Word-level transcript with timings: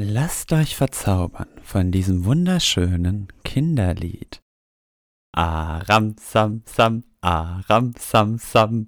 Lasst 0.00 0.52
euch 0.52 0.76
verzaubern 0.76 1.48
von 1.64 1.90
diesem 1.90 2.24
wunderschönen 2.24 3.26
Kinderlied. 3.42 4.40
Aram 5.32 6.14
sam 6.20 6.62
sam, 6.66 7.02
aram 7.20 7.94
sam 7.98 8.38
sam, 8.38 8.86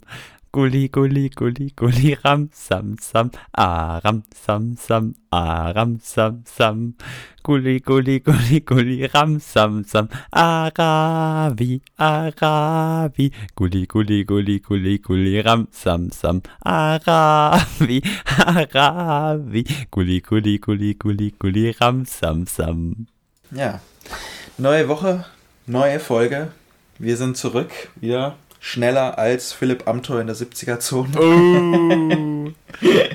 Gulli, 0.53 0.89
gulli, 0.89 1.29
gulli, 1.29 1.71
gulli, 1.77 2.17
ram, 2.25 2.49
sam, 2.53 2.97
sam, 3.01 3.31
aram, 3.57 4.25
sam, 4.35 4.75
sam, 4.77 5.15
aram, 5.31 6.01
sam, 6.03 6.43
sam, 6.45 6.95
gulli, 7.45 7.79
gulli, 7.79 8.19
gulli, 8.19 8.59
gulli, 8.59 9.07
ram, 9.15 9.39
sam, 9.39 9.85
sam, 9.85 10.09
aravi, 10.33 11.81
aravi, 11.97 13.31
gulli, 13.55 13.87
gulli, 13.87 14.25
gulli, 14.25 14.59
gulli, 14.59 14.99
gulli, 14.99 15.41
ram, 15.41 15.69
sam, 15.71 16.11
sam, 16.11 16.43
aravi, 16.67 18.03
aravi, 18.37 19.65
gulli, 19.93 20.21
gulli, 20.21 20.59
gulli, 20.59 20.95
gulli, 20.95 21.33
gulli, 21.39 21.73
ram, 21.79 22.05
sam, 22.07 22.45
sam. 22.47 23.07
Ja, 23.53 23.81
neue 24.59 24.89
Woche, 24.89 25.25
neue 25.67 26.01
Folge. 26.01 26.51
Wir 26.99 27.17
sind 27.17 27.37
zurück 27.37 27.71
wieder 28.01 28.35
schneller 28.61 29.19
als 29.19 29.53
Philipp 29.53 29.89
Amthor 29.89 30.21
in 30.21 30.29
der 30.29 30.37
70er-Zone. 30.37 31.19
Uh. 31.19 32.53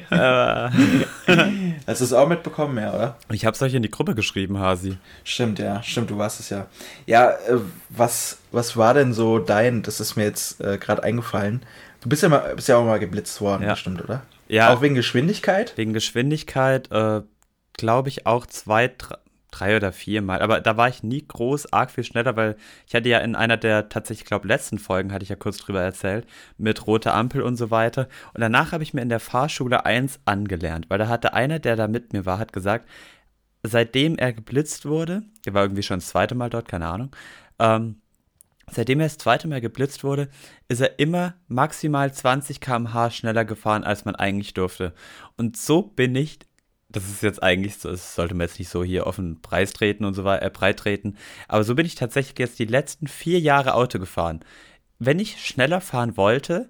Hast 1.88 2.02
du 2.02 2.06
es 2.06 2.14
auch 2.14 2.28
mitbekommen, 2.28 2.78
ja, 2.78 2.94
oder? 2.94 3.18
Ich 3.32 3.46
habe 3.46 3.56
es 3.56 3.62
euch 3.62 3.74
in 3.74 3.84
die 3.84 3.92
Gruppe 3.92 4.16
geschrieben, 4.16 4.60
Hasi. 4.60 4.98
Stimmt, 5.24 5.60
ja, 5.60 5.82
stimmt, 5.84 6.10
du 6.10 6.18
warst 6.18 6.40
es 6.40 6.50
ja. 6.50 6.66
Ja, 7.06 7.30
äh, 7.30 7.60
was, 7.90 8.40
was 8.52 8.76
war 8.76 8.94
denn 8.94 9.14
so 9.14 9.40
dein, 9.40 9.84
das 9.84 10.00
ist 10.00 10.16
mir 10.16 10.24
jetzt 10.24 10.60
äh, 10.62 10.78
gerade 10.78 11.04
eingefallen. 11.04 11.64
Du 12.02 12.10
bist 12.10 12.24
ja, 12.24 12.30
mal, 12.30 12.54
bist 12.56 12.68
ja 12.68 12.78
auch 12.78 12.86
mal 12.86 13.00
geblitzt 13.00 13.40
worden, 13.40 13.64
ja. 13.64 13.72
bestimmt, 13.72 14.04
oder? 14.04 14.24
Ja. 14.48 14.74
Auch 14.74 14.82
wegen 14.82 14.96
Geschwindigkeit? 14.96 15.74
Wegen 15.76 15.94
Geschwindigkeit, 15.94 16.92
äh, 16.92 17.22
glaube 17.74 18.10
ich, 18.10 18.26
auch 18.26 18.46
zwei, 18.46 18.92
drei, 18.96 19.18
drei 19.60 19.76
oder 19.76 19.92
vier 19.92 20.22
Mal. 20.22 20.42
Aber 20.42 20.62
da 20.62 20.78
war 20.78 20.90
ich 20.90 21.04
nie 21.04 21.26
groß, 21.26 21.72
arg 21.74 21.92
viel 21.92 22.04
schneller, 22.04 22.36
weil 22.36 22.56
ich 22.88 22.96
hatte 22.96 23.10
ja 23.10 23.20
in 23.20 23.36
einer 23.36 23.58
der 23.58 23.90
tatsächlich, 23.90 24.24
ich 24.24 24.28
glaube, 24.28 24.48
letzten 24.48 24.80
Folgen, 24.80 25.14
hatte 25.14 25.24
ich 25.24 25.30
ja 25.30 25.36
kurz 25.36 25.58
drüber 25.58 25.82
erzählt, 25.82 26.26
mit 26.58 26.88
roter 26.88 27.14
Ampel 27.14 27.42
und 27.42 27.58
so 27.58 27.72
weiter. 27.72 28.08
Und 28.34 28.42
danach 28.42 28.72
habe 28.72 28.84
ich 28.84 28.94
mir 28.94 29.02
in 29.02 29.10
der 29.10 29.20
Fahrschule 29.20 29.86
eins 29.86 30.20
angelernt, 30.26 30.86
weil 30.90 30.98
da 30.98 31.08
hatte 31.08 31.34
einer, 31.34 31.60
der 31.60 31.76
da 31.76 31.88
mit 31.88 32.14
mir 32.14 32.26
war, 32.26 32.40
hat 32.40 32.54
gesagt, 32.54 32.90
seitdem 33.64 34.18
er 34.18 34.34
geblitzt 34.34 34.86
wurde, 34.86 35.24
er 35.46 35.54
war 35.54 35.64
irgendwie 35.64 35.84
schon 35.84 36.00
das 36.00 36.08
zweite 36.10 36.36
Mal 36.36 36.50
dort, 36.50 36.68
keine 36.68 36.88
Ahnung, 36.88 37.16
ähm, 37.60 37.98
Seitdem 38.72 39.00
er 39.00 39.06
das 39.06 39.18
zweite 39.18 39.48
Mal 39.48 39.62
geblitzt 39.62 40.04
wurde, 40.04 40.30
ist 40.68 40.82
er 40.82 40.98
immer 40.98 41.36
maximal 41.48 42.12
20 42.12 42.60
km/h 42.60 43.12
schneller 43.12 43.46
gefahren, 43.46 43.84
als 43.84 44.06
man 44.06 44.16
eigentlich 44.16 44.54
durfte. 44.54 44.94
Und 45.38 45.56
so 45.56 45.84
bin 45.84 46.16
ich 46.16 46.40
das 46.96 47.10
ist 47.10 47.24
jetzt 47.24 47.44
eigentlich 47.44 47.78
so, 47.78 47.90
das 47.90 48.16
sollte 48.16 48.34
man 48.36 48.48
jetzt 48.48 48.58
nicht 48.58 48.70
so 48.70 48.84
hier 48.84 49.06
offen 49.06 49.42
Preis 49.42 49.74
treten 49.74 50.06
und 50.06 50.14
so 50.14 50.24
weiter, 50.24 50.46
äh, 50.46 50.50
breit 50.50 50.78
treten. 50.78 51.18
Aber 51.48 51.64
so 51.64 51.76
bin 51.76 51.86
ich 51.86 51.96
tatsächlich 51.96 52.40
jetzt 52.40 52.58
die 52.60 52.66
letzten 52.66 53.08
vier 53.08 53.40
Jahre 53.40 53.74
Auto 53.74 54.00
gefahren. 54.00 54.40
Wenn 54.98 55.20
ich 55.20 55.46
schneller 55.46 55.82
fahren 55.82 56.16
wollte, 56.16 56.70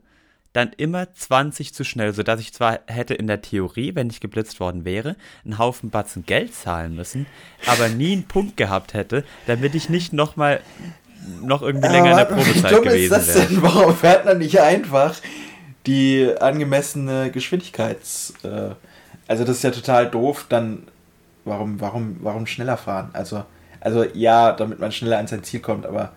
dann 0.54 0.72
immer 0.78 1.14
20 1.14 1.74
zu 1.74 1.84
schnell, 1.84 2.14
sodass 2.14 2.40
ich 2.40 2.54
zwar 2.54 2.80
hätte 2.88 3.14
in 3.14 3.28
der 3.28 3.42
Theorie, 3.42 3.94
wenn 3.94 4.10
ich 4.10 4.22
geblitzt 4.22 4.60
worden 4.60 4.86
wäre, 4.86 5.16
einen 5.44 5.60
Haufen 5.60 5.90
Batzen 5.90 6.26
Geld 6.26 6.56
zahlen 6.56 6.96
müssen, 6.96 7.28
aber 7.68 7.90
nie 7.90 8.14
einen 8.14 8.24
Punkt 8.24 8.58
gehabt 8.58 8.94
hätte, 8.94 9.26
damit 9.48 9.76
ich 9.76 9.90
nicht 9.90 10.14
nochmal 10.14 10.62
noch 11.42 11.62
irgendwie 11.62 11.90
länger 11.90 12.12
in 12.12 12.18
der 12.18 12.26
Probezeit 12.26 12.72
wie 12.72 12.76
dumm 12.76 12.84
gewesen 12.84 13.04
ist 13.04 13.28
das 13.28 13.48
denn? 13.48 13.62
Warum 13.62 13.96
fährt 13.96 14.26
man 14.26 14.38
nicht 14.38 14.60
einfach 14.60 15.16
die 15.86 16.32
angemessene 16.40 17.30
Geschwindigkeits... 17.32 18.34
Äh 18.44 18.72
also 19.28 19.44
das 19.44 19.58
ist 19.58 19.64
ja 19.64 19.72
total 19.72 20.10
doof, 20.10 20.46
dann 20.50 20.84
warum, 21.44 21.80
warum, 21.80 22.18
warum 22.22 22.48
schneller 22.48 22.78
fahren? 22.78 23.10
Also, 23.14 23.46
also 23.80 24.04
ja, 24.14 24.52
damit 24.52 24.80
man 24.80 24.92
schneller 24.92 25.18
an 25.18 25.28
sein 25.28 25.44
Ziel 25.44 25.60
kommt, 25.60 25.86
aber 25.86 26.12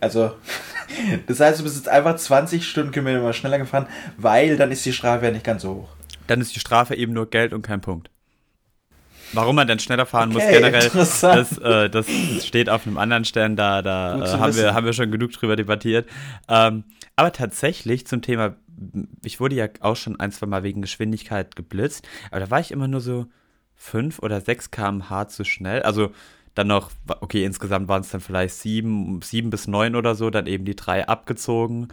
also 0.00 0.32
das 1.26 1.40
heißt, 1.40 1.60
du 1.60 1.64
bist 1.64 1.76
jetzt 1.76 1.88
einfach 1.88 2.16
20 2.16 2.66
Stundenkilometer 2.66 3.22
mal 3.22 3.32
schneller 3.32 3.58
gefahren, 3.58 3.86
weil 4.16 4.56
dann 4.56 4.70
ist 4.70 4.84
die 4.84 4.92
Strafe 4.92 5.26
ja 5.26 5.30
nicht 5.30 5.44
ganz 5.44 5.62
so 5.62 5.74
hoch. 5.74 5.88
Dann 6.26 6.40
ist 6.40 6.54
die 6.54 6.60
Strafe 6.60 6.94
eben 6.94 7.12
nur 7.12 7.28
Geld 7.28 7.52
und 7.52 7.62
kein 7.62 7.80
Punkt. 7.80 8.10
Warum 9.32 9.56
man 9.56 9.66
denn 9.66 9.78
schneller 9.78 10.06
fahren 10.06 10.30
okay, 10.34 10.44
muss 10.44 10.52
generell, 10.52 10.90
das, 10.90 11.58
äh, 11.58 11.90
das 11.90 12.06
steht 12.46 12.70
auf 12.70 12.86
einem 12.86 12.98
anderen 12.98 13.24
Stern, 13.24 13.56
da, 13.56 13.82
da 13.82 14.22
äh, 14.22 14.38
haben, 14.38 14.54
wir, 14.54 14.74
haben 14.74 14.86
wir 14.86 14.92
schon 14.92 15.10
genug 15.10 15.32
drüber 15.32 15.56
debattiert. 15.56 16.08
Ähm, 16.48 16.84
aber 17.16 17.32
tatsächlich 17.32 18.06
zum 18.06 18.22
Thema 18.22 18.54
ich 19.22 19.40
wurde 19.40 19.56
ja 19.56 19.68
auch 19.80 19.96
schon 19.96 20.18
ein, 20.18 20.32
zwei 20.32 20.46
Mal 20.46 20.62
wegen 20.62 20.82
Geschwindigkeit 20.82 21.56
geblitzt, 21.56 22.06
aber 22.30 22.40
da 22.40 22.50
war 22.50 22.60
ich 22.60 22.70
immer 22.70 22.88
nur 22.88 23.00
so 23.00 23.26
5 23.76 24.20
oder 24.20 24.40
6 24.40 24.70
km/h 24.70 25.28
zu 25.28 25.44
schnell. 25.44 25.82
Also 25.82 26.10
dann 26.54 26.68
noch, 26.68 26.90
okay, 27.20 27.44
insgesamt 27.44 27.88
waren 27.88 28.02
es 28.02 28.10
dann 28.10 28.20
vielleicht 28.20 28.54
7, 28.54 29.20
7 29.22 29.50
bis 29.50 29.66
9 29.66 29.96
oder 29.96 30.14
so, 30.14 30.30
dann 30.30 30.46
eben 30.46 30.64
die 30.64 30.76
drei 30.76 31.06
abgezogen. 31.06 31.88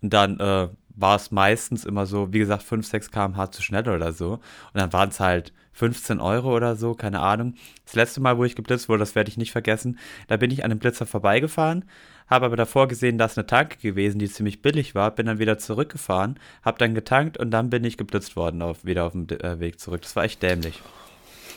Und 0.00 0.12
dann 0.12 0.38
äh, 0.38 0.68
war 0.96 1.16
es 1.16 1.30
meistens 1.30 1.84
immer 1.84 2.06
so, 2.06 2.32
wie 2.32 2.38
gesagt, 2.38 2.62
5, 2.62 2.86
6 2.86 3.10
km/h 3.10 3.50
zu 3.50 3.62
schnell 3.62 3.88
oder 3.88 4.12
so. 4.12 4.34
Und 4.34 4.40
dann 4.74 4.92
waren 4.92 5.08
es 5.08 5.20
halt 5.20 5.52
15 5.72 6.20
Euro 6.20 6.54
oder 6.54 6.76
so, 6.76 6.94
keine 6.94 7.20
Ahnung. 7.20 7.54
Das 7.84 7.94
letzte 7.94 8.20
Mal, 8.20 8.38
wo 8.38 8.44
ich 8.44 8.54
geblitzt 8.54 8.88
wurde, 8.88 9.00
das 9.00 9.14
werde 9.14 9.28
ich 9.28 9.36
nicht 9.36 9.52
vergessen, 9.52 9.98
da 10.28 10.36
bin 10.36 10.50
ich 10.50 10.64
an 10.64 10.70
einem 10.70 10.78
Blitzer 10.78 11.06
vorbeigefahren, 11.06 11.84
habe 12.26 12.46
aber 12.46 12.56
davor 12.56 12.88
gesehen, 12.88 13.18
dass 13.18 13.36
eine 13.36 13.46
Tanke 13.46 13.78
gewesen, 13.78 14.18
die 14.18 14.30
ziemlich 14.30 14.62
billig 14.62 14.94
war, 14.94 15.10
bin 15.10 15.26
dann 15.26 15.38
wieder 15.38 15.58
zurückgefahren, 15.58 16.38
habe 16.62 16.78
dann 16.78 16.94
getankt 16.94 17.38
und 17.38 17.50
dann 17.50 17.70
bin 17.70 17.84
ich 17.84 17.96
geblitzt 17.96 18.36
worden, 18.36 18.62
auf, 18.62 18.84
wieder 18.84 19.04
auf 19.04 19.12
dem 19.12 19.26
äh, 19.28 19.60
Weg 19.60 19.78
zurück. 19.80 20.02
Das 20.02 20.16
war 20.16 20.24
echt 20.24 20.42
dämlich. 20.42 20.80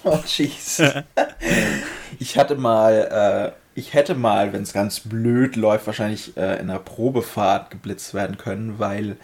Oh, 0.04 0.20
jeez. 0.26 0.82
ich 2.20 2.38
hatte 2.38 2.56
mal, 2.56 3.54
äh, 3.54 3.80
ich 3.80 3.94
hätte 3.94 4.16
mal, 4.16 4.54
wenn 4.54 4.64
es 4.64 4.74
ganz 4.74 5.02
blöd 5.02 5.56
läuft, 5.56 5.88
wahrscheinlich 5.88 6.36
äh, 6.38 6.60
in 6.60 6.70
einer 6.70 6.80
Probefahrt 6.80 7.72
geblitzt 7.72 8.14
werden 8.14 8.38
können, 8.38 8.80
weil 8.80 9.18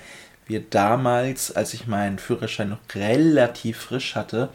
wir 0.45 0.61
damals, 0.61 1.55
als 1.55 1.73
ich 1.73 1.87
meinen 1.87 2.19
Führerschein 2.19 2.69
noch 2.69 2.79
relativ 2.95 3.77
frisch 3.77 4.15
hatte, 4.15 4.49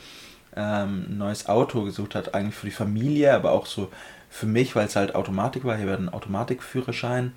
ähm, 0.56 1.06
ein 1.08 1.18
neues 1.18 1.48
Auto 1.48 1.82
gesucht 1.82 2.14
hat, 2.14 2.34
eigentlich 2.34 2.54
für 2.54 2.66
die 2.66 2.72
Familie, 2.72 3.34
aber 3.34 3.52
auch 3.52 3.66
so 3.66 3.90
für 4.30 4.46
mich, 4.46 4.76
weil 4.76 4.86
es 4.86 4.96
halt 4.96 5.14
Automatik 5.14 5.64
war. 5.64 5.76
Hier 5.76 5.86
wäre 5.86 5.98
ein 5.98 6.08
Automatikführerschein, 6.08 7.32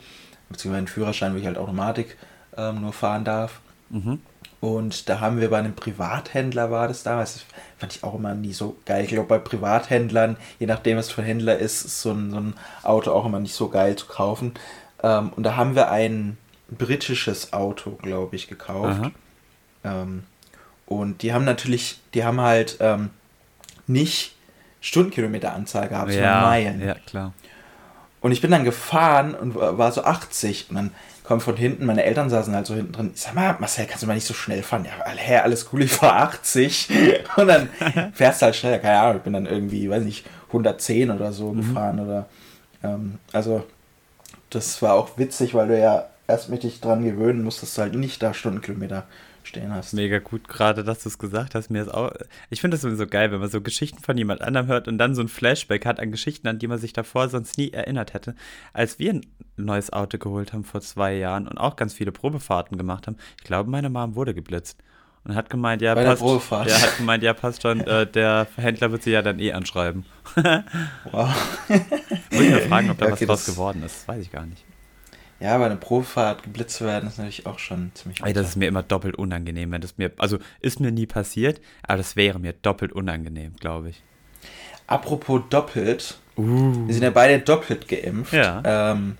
beziehungsweise 0.50 0.84
ein 0.84 0.88
Führerschein, 0.88 1.34
wo 1.34 1.38
ich 1.38 1.46
halt 1.46 1.57
Automatik 1.57 2.18
ähm, 2.57 2.81
nur 2.81 2.94
fahren 2.94 3.24
darf. 3.24 3.62
Mhm. 3.90 4.22
Und 4.59 5.09
da 5.09 5.19
haben 5.19 5.41
wir 5.41 5.50
bei 5.50 5.57
einem 5.57 5.74
Privathändler 5.74 6.69
war 6.69 6.88
das 6.88 7.01
damals, 7.01 7.34
das 7.34 7.46
fand 7.80 7.96
ich 7.96 8.03
auch 8.03 8.13
immer 8.13 8.35
nie 8.35 8.53
so 8.53 8.78
geil. 8.85 9.03
Ich 9.03 9.09
glaube, 9.09 9.28
bei 9.28 9.40
Privathändlern, 9.40 10.38
je 10.59 10.68
nachdem, 10.68 10.97
was 10.97 11.09
für 11.09 11.22
ein 11.22 11.28
Händler 11.28 11.57
ist, 11.57 11.84
ist 11.84 12.01
so 12.01 12.12
ein, 12.12 12.30
so 12.30 12.38
ein 12.38 12.53
Auto 12.84 13.12
auch 13.12 13.25
immer 13.25 13.40
nicht 13.40 13.56
so 13.56 13.69
geil 13.69 13.96
zu 13.96 14.06
kaufen. 14.06 14.53
Ähm, 15.01 15.31
und 15.35 15.44
da 15.44 15.56
haben 15.56 15.74
wir 15.74 15.90
ein 15.90 16.38
britisches 16.69 17.53
Auto, 17.53 17.91
glaube 17.91 18.35
ich, 18.35 18.47
gekauft. 18.47 19.01
Ähm, 19.84 20.24
und 20.85 21.24
die 21.24 21.34
haben 21.34 21.46
natürlich, 21.46 22.00
die 22.13 22.24
haben 22.24 22.40
halt 22.40 22.78
ähm, 22.81 23.09
nicht 23.88 24.35
Stundenkilometeranzahl 24.81 25.88
gehabt, 25.88 26.12
sondern 26.12 26.31
ja, 26.31 26.42
Meilen. 26.42 26.81
Ja, 26.81 26.96
klar. 27.06 27.34
Und 28.19 28.31
ich 28.31 28.42
bin 28.42 28.52
dann 28.52 28.64
gefahren 28.64 29.34
und 29.34 29.56
war 29.56 29.92
so 29.92 30.03
80 30.03 30.69
und 30.69 30.75
dann 30.75 30.92
kommt 31.24 31.44
von 31.44 31.56
hinten, 31.56 31.86
meine 31.86 32.03
Eltern 32.03 32.30
saßen 32.30 32.53
halt 32.53 32.66
so 32.66 32.75
hinten 32.75 32.92
drin. 32.92 33.12
Ich 33.16 33.22
sag 33.22 33.34
mal, 33.34 33.56
Marcel, 33.59 33.86
kannst 33.86 34.03
du 34.03 34.08
mal 34.08 34.16
nicht 34.16 34.28
so 34.28 34.34
schnell 34.34 34.64
fahren? 34.64 34.86
Ja, 34.86 35.12
hä, 35.12 35.38
alles 35.38 35.69
cool, 35.72 35.84
ich 35.84 35.92
fahr 35.92 36.16
80. 36.18 36.90
Und 37.38 37.47
dann 37.47 37.69
fährst 38.14 38.42
du 38.42 38.46
halt 38.46 38.56
schneller, 38.56 38.80
keine 38.80 39.00
Ahnung, 39.00 39.18
ich 39.18 39.24
bin 39.24 39.34
dann 39.34 39.46
irgendwie, 39.46 39.90
weiß 39.90 40.03
nicht, 40.03 40.25
110 40.47 41.09
oder 41.09 41.31
so 41.31 41.53
mhm. 41.53 41.58
gefahren 41.58 42.00
oder, 42.00 42.25
ähm, 42.84 43.19
also, 43.31 43.63
das 44.50 44.81
war 44.81 44.94
auch 44.94 45.18
witzig, 45.18 45.53
weil 45.53 45.69
du 45.69 45.80
ja 45.80 46.06
erst 46.28 46.50
mit 46.50 46.63
dich 46.63 46.81
dran 46.81 47.03
gewöhnen 47.03 47.44
musst, 47.44 47.62
dass 47.62 47.75
du 47.75 47.81
halt 47.81 47.96
nicht 47.96 48.22
da 48.22 48.34
Stundenkilometer 48.34 49.06
stehen 49.44 49.74
hast. 49.74 49.94
Mega 49.94 50.19
gut, 50.19 50.47
gerade 50.47 50.84
dass 50.84 51.03
du 51.03 51.09
es 51.09 51.18
gesagt 51.18 51.56
hast. 51.56 51.69
Mir 51.69 51.81
ist 51.84 51.94
auch, 51.94 52.12
ich 52.50 52.62
finde 52.62 52.78
das 52.78 52.97
so 52.97 53.07
geil, 53.07 53.31
wenn 53.31 53.40
man 53.40 53.50
so 53.50 53.62
Geschichten 53.62 54.00
von 54.00 54.18
jemand 54.18 54.41
anderem 54.41 54.68
hört 54.68 54.88
und 54.88 54.97
dann 54.97 55.16
so 55.16 55.22
ein 55.22 55.28
Flashback 55.28 55.86
hat 55.86 56.00
an 56.00 56.12
Geschichten, 56.12 56.48
an 56.48 56.60
die 56.60 56.68
man 56.68 56.77
sich 56.77 56.94
davor 56.94 57.30
sonst 57.30 57.57
nie 57.57 57.71
erinnert 57.71 58.13
hätte. 58.13 58.36
Als 58.74 59.00
wir 59.00 59.13
ein 59.13 59.25
neues 59.57 59.92
Auto 59.94 60.18
geholt 60.18 60.54
haben 60.54 60.63
vor 60.63 60.81
zwei 60.81 61.16
Jahren 61.16 61.48
und 61.48 61.57
auch 61.57 61.75
ganz 61.75 61.94
viele 61.94 62.12
Probefahrten 62.12 62.77
gemacht 62.77 63.07
haben, 63.07 63.18
ich 63.38 63.44
glaube, 63.44 63.69
meine 63.69 63.89
Mom 63.89 64.16
wurde 64.16 64.33
geblitzt. 64.33 64.81
Und 65.24 65.36
hat 65.36 65.51
gemeint, 65.51 65.83
ja, 65.83 65.94
Bei 65.94 66.04
passt, 66.04 66.24
der 66.24 66.81
hat 66.81 66.98
gemeint, 66.98 67.21
ja, 67.21 67.33
passt 67.36 67.62
schon, 67.62 67.81
äh, 67.81 68.07
der 68.07 68.48
Händler 68.56 68.92
wird 68.92 69.04
sie 69.04 69.12
ja 69.12 69.21
dann 69.21 69.38
eh 69.38 69.51
anschreiben. 69.51 70.04
wow. 71.12 71.30
Muss 72.31 72.42
ich 72.42 72.50
mir 72.50 72.62
fragen, 72.62 72.89
ob 72.89 72.98
da 72.98 73.06
okay, 73.12 73.27
was 73.27 73.45
draus 73.45 73.45
geworden 73.45 73.83
ist. 73.83 74.00
Das 74.00 74.07
weiß 74.07 74.24
ich 74.24 74.31
gar 74.31 74.48
nicht. 74.48 74.66
Ja, 75.42 75.58
bei 75.58 75.66
einer 75.66 75.76
Probefahrt 75.76 76.44
geblitzt 76.44 76.78
zu 76.78 76.86
werden, 76.86 77.10
ist 77.10 77.18
natürlich 77.18 77.48
auch 77.48 77.58
schon 77.58 77.92
ziemlich. 77.96 78.24
Ey, 78.24 78.32
das 78.32 78.50
ist 78.50 78.56
mir 78.58 78.68
immer 78.68 78.84
doppelt 78.84 79.16
unangenehm, 79.16 79.72
wenn 79.72 79.82
das 79.82 79.98
mir. 79.98 80.12
Also 80.18 80.38
ist 80.60 80.80
mir 80.80 80.92
nie 80.92 81.08
passiert, 81.08 81.60
aber 81.82 81.98
das 81.98 82.16
wäre 82.16 82.40
mir 82.40 82.54
doppelt 82.54 82.94
unangenehm, 82.94 83.56
glaube 83.60 83.90
ich. 83.90 84.04
Apropos 84.86 85.42
doppelt. 85.50 86.20
Uh. 86.38 86.86
Wir 86.86 86.94
sind 86.94 87.04
ja 87.04 87.10
beide 87.10 87.40
doppelt 87.40 87.88
geimpft. 87.88 88.34
Ja. 88.34 88.62
Ähm, 88.64 89.18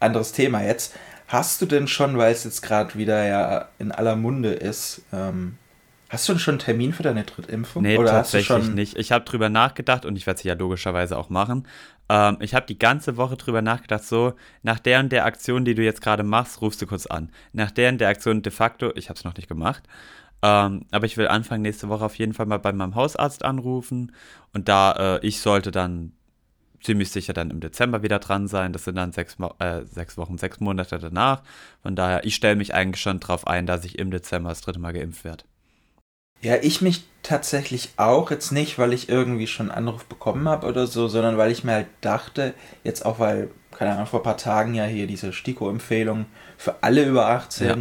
anderes 0.00 0.32
Thema 0.32 0.64
jetzt. 0.64 0.94
Hast 1.28 1.60
du 1.60 1.66
denn 1.66 1.86
schon, 1.86 2.18
weil 2.18 2.32
es 2.32 2.44
jetzt 2.44 2.62
gerade 2.62 2.94
wieder 2.96 3.24
ja 3.24 3.68
in 3.78 3.92
aller 3.92 4.16
Munde 4.16 4.52
ist, 4.52 5.02
ähm, 5.12 5.58
Hast 6.08 6.28
du 6.28 6.38
schon 6.38 6.52
einen 6.52 6.58
Termin 6.60 6.92
für 6.92 7.02
deine 7.02 7.24
Drittimpfung? 7.24 7.82
Nee, 7.82 7.98
Oder 7.98 8.10
tatsächlich 8.10 8.68
nicht. 8.68 8.96
Ich 8.96 9.10
habe 9.10 9.24
drüber 9.24 9.48
nachgedacht 9.48 10.04
und 10.04 10.16
ich 10.16 10.26
werde 10.26 10.38
es 10.38 10.44
ja 10.44 10.54
logischerweise 10.54 11.18
auch 11.18 11.30
machen. 11.30 11.66
Ähm, 12.08 12.36
ich 12.40 12.54
habe 12.54 12.66
die 12.66 12.78
ganze 12.78 13.16
Woche 13.16 13.36
drüber 13.36 13.60
nachgedacht, 13.60 14.04
so, 14.04 14.34
nach 14.62 14.78
der 14.78 15.00
und 15.00 15.10
der 15.10 15.24
Aktion, 15.24 15.64
die 15.64 15.74
du 15.74 15.82
jetzt 15.82 16.02
gerade 16.02 16.22
machst, 16.22 16.60
rufst 16.60 16.80
du 16.80 16.86
kurz 16.86 17.06
an. 17.06 17.30
Nach 17.52 17.72
der 17.72 17.90
und 17.90 18.00
der 18.00 18.08
Aktion 18.08 18.42
de 18.42 18.52
facto, 18.52 18.92
ich 18.94 19.08
habe 19.08 19.18
es 19.18 19.24
noch 19.24 19.34
nicht 19.34 19.48
gemacht, 19.48 19.82
ähm, 20.42 20.86
aber 20.92 21.06
ich 21.06 21.16
will 21.16 21.26
Anfang 21.26 21.62
nächste 21.62 21.88
Woche 21.88 22.04
auf 22.04 22.14
jeden 22.16 22.34
Fall 22.34 22.46
mal 22.46 22.58
bei 22.58 22.72
meinem 22.72 22.94
Hausarzt 22.94 23.44
anrufen 23.44 24.12
und 24.52 24.68
da, 24.68 25.16
äh, 25.16 25.26
ich 25.26 25.40
sollte 25.40 25.72
dann 25.72 26.12
ziemlich 26.82 27.10
sicher 27.10 27.32
dann 27.32 27.50
im 27.50 27.58
Dezember 27.58 28.02
wieder 28.02 28.20
dran 28.20 28.46
sein. 28.46 28.72
Das 28.72 28.84
sind 28.84 28.96
dann 28.96 29.10
sechs, 29.10 29.36
äh, 29.58 29.82
sechs 29.86 30.16
Wochen, 30.16 30.38
sechs 30.38 30.60
Monate 30.60 30.98
danach. 30.98 31.42
Von 31.82 31.96
daher, 31.96 32.24
ich 32.24 32.36
stelle 32.36 32.54
mich 32.54 32.74
eigentlich 32.74 33.02
schon 33.02 33.18
darauf 33.18 33.46
ein, 33.46 33.66
dass 33.66 33.84
ich 33.84 33.98
im 33.98 34.12
Dezember 34.12 34.50
das 34.50 34.60
dritte 34.60 34.78
Mal 34.78 34.92
geimpft 34.92 35.24
werde. 35.24 35.44
Ja, 36.42 36.56
ich 36.60 36.82
mich 36.82 37.04
tatsächlich 37.22 37.90
auch. 37.96 38.30
Jetzt 38.30 38.52
nicht, 38.52 38.78
weil 38.78 38.92
ich 38.92 39.08
irgendwie 39.08 39.46
schon 39.46 39.70
einen 39.70 39.88
Anruf 39.88 40.04
bekommen 40.04 40.48
habe 40.48 40.66
oder 40.66 40.86
so, 40.86 41.08
sondern 41.08 41.36
weil 41.38 41.50
ich 41.50 41.64
mir 41.64 41.72
halt 41.72 41.88
dachte, 42.00 42.54
jetzt 42.84 43.04
auch 43.04 43.18
weil, 43.18 43.50
keine 43.76 43.92
Ahnung, 43.92 44.06
vor 44.06 44.20
ein 44.20 44.24
paar 44.24 44.36
Tagen 44.36 44.74
ja 44.74 44.84
hier 44.84 45.06
diese 45.06 45.32
STIKO-Empfehlung 45.32 46.26
für 46.56 46.82
alle 46.82 47.04
über 47.04 47.26
18 47.28 47.66
ja. 47.66 47.76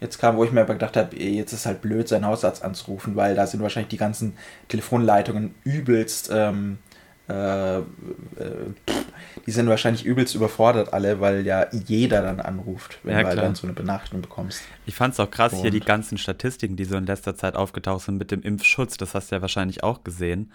jetzt 0.00 0.18
kam, 0.18 0.36
wo 0.36 0.44
ich 0.44 0.52
mir 0.52 0.62
aber 0.62 0.74
gedacht 0.74 0.96
habe, 0.96 1.16
jetzt 1.16 1.52
ist 1.52 1.66
halt 1.66 1.82
blöd, 1.82 2.08
seinen 2.08 2.26
Hausarzt 2.26 2.64
anzurufen, 2.64 3.16
weil 3.16 3.34
da 3.34 3.46
sind 3.46 3.62
wahrscheinlich 3.62 3.90
die 3.90 3.96
ganzen 3.96 4.36
Telefonleitungen 4.68 5.54
übelst 5.62 6.30
ähm, 6.32 6.78
äh, 7.30 7.78
äh, 7.78 7.82
die 9.46 9.50
sind 9.50 9.68
wahrscheinlich 9.68 10.04
übelst 10.04 10.34
überfordert 10.34 10.92
alle, 10.92 11.20
weil 11.20 11.46
ja 11.46 11.66
jeder 11.72 12.22
dann 12.22 12.40
anruft, 12.40 12.98
wenn 13.04 13.14
ja, 13.14 13.22
du 13.22 13.28
halt 13.28 13.38
dann 13.38 13.54
so 13.54 13.66
eine 13.66 13.74
Benachrichtigung 13.74 14.22
bekommst. 14.22 14.62
Ich 14.86 14.94
fand 14.94 15.14
es 15.14 15.20
auch 15.20 15.30
krass, 15.30 15.52
Und 15.52 15.60
hier 15.60 15.70
die 15.70 15.80
ganzen 15.80 16.18
Statistiken, 16.18 16.76
die 16.76 16.84
so 16.84 16.96
in 16.96 17.06
letzter 17.06 17.36
Zeit 17.36 17.54
aufgetaucht 17.54 18.04
sind 18.04 18.18
mit 18.18 18.30
dem 18.30 18.42
Impfschutz, 18.42 18.96
das 18.96 19.14
hast 19.14 19.30
du 19.30 19.36
ja 19.36 19.42
wahrscheinlich 19.42 19.82
auch 19.82 20.02
gesehen. 20.04 20.52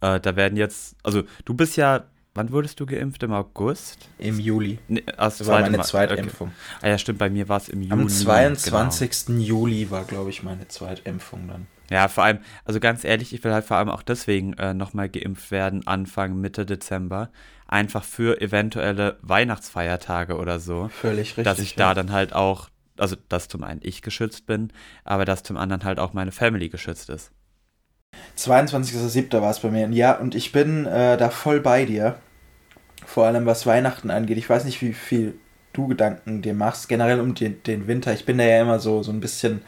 Äh, 0.00 0.20
da 0.20 0.36
werden 0.36 0.56
jetzt, 0.56 0.96
also 1.02 1.22
du 1.44 1.54
bist 1.54 1.76
ja 1.76 2.04
Wann 2.34 2.52
wurdest 2.52 2.78
du 2.78 2.86
geimpft? 2.86 3.20
Im 3.24 3.32
August? 3.32 4.08
Im 4.16 4.38
Juli. 4.38 4.78
Nee, 4.86 5.02
das 5.16 5.44
war 5.44 5.60
meine 5.60 5.80
Zweitimpfung. 5.80 6.48
Okay. 6.48 6.78
Ah 6.82 6.88
ja, 6.90 6.98
stimmt, 6.98 7.18
bei 7.18 7.28
mir 7.28 7.48
war 7.48 7.56
es 7.56 7.68
im 7.68 7.82
Juni. 7.82 7.92
Am 7.92 8.08
22. 8.08 9.26
Genau. 9.26 9.40
Juli 9.40 9.90
war, 9.90 10.04
glaube 10.04 10.30
ich, 10.30 10.44
meine 10.44 10.68
Zweitimpfung 10.68 11.48
dann. 11.48 11.66
Ja, 11.90 12.08
vor 12.08 12.24
allem, 12.24 12.40
also 12.64 12.80
ganz 12.80 13.04
ehrlich, 13.04 13.32
ich 13.32 13.42
will 13.44 13.52
halt 13.52 13.64
vor 13.64 13.78
allem 13.78 13.88
auch 13.88 14.02
deswegen 14.02 14.52
äh, 14.54 14.74
nochmal 14.74 15.08
geimpft 15.08 15.50
werden, 15.50 15.86
Anfang, 15.86 16.38
Mitte 16.40 16.66
Dezember. 16.66 17.30
Einfach 17.66 18.04
für 18.04 18.40
eventuelle 18.40 19.18
Weihnachtsfeiertage 19.22 20.36
oder 20.36 20.58
so. 20.58 20.88
Völlig 20.88 21.30
richtig. 21.30 21.44
Dass 21.44 21.58
ich 21.58 21.76
ja. 21.76 21.88
da 21.88 21.94
dann 21.94 22.12
halt 22.12 22.32
auch, 22.32 22.68
also 22.96 23.16
dass 23.28 23.48
zum 23.48 23.64
einen 23.64 23.80
ich 23.82 24.02
geschützt 24.02 24.46
bin, 24.46 24.72
aber 25.04 25.24
dass 25.24 25.42
zum 25.42 25.56
anderen 25.56 25.84
halt 25.84 25.98
auch 25.98 26.12
meine 26.12 26.32
Family 26.32 26.68
geschützt 26.68 27.10
ist. 27.10 27.32
22.07. 28.36 29.40
war 29.40 29.50
es 29.50 29.60
bei 29.60 29.70
mir. 29.70 29.88
Ja, 29.88 30.12
und 30.12 30.34
ich 30.34 30.52
bin 30.52 30.86
äh, 30.86 31.16
da 31.16 31.30
voll 31.30 31.60
bei 31.60 31.84
dir. 31.84 32.16
Vor 33.06 33.26
allem 33.26 33.46
was 33.46 33.66
Weihnachten 33.66 34.10
angeht. 34.10 34.38
Ich 34.38 34.48
weiß 34.48 34.64
nicht, 34.64 34.82
wie 34.82 34.92
viel 34.92 35.38
du 35.72 35.88
Gedanken 35.88 36.42
dir 36.42 36.54
machst, 36.54 36.88
generell 36.88 37.20
um 37.20 37.34
den, 37.34 37.62
den 37.62 37.86
Winter. 37.86 38.12
Ich 38.12 38.24
bin 38.24 38.38
da 38.38 38.44
ja 38.44 38.60
immer 38.60 38.78
so, 38.78 39.02
so 39.02 39.12
ein 39.12 39.20
bisschen 39.20 39.62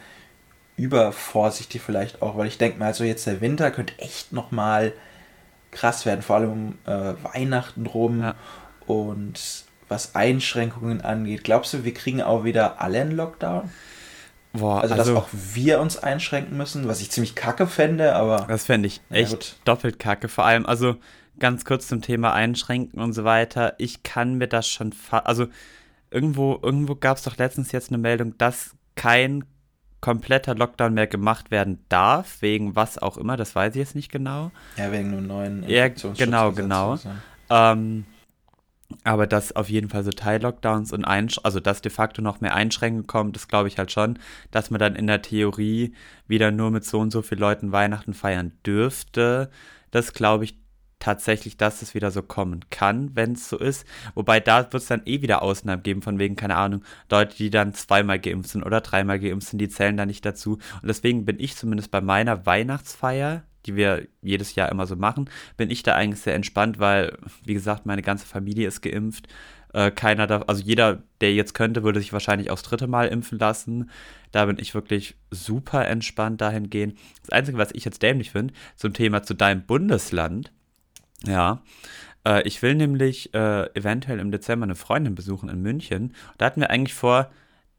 übervorsichtig 0.77 1.81
vielleicht 1.81 2.21
auch, 2.21 2.37
weil 2.37 2.47
ich 2.47 2.57
denke 2.57 2.79
mal, 2.79 2.87
also 2.87 3.03
jetzt 3.03 3.27
der 3.27 3.41
Winter 3.41 3.71
könnte 3.71 3.97
echt 3.99 4.33
nochmal 4.33 4.93
krass 5.71 6.05
werden, 6.05 6.21
vor 6.21 6.37
allem 6.37 6.51
um 6.51 6.77
äh, 6.85 7.13
Weihnachten 7.23 7.85
rum 7.85 8.21
ja. 8.21 8.35
und 8.87 9.65
was 9.87 10.15
Einschränkungen 10.15 11.01
angeht. 11.01 11.43
Glaubst 11.43 11.73
du, 11.73 11.83
wir 11.83 11.93
kriegen 11.93 12.21
auch 12.21 12.43
wieder 12.43 12.81
alle 12.81 13.01
einen 13.01 13.11
Lockdown? 13.11 13.69
Boah, 14.53 14.81
also, 14.81 14.95
also, 14.95 15.13
dass 15.13 15.23
auch 15.23 15.29
wir 15.31 15.79
uns 15.79 15.97
einschränken 15.97 16.57
müssen, 16.57 16.87
was 16.87 17.01
ich 17.01 17.11
ziemlich 17.11 17.35
kacke 17.35 17.67
fände, 17.67 18.15
aber. 18.15 18.45
Das 18.47 18.65
fände 18.65 18.87
ich 18.87 19.01
echt 19.09 19.31
ja, 19.31 19.55
doppelt 19.63 19.99
kacke. 19.99 20.27
Vor 20.27 20.45
allem, 20.45 20.65
also 20.65 20.95
ganz 21.39 21.63
kurz 21.63 21.87
zum 21.87 22.01
Thema 22.01 22.33
Einschränken 22.33 22.99
und 22.99 23.13
so 23.13 23.23
weiter. 23.23 23.75
Ich 23.77 24.03
kann 24.03 24.35
mir 24.35 24.47
das 24.47 24.67
schon. 24.67 24.93
Also, 25.09 25.47
irgendwo, 26.09 26.59
irgendwo 26.61 26.95
gab 26.95 27.17
es 27.17 27.23
doch 27.23 27.37
letztens 27.37 27.71
jetzt 27.71 27.89
eine 27.89 27.97
Meldung, 27.97 28.37
dass 28.37 28.71
kein 28.95 29.45
kompletter 30.01 30.55
Lockdown 30.55 30.93
mehr 30.93 31.07
gemacht 31.07 31.51
werden 31.51 31.85
darf, 31.87 32.41
wegen 32.41 32.75
was 32.75 32.97
auch 32.97 33.17
immer, 33.17 33.37
das 33.37 33.55
weiß 33.55 33.75
ich 33.75 33.79
jetzt 33.79 33.95
nicht 33.95 34.11
genau. 34.11 34.51
Ja, 34.75 34.91
wegen 34.91 35.13
einem 35.13 35.27
neuen 35.27 35.69
Ja, 35.69 35.87
genau, 35.87 36.51
genau. 36.51 36.97
Ähm, 37.49 38.05
aber 39.03 39.27
dass 39.27 39.55
auf 39.55 39.69
jeden 39.69 39.89
Fall 39.89 40.03
so 40.03 40.11
Teil-Lockdowns 40.11 40.91
und 40.91 41.05
Einsch 41.05 41.39
also 41.43 41.59
dass 41.59 41.81
de 41.81 41.91
facto 41.91 42.21
noch 42.21 42.41
mehr 42.41 42.55
Einschränkungen 42.55 43.07
kommt, 43.07 43.35
das 43.35 43.47
glaube 43.47 43.67
ich 43.67 43.77
halt 43.77 43.91
schon, 43.91 44.19
dass 44.51 44.69
man 44.69 44.79
dann 44.79 44.95
in 44.95 45.07
der 45.07 45.21
Theorie 45.21 45.93
wieder 46.27 46.51
nur 46.51 46.71
mit 46.71 46.83
so 46.83 46.99
und 46.99 47.11
so 47.11 47.21
vielen 47.21 47.39
Leuten 47.39 47.71
Weihnachten 47.71 48.13
feiern 48.13 48.51
dürfte. 48.65 49.49
Das 49.91 50.13
glaube 50.13 50.45
ich 50.45 50.55
tatsächlich, 51.01 51.57
dass 51.57 51.81
es 51.81 51.93
wieder 51.93 52.11
so 52.11 52.23
kommen 52.23 52.61
kann, 52.69 53.15
wenn 53.15 53.33
es 53.33 53.49
so 53.49 53.57
ist. 53.57 53.85
Wobei 54.15 54.39
da 54.39 54.71
wird 54.71 54.81
es 54.81 54.87
dann 54.87 55.01
eh 55.05 55.21
wieder 55.21 55.41
Ausnahmen 55.41 55.83
geben, 55.83 56.01
von 56.01 56.19
wegen, 56.19 56.37
keine 56.37 56.55
Ahnung, 56.55 56.83
Leute, 57.09 57.35
die 57.35 57.49
dann 57.49 57.73
zweimal 57.73 58.19
geimpft 58.19 58.51
sind 58.51 58.63
oder 58.63 58.79
dreimal 58.81 59.19
geimpft 59.19 59.49
sind, 59.49 59.59
die 59.59 59.69
zählen 59.69 59.97
da 59.97 60.05
nicht 60.05 60.25
dazu. 60.25 60.53
Und 60.81 60.87
deswegen 60.87 61.25
bin 61.25 61.39
ich 61.39 61.55
zumindest 61.55 61.91
bei 61.91 61.99
meiner 62.01 62.45
Weihnachtsfeier, 62.45 63.43
die 63.65 63.75
wir 63.75 64.07
jedes 64.21 64.55
Jahr 64.55 64.69
immer 64.69 64.87
so 64.87 64.95
machen, 64.95 65.29
bin 65.57 65.69
ich 65.69 65.83
da 65.83 65.95
eigentlich 65.95 66.21
sehr 66.21 66.35
entspannt, 66.35 66.79
weil, 66.79 67.17
wie 67.45 67.53
gesagt, 67.53 67.85
meine 67.85 68.01
ganze 68.01 68.25
Familie 68.25 68.67
ist 68.67 68.81
geimpft. 68.81 69.27
Äh, 69.73 69.91
keiner 69.91 70.27
da, 70.27 70.41
also 70.43 70.63
jeder, 70.63 71.03
der 71.21 71.33
jetzt 71.33 71.53
könnte, 71.53 71.83
würde 71.83 71.99
sich 71.99 72.13
wahrscheinlich 72.13 72.49
aufs 72.49 72.63
dritte 72.63 72.87
Mal 72.87 73.07
impfen 73.07 73.39
lassen. 73.39 73.89
Da 74.31 74.45
bin 74.45 74.57
ich 74.59 74.73
wirklich 74.73 75.15
super 75.29 75.87
entspannt 75.87 76.41
dahingehend. 76.41 76.97
Das 77.21 77.29
Einzige, 77.29 77.57
was 77.57 77.71
ich 77.73 77.85
jetzt 77.85 78.01
dämlich 78.01 78.31
finde, 78.31 78.53
zum 78.75 78.93
Thema 78.93 79.23
zu 79.23 79.33
deinem 79.33 79.65
Bundesland, 79.65 80.51
ja. 81.25 81.61
Äh, 82.25 82.43
ich 82.47 82.61
will 82.61 82.75
nämlich 82.75 83.33
äh, 83.33 83.65
eventuell 83.73 84.19
im 84.19 84.31
Dezember 84.31 84.65
eine 84.65 84.75
Freundin 84.75 85.15
besuchen 85.15 85.49
in 85.49 85.61
München. 85.61 86.15
Da 86.37 86.45
hatten 86.45 86.61
wir 86.61 86.69
eigentlich 86.69 86.93
vor, 86.93 87.29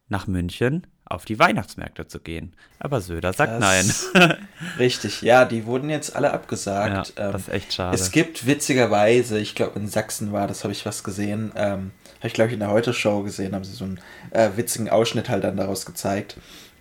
nach 0.09 0.27
München 0.27 0.87
auf 1.05 1.25
die 1.25 1.39
Weihnachtsmärkte 1.39 2.07
zu 2.07 2.21
gehen. 2.21 2.55
Aber 2.79 3.01
Söder 3.01 3.33
sagt 3.33 3.61
das 3.61 4.13
nein. 4.15 4.39
richtig, 4.79 5.23
ja, 5.23 5.45
die 5.45 5.67
wurden 5.67 5.91
jetzt 5.91 6.15
alle 6.17 6.33
abgesagt. 6.33 7.15
Ja, 7.17 7.33
das 7.33 7.43
ist 7.43 7.53
echt 7.53 7.73
schade. 7.75 7.95
Es 7.95 8.13
gibt 8.13 8.47
witzigerweise, 8.47 9.39
ich 9.39 9.55
glaube 9.55 9.79
in 9.79 9.89
Sachsen 9.89 10.33
war 10.33 10.47
das, 10.47 10.65
habe 10.65 10.73
ich 10.73 10.87
was 10.87 11.05
gesehen, 11.05 11.53
ähm, 11.57 11.91
habe 12.19 12.29
ich 12.29 12.33
glaube 12.35 12.49
ich 12.49 12.55
in 12.55 12.61
der 12.61 12.71
Heute-Show 12.71 13.23
gesehen, 13.25 13.55
haben 13.55 13.65
sie 13.65 13.75
so 13.75 13.85
einen 13.85 14.01
äh, 14.31 14.51
witzigen 14.57 14.89
Ausschnitt 14.89 15.29
halt 15.29 15.45
dann 15.45 15.57
daraus 15.57 15.85
gezeigt 15.87 16.37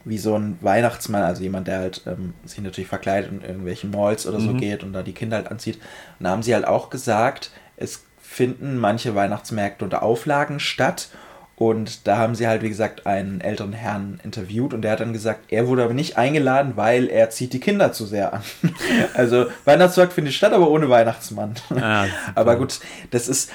wie 0.05 0.17
so 0.17 0.35
ein 0.35 0.57
Weihnachtsmann, 0.61 1.23
also 1.23 1.43
jemand, 1.43 1.67
der 1.67 1.79
halt 1.79 2.01
ähm, 2.07 2.33
sich 2.45 2.59
natürlich 2.59 2.89
verkleidet 2.89 3.31
und 3.31 3.43
in 3.43 3.49
irgendwelchen 3.49 3.91
Malls 3.91 4.25
oder 4.27 4.39
so 4.39 4.51
mhm. 4.51 4.57
geht 4.57 4.83
und 4.83 4.93
da 4.93 5.03
die 5.03 5.13
Kinder 5.13 5.37
halt 5.37 5.51
anzieht. 5.51 5.77
Und 6.19 6.25
da 6.25 6.29
haben 6.31 6.43
sie 6.43 6.53
halt 6.53 6.65
auch 6.65 6.89
gesagt, 6.89 7.51
es 7.77 8.03
finden 8.21 8.77
manche 8.77 9.15
Weihnachtsmärkte 9.15 9.83
unter 9.83 10.03
Auflagen 10.03 10.59
statt. 10.59 11.09
Und 11.55 12.07
da 12.07 12.17
haben 12.17 12.33
sie 12.33 12.47
halt, 12.47 12.63
wie 12.63 12.69
gesagt, 12.69 13.05
einen 13.05 13.39
älteren 13.39 13.73
Herrn 13.73 14.19
interviewt 14.23 14.73
und 14.73 14.81
der 14.81 14.93
hat 14.93 14.99
dann 14.99 15.13
gesagt, 15.13 15.41
er 15.49 15.67
wurde 15.67 15.83
aber 15.83 15.93
nicht 15.93 16.17
eingeladen, 16.17 16.73
weil 16.75 17.07
er 17.07 17.29
zieht 17.29 17.53
die 17.53 17.59
Kinder 17.59 17.93
zu 17.93 18.07
sehr 18.07 18.33
an. 18.33 18.41
also 19.13 19.45
Weihnachtsmarkt 19.65 20.13
findet 20.13 20.33
statt, 20.33 20.53
aber 20.53 20.71
ohne 20.71 20.89
Weihnachtsmann. 20.89 21.53
Ah, 21.79 22.05
aber 22.35 22.55
gut, 22.55 22.79
das 23.11 23.27
ist, 23.27 23.51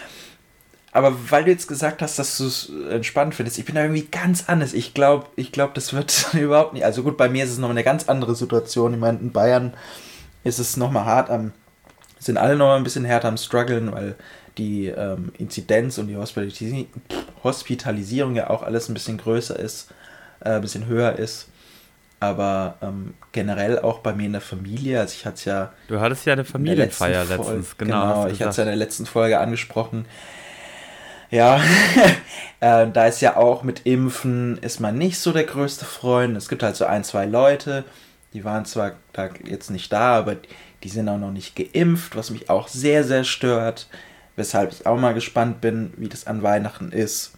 aber 0.97 1.15
weil 1.31 1.45
du 1.45 1.51
jetzt 1.51 1.69
gesagt 1.69 2.01
hast, 2.01 2.19
dass 2.19 2.39
du 2.39 2.47
es 2.47 2.73
entspannt 2.91 3.35
findest, 3.35 3.59
ich 3.59 3.67
bin 3.67 3.75
da 3.75 3.83
irgendwie 3.83 4.07
ganz 4.07 4.49
anders. 4.49 4.73
Ich 4.73 4.95
glaube, 4.95 5.27
ich 5.37 5.53
glaube, 5.53 5.73
das 5.75 5.93
wird 5.93 6.29
überhaupt 6.33 6.73
nicht. 6.73 6.87
Also 6.87 7.03
gut, 7.03 7.19
bei 7.19 7.29
mir 7.29 7.45
ist 7.45 7.51
es 7.51 7.59
noch 7.59 7.69
eine 7.69 7.85
ganz 7.85 8.09
andere 8.09 8.35
Situation. 8.35 8.95
Ich 8.95 8.99
meine, 8.99 9.19
in 9.19 9.31
Bayern 9.31 9.75
ist 10.43 10.59
es 10.59 10.79
nochmal 10.79 11.05
hart 11.05 11.29
am, 11.29 11.53
sind 12.19 12.39
alle 12.39 12.57
noch 12.57 12.75
ein 12.75 12.83
bisschen 12.83 13.05
härter 13.05 13.29
am 13.29 13.37
struggeln, 13.37 13.93
weil 13.93 14.15
die 14.57 14.87
ähm, 14.87 15.33
Inzidenz 15.37 15.99
und 15.99 16.09
die 16.09 16.17
Hospitalis 16.17 16.87
Hospitalisierung 17.45 18.35
ja 18.35 18.49
auch 18.49 18.63
alles 18.63 18.89
ein 18.89 18.95
bisschen 18.95 19.19
größer 19.19 19.59
ist, 19.59 19.91
äh, 20.41 20.53
ein 20.53 20.63
bisschen 20.63 20.87
höher 20.87 21.17
ist. 21.17 21.49
Aber 22.21 22.77
ähm, 22.81 23.13
generell 23.33 23.79
auch 23.81 23.99
bei 23.99 24.15
mir 24.15 24.25
in 24.25 24.33
der 24.33 24.41
Familie, 24.41 25.01
also 25.01 25.13
ich 25.15 25.27
hatte 25.27 25.35
es 25.35 25.45
ja. 25.45 25.73
Du 25.89 26.01
hattest 26.01 26.25
ja 26.25 26.33
eine 26.33 26.47
Familienfeier 26.47 27.27
letztens, 27.27 27.77
genau. 27.77 28.23
genau 28.23 28.27
ich 28.29 28.41
hatte 28.41 28.51
es 28.51 28.57
ja 28.57 28.63
in 28.63 28.71
der 28.71 28.77
letzten 28.77 29.05
Folge 29.05 29.39
angesprochen. 29.39 30.07
Ja, 31.31 31.61
äh, 32.61 32.87
da 32.91 33.07
ist 33.07 33.21
ja 33.21 33.37
auch 33.37 33.63
mit 33.63 33.81
Impfen 33.85 34.59
ist 34.59 34.81
man 34.81 34.97
nicht 34.97 35.19
so 35.19 35.33
der 35.33 35.45
größte 35.45 35.85
Freund. 35.85 36.37
Es 36.37 36.49
gibt 36.49 36.63
halt 36.63 36.77
so 36.77 36.85
ein, 36.85 37.05
zwei 37.05 37.27
Leute, 37.27 37.85
die 38.33 38.45
waren 38.45 38.65
zwar 38.65 38.93
da 39.13 39.31
jetzt 39.45 39.71
nicht 39.71 39.93
da, 39.93 40.17
aber 40.19 40.37
die 40.83 40.89
sind 40.89 41.09
auch 41.09 41.19
noch 41.19 41.33
nicht 41.33 41.57
geimpft, 41.57 42.17
was 42.17 42.31
mich 42.31 42.51
auch 42.51 42.69
sehr, 42.69 43.03
sehr 43.05 43.25
stört. 43.25 43.89
Weshalb 44.37 44.71
ich 44.71 44.87
auch 44.87 44.99
mal 44.99 45.15
gespannt 45.15 45.63
bin, 45.63 45.95
wie 45.97 46.09
das 46.09 46.27
an 46.27 46.43
Weihnachten 46.43 46.93
ist. 46.93 47.33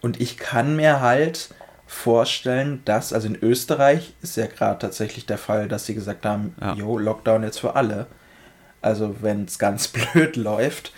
Und 0.00 0.20
ich 0.20 0.36
kann 0.36 0.74
mir 0.74 1.00
halt 1.00 1.54
vorstellen, 1.86 2.82
dass, 2.84 3.12
also 3.12 3.28
in 3.28 3.36
Österreich 3.36 4.14
ist 4.20 4.36
ja 4.36 4.46
gerade 4.46 4.80
tatsächlich 4.80 5.26
der 5.26 5.38
Fall, 5.38 5.68
dass 5.68 5.86
sie 5.86 5.94
gesagt 5.94 6.26
haben, 6.26 6.56
ja. 6.60 6.74
jo, 6.74 6.98
Lockdown 6.98 7.44
jetzt 7.44 7.60
für 7.60 7.76
alle. 7.76 8.06
Also 8.80 9.16
wenn 9.20 9.44
es 9.44 9.58
ganz 9.60 9.88
blöd 10.12 10.36
läuft, 10.36 10.92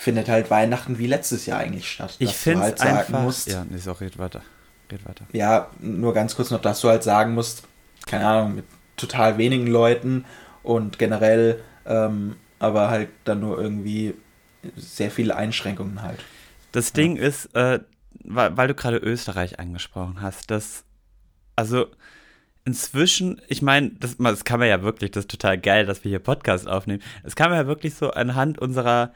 findet 0.00 0.30
halt 0.30 0.50
Weihnachten 0.50 0.98
wie 0.98 1.06
letztes 1.06 1.44
Jahr 1.44 1.60
eigentlich 1.60 1.90
statt. 1.90 2.16
Ich 2.18 2.32
finde 2.32 2.62
halt 2.62 2.78
sagen 2.78 2.96
einfach, 2.96 3.22
musst, 3.22 3.48
ja, 3.48 3.66
nee, 3.68 3.78
auch 3.90 4.00
red 4.00 4.18
weiter. 4.18 4.40
Red 4.90 5.04
weiter. 5.06 5.26
Ja, 5.32 5.68
nur 5.78 6.14
ganz 6.14 6.34
kurz 6.34 6.50
noch, 6.50 6.62
dass 6.62 6.80
du 6.80 6.88
halt 6.88 7.02
sagen 7.02 7.34
musst, 7.34 7.64
keine 8.06 8.26
Ahnung, 8.26 8.54
mit 8.54 8.64
total 8.96 9.36
wenigen 9.36 9.66
Leuten 9.66 10.24
und 10.62 10.98
generell 10.98 11.62
ähm, 11.84 12.36
aber 12.58 12.88
halt 12.88 13.10
dann 13.24 13.40
nur 13.40 13.60
irgendwie 13.60 14.14
sehr 14.74 15.10
viele 15.10 15.36
Einschränkungen 15.36 16.00
halt. 16.00 16.24
Das 16.72 16.94
Ding 16.94 17.16
ja. 17.16 17.24
ist, 17.24 17.54
äh, 17.54 17.80
weil, 18.24 18.56
weil, 18.56 18.68
du 18.68 18.74
gerade 18.74 18.96
Österreich 18.96 19.58
angesprochen 19.60 20.22
hast, 20.22 20.50
dass, 20.50 20.84
also 21.56 21.88
inzwischen, 22.64 23.42
ich 23.48 23.60
meine, 23.60 23.90
das, 23.90 24.16
das 24.16 24.44
kann 24.44 24.60
man 24.60 24.68
ja 24.70 24.82
wirklich, 24.82 25.10
das 25.10 25.24
ist 25.24 25.30
total 25.30 25.58
geil, 25.58 25.84
dass 25.84 26.04
wir 26.04 26.08
hier 26.08 26.20
Podcast 26.20 26.66
aufnehmen. 26.68 27.02
Das 27.22 27.36
kann 27.36 27.50
man 27.50 27.58
ja 27.58 27.66
wirklich 27.66 27.94
so 27.94 28.12
anhand 28.12 28.58
unserer 28.58 29.12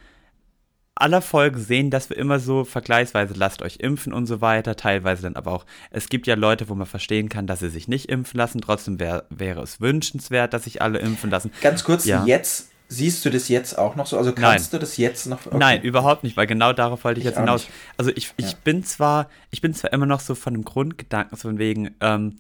aller 0.97 1.23
Folgen 1.23 1.59
sehen, 1.59 1.91
dass 1.91 2.09
wir 2.09 2.17
immer 2.17 2.39
so 2.39 2.65
vergleichsweise 2.65 3.35
lasst 3.37 3.63
euch 3.63 3.77
impfen 3.81 4.13
und 4.13 4.27
so 4.27 4.41
weiter, 4.41 4.77
teilweise 4.77 5.23
dann 5.23 5.37
aber 5.37 5.53
auch, 5.53 5.67
es 5.91 6.09
gibt 6.09 6.27
ja 6.27 6.35
Leute, 6.35 6.69
wo 6.69 6.75
man 6.75 6.87
verstehen 6.87 7.29
kann, 7.29 7.47
dass 7.47 7.61
sie 7.61 7.69
sich 7.69 7.89
nicht 7.89 8.09
impfen 8.09 8.39
lassen, 8.39 8.61
trotzdem 8.61 9.01
wär, 9.01 9.25
wäre 9.31 9.63
es 9.63 9.81
wünschenswert, 9.81 10.53
dass 10.53 10.65
sich 10.65 10.83
alle 10.83 10.99
impfen 10.99 11.31
lassen. 11.31 11.51
Ganz 11.61 11.85
kurz, 11.85 12.05
ja. 12.05 12.25
jetzt 12.25 12.71
Siehst 12.87 13.25
du 13.25 13.31
das 13.31 13.49
jetzt 13.49 13.79
auch 13.79 13.97
noch 13.97 14.07
so? 14.07 14.19
Also 14.19 14.33
kannst 14.33 14.73
Nein. 14.73 14.79
du 14.79 14.79
das 14.79 14.99
jetzt 14.99 15.27
noch? 15.27 15.47
Okay. 15.47 15.57
Nein, 15.57 15.83
überhaupt 15.83 16.23
nicht, 16.23 16.37
weil 16.37 16.47
genau 16.47 16.73
darauf 16.75 17.03
wollte 17.03 17.19
ich, 17.19 17.25
ich 17.25 17.31
jetzt 17.31 17.41
hinaus. 17.41 17.63
Nicht. 17.63 17.73
Also 17.97 18.11
ich, 18.15 18.33
ich 18.37 18.53
ja. 18.53 18.59
bin 18.63 18.85
zwar, 18.85 19.29
ich 19.51 19.63
bin 19.63 19.73
zwar 19.73 19.93
immer 19.93 20.07
noch 20.07 20.21
so 20.21 20.35
von 20.35 20.53
dem 20.53 20.65
Grundgedanken, 20.65 21.37
so 21.37 21.49
von 21.49 21.59
wegen, 21.59 21.95
ähm, 22.01 22.37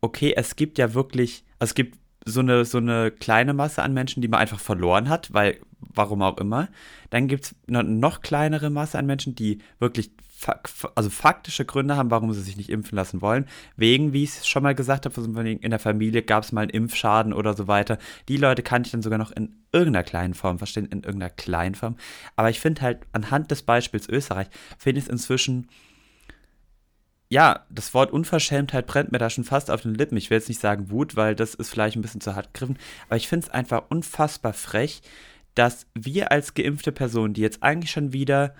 okay, 0.00 0.34
es 0.36 0.56
gibt 0.56 0.78
ja 0.78 0.94
wirklich, 0.94 1.44
also 1.60 1.70
es 1.70 1.74
gibt 1.74 1.96
so 2.24 2.40
eine, 2.40 2.64
so 2.64 2.78
eine 2.78 3.12
kleine 3.12 3.54
Masse 3.54 3.82
an 3.82 3.94
Menschen, 3.94 4.20
die 4.20 4.28
man 4.28 4.40
einfach 4.40 4.60
verloren 4.60 5.08
hat, 5.08 5.32
weil, 5.32 5.58
warum 5.94 6.22
auch 6.22 6.38
immer. 6.38 6.68
Dann 7.10 7.28
gibt 7.28 7.44
es 7.44 7.54
eine 7.68 7.84
noch 7.84 8.20
kleinere 8.20 8.70
Masse 8.70 8.98
an 8.98 9.06
Menschen, 9.06 9.34
die 9.34 9.58
wirklich 9.78 10.10
also 10.94 11.10
faktische 11.10 11.64
Gründe 11.64 11.96
haben, 11.96 12.10
warum 12.10 12.32
sie 12.32 12.42
sich 12.42 12.56
nicht 12.56 12.70
impfen 12.70 12.96
lassen 12.96 13.20
wollen. 13.20 13.46
Wegen, 13.76 14.12
wie 14.12 14.24
ich 14.24 14.30
es 14.30 14.48
schon 14.48 14.62
mal 14.62 14.74
gesagt 14.74 15.06
habe, 15.06 15.48
in 15.50 15.70
der 15.70 15.78
Familie 15.78 16.22
gab 16.22 16.42
es 16.42 16.52
mal 16.52 16.62
einen 16.62 16.70
Impfschaden 16.70 17.32
oder 17.32 17.54
so 17.54 17.68
weiter. 17.68 17.98
Die 18.28 18.36
Leute 18.36 18.62
kann 18.62 18.82
ich 18.82 18.90
dann 18.90 19.02
sogar 19.02 19.18
noch 19.18 19.30
in 19.30 19.54
irgendeiner 19.72 20.04
kleinen 20.04 20.34
Form 20.34 20.58
verstehen, 20.58 20.86
in 20.86 21.02
irgendeiner 21.02 21.30
kleinen 21.30 21.74
Form. 21.74 21.96
Aber 22.36 22.50
ich 22.50 22.60
finde 22.60 22.82
halt, 22.82 23.00
anhand 23.12 23.50
des 23.50 23.62
Beispiels 23.62 24.08
Österreich, 24.08 24.48
finde 24.78 24.98
ich 24.98 25.04
es 25.04 25.10
inzwischen, 25.10 25.68
ja, 27.28 27.64
das 27.70 27.94
Wort 27.94 28.12
Unverschämtheit 28.12 28.86
brennt 28.86 29.12
mir 29.12 29.18
da 29.18 29.30
schon 29.30 29.44
fast 29.44 29.70
auf 29.70 29.82
den 29.82 29.94
Lippen. 29.94 30.18
Ich 30.18 30.28
will 30.28 30.36
jetzt 30.36 30.48
nicht 30.48 30.60
sagen 30.60 30.90
Wut, 30.90 31.16
weil 31.16 31.34
das 31.34 31.54
ist 31.54 31.70
vielleicht 31.70 31.96
ein 31.96 32.02
bisschen 32.02 32.20
zu 32.20 32.34
hart 32.34 32.52
gegriffen, 32.52 32.78
aber 33.06 33.16
ich 33.16 33.28
finde 33.28 33.46
es 33.46 33.52
einfach 33.52 33.84
unfassbar 33.88 34.52
frech, 34.52 35.00
dass 35.54 35.86
wir 35.94 36.32
als 36.32 36.54
geimpfte 36.54 36.92
Personen, 36.92 37.34
die 37.34 37.42
jetzt 37.42 37.62
eigentlich 37.62 37.90
schon 37.90 38.12
wieder 38.12 38.54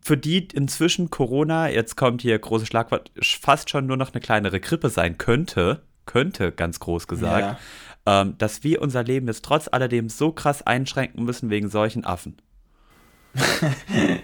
für 0.00 0.16
die 0.16 0.48
inzwischen 0.52 1.10
Corona, 1.10 1.68
jetzt 1.68 1.96
kommt 1.96 2.22
hier 2.22 2.38
große 2.38 2.66
Schlagwort, 2.66 3.10
fast 3.20 3.70
schon 3.70 3.86
nur 3.86 3.96
noch 3.96 4.12
eine 4.12 4.20
kleinere 4.20 4.60
Grippe 4.60 4.90
sein 4.90 5.18
könnte, 5.18 5.82
könnte 6.06 6.52
ganz 6.52 6.80
groß 6.80 7.06
gesagt, 7.06 7.60
ja. 8.06 8.22
ähm, 8.22 8.36
dass 8.38 8.64
wir 8.64 8.82
unser 8.82 9.02
Leben 9.02 9.26
jetzt 9.26 9.44
trotz 9.44 9.68
alledem 9.70 10.08
so 10.08 10.32
krass 10.32 10.62
einschränken 10.62 11.24
müssen 11.24 11.50
wegen 11.50 11.68
solchen 11.68 12.04
Affen. 12.04 12.36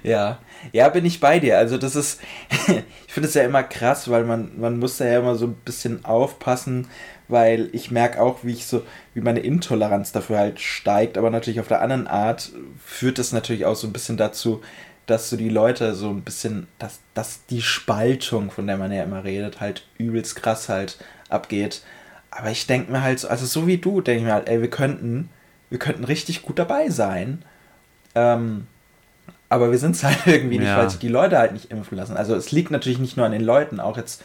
Ja, 0.03 0.39
ja, 0.73 0.89
bin 0.89 1.05
ich 1.07 1.21
bei 1.21 1.39
dir. 1.39 1.59
Also 1.59 1.79
das 1.79 1.97
ist, 1.97 2.21
ich 3.07 3.13
finde 3.13 3.29
es 3.29 3.35
ja 3.35 3.43
immer 3.43 3.63
krass, 3.63 4.11
weil 4.11 4.25
man, 4.25 4.59
man 4.61 4.79
muss 4.79 4.99
da 4.99 5.07
ja 5.07 5.19
immer 5.21 5.35
so 5.35 5.47
ein 5.47 5.55
bisschen 5.55 6.05
aufpassen, 6.05 6.89
weil 7.29 7.69
ich 7.73 7.91
merke 7.91 8.21
auch, 8.21 8.39
wie 8.43 8.53
ich 8.53 8.67
so, 8.67 8.83
wie 9.15 9.21
meine 9.21 9.41
Intoleranz 9.41 10.13
dafür 10.13 10.39
halt 10.39 10.61
steigt, 10.61 11.17
aber 11.19 11.31
natürlich 11.31 11.61
auf 11.61 11.69
der 11.69 11.81
anderen 11.81 12.07
Art 12.07 12.51
führt 12.85 13.19
es 13.19 13.33
natürlich 13.33 13.65
auch 13.65 13.77
so 13.77 13.87
ein 13.87 13.93
bisschen 13.93 14.17
dazu, 14.17 14.63
dass 15.07 15.31
so 15.31 15.37
die 15.37 15.49
Leute 15.49 15.95
so 15.95 16.11
ein 16.11 16.23
bisschen, 16.23 16.69
dass, 16.79 17.01
dass 17.15 17.47
die 17.47 17.63
Spaltung, 17.63 18.51
von 18.51 18.67
der 18.67 18.77
man 18.77 18.93
ja 18.93 19.05
immer 19.05 19.25
redet, 19.25 19.61
halt 19.61 19.87
übelst 19.97 20.37
krass 20.37 20.69
halt 20.69 20.99
abgeht. 21.31 21.83
Aber 22.31 22.51
ich 22.51 22.67
denke 22.67 22.93
mir 22.93 23.03
halt 23.03 23.21
so, 23.21 23.29
also 23.29 23.47
so 23.47 23.67
wie 23.67 23.79
du, 23.79 24.03
denke 24.03 24.21
ich 24.21 24.27
mir 24.27 24.35
halt, 24.35 24.49
ey, 24.49 24.61
wir 24.61 24.69
könnten, 24.71 25.31
wir 25.71 25.79
könnten 25.79 26.05
richtig 26.05 26.43
gut 26.43 26.59
dabei 26.59 26.91
sein. 26.91 27.43
Ähm, 28.15 28.67
aber 29.49 29.71
wir 29.71 29.79
sind 29.79 29.97
es 29.97 30.05
halt 30.05 30.19
irgendwie 30.27 30.59
nicht, 30.59 30.75
weil 30.75 30.91
sich 30.91 30.99
die 30.99 31.09
Leute 31.09 31.39
halt 31.39 31.53
nicht 31.53 31.71
impfen 31.71 31.97
lassen. 31.97 32.17
Also 32.17 32.35
es 32.35 32.53
liegt 32.53 32.71
natürlich 32.71 32.99
nicht 32.99 33.17
nur 33.17 33.27
an 33.27 33.33
den 33.33 33.43
Leuten, 33.43 33.81
auch 33.81 33.97
jetzt 33.97 34.23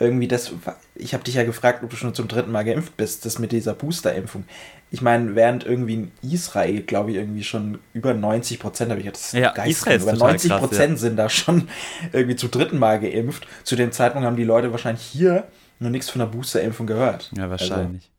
irgendwie 0.00 0.28
das, 0.28 0.52
ich 0.94 1.12
habe 1.12 1.24
dich 1.24 1.34
ja 1.34 1.44
gefragt, 1.44 1.84
ob 1.84 1.90
du 1.90 1.96
schon 1.96 2.14
zum 2.14 2.26
dritten 2.26 2.50
Mal 2.50 2.64
geimpft 2.64 2.96
bist, 2.96 3.26
das 3.26 3.38
mit 3.38 3.52
dieser 3.52 3.74
Booster-Impfung. 3.74 4.44
Ich 4.90 5.02
meine, 5.02 5.34
während 5.34 5.64
irgendwie 5.64 5.94
in 5.94 6.12
Israel, 6.22 6.82
glaube 6.82 7.10
ich, 7.10 7.18
irgendwie 7.18 7.44
schon 7.44 7.78
über 7.92 8.14
90 8.14 8.58
Prozent, 8.58 8.90
habe 8.90 9.00
ich 9.00 9.06
jetzt 9.06 9.34
ja, 9.34 9.50
Israel 9.62 9.98
ist 9.98 10.04
über 10.04 10.14
90 10.14 10.50
Prozent 10.52 10.92
ja. 10.92 10.96
sind 10.96 11.16
da 11.16 11.28
schon 11.28 11.68
irgendwie 12.12 12.36
zum 12.36 12.50
dritten 12.50 12.78
Mal 12.78 12.98
geimpft. 12.98 13.46
Zu 13.62 13.76
dem 13.76 13.92
Zeitpunkt 13.92 14.26
haben 14.26 14.36
die 14.36 14.44
Leute 14.44 14.72
wahrscheinlich 14.72 15.04
hier 15.04 15.46
noch 15.80 15.90
nichts 15.90 16.08
von 16.08 16.20
der 16.20 16.26
Booster-Impfung 16.26 16.86
gehört. 16.86 17.30
Ja, 17.36 17.50
wahrscheinlich. 17.50 18.04
Also, 18.04 18.10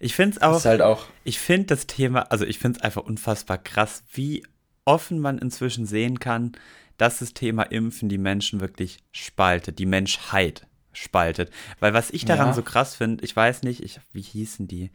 ich 0.00 0.14
finde 0.14 0.36
es 0.36 0.42
auch, 0.42 0.62
halt 0.64 0.82
auch, 0.82 1.06
ich 1.24 1.38
finde 1.38 1.66
das 1.68 1.86
Thema, 1.86 2.30
also 2.30 2.44
ich 2.44 2.58
finde 2.58 2.78
es 2.78 2.84
einfach 2.84 3.02
unfassbar 3.02 3.56
krass, 3.56 4.02
wie 4.12 4.42
offen 4.84 5.18
man 5.18 5.38
inzwischen 5.38 5.86
sehen 5.86 6.18
kann, 6.18 6.52
dass 6.96 7.18
das 7.18 7.34
Thema 7.34 7.64
Impfen 7.64 8.08
die 8.08 8.18
Menschen 8.18 8.60
wirklich 8.60 8.98
spaltet, 9.12 9.78
die 9.78 9.86
Menschheit 9.86 10.66
spaltet. 10.92 11.50
Weil 11.80 11.92
was 11.94 12.10
ich 12.10 12.24
daran 12.24 12.48
ja. 12.48 12.52
so 12.54 12.62
krass 12.62 12.94
finde, 12.94 13.24
ich 13.24 13.34
weiß 13.34 13.62
nicht, 13.62 13.82
ich, 13.82 14.00
wie 14.12 14.22
hießen 14.22 14.68
die? 14.68 14.90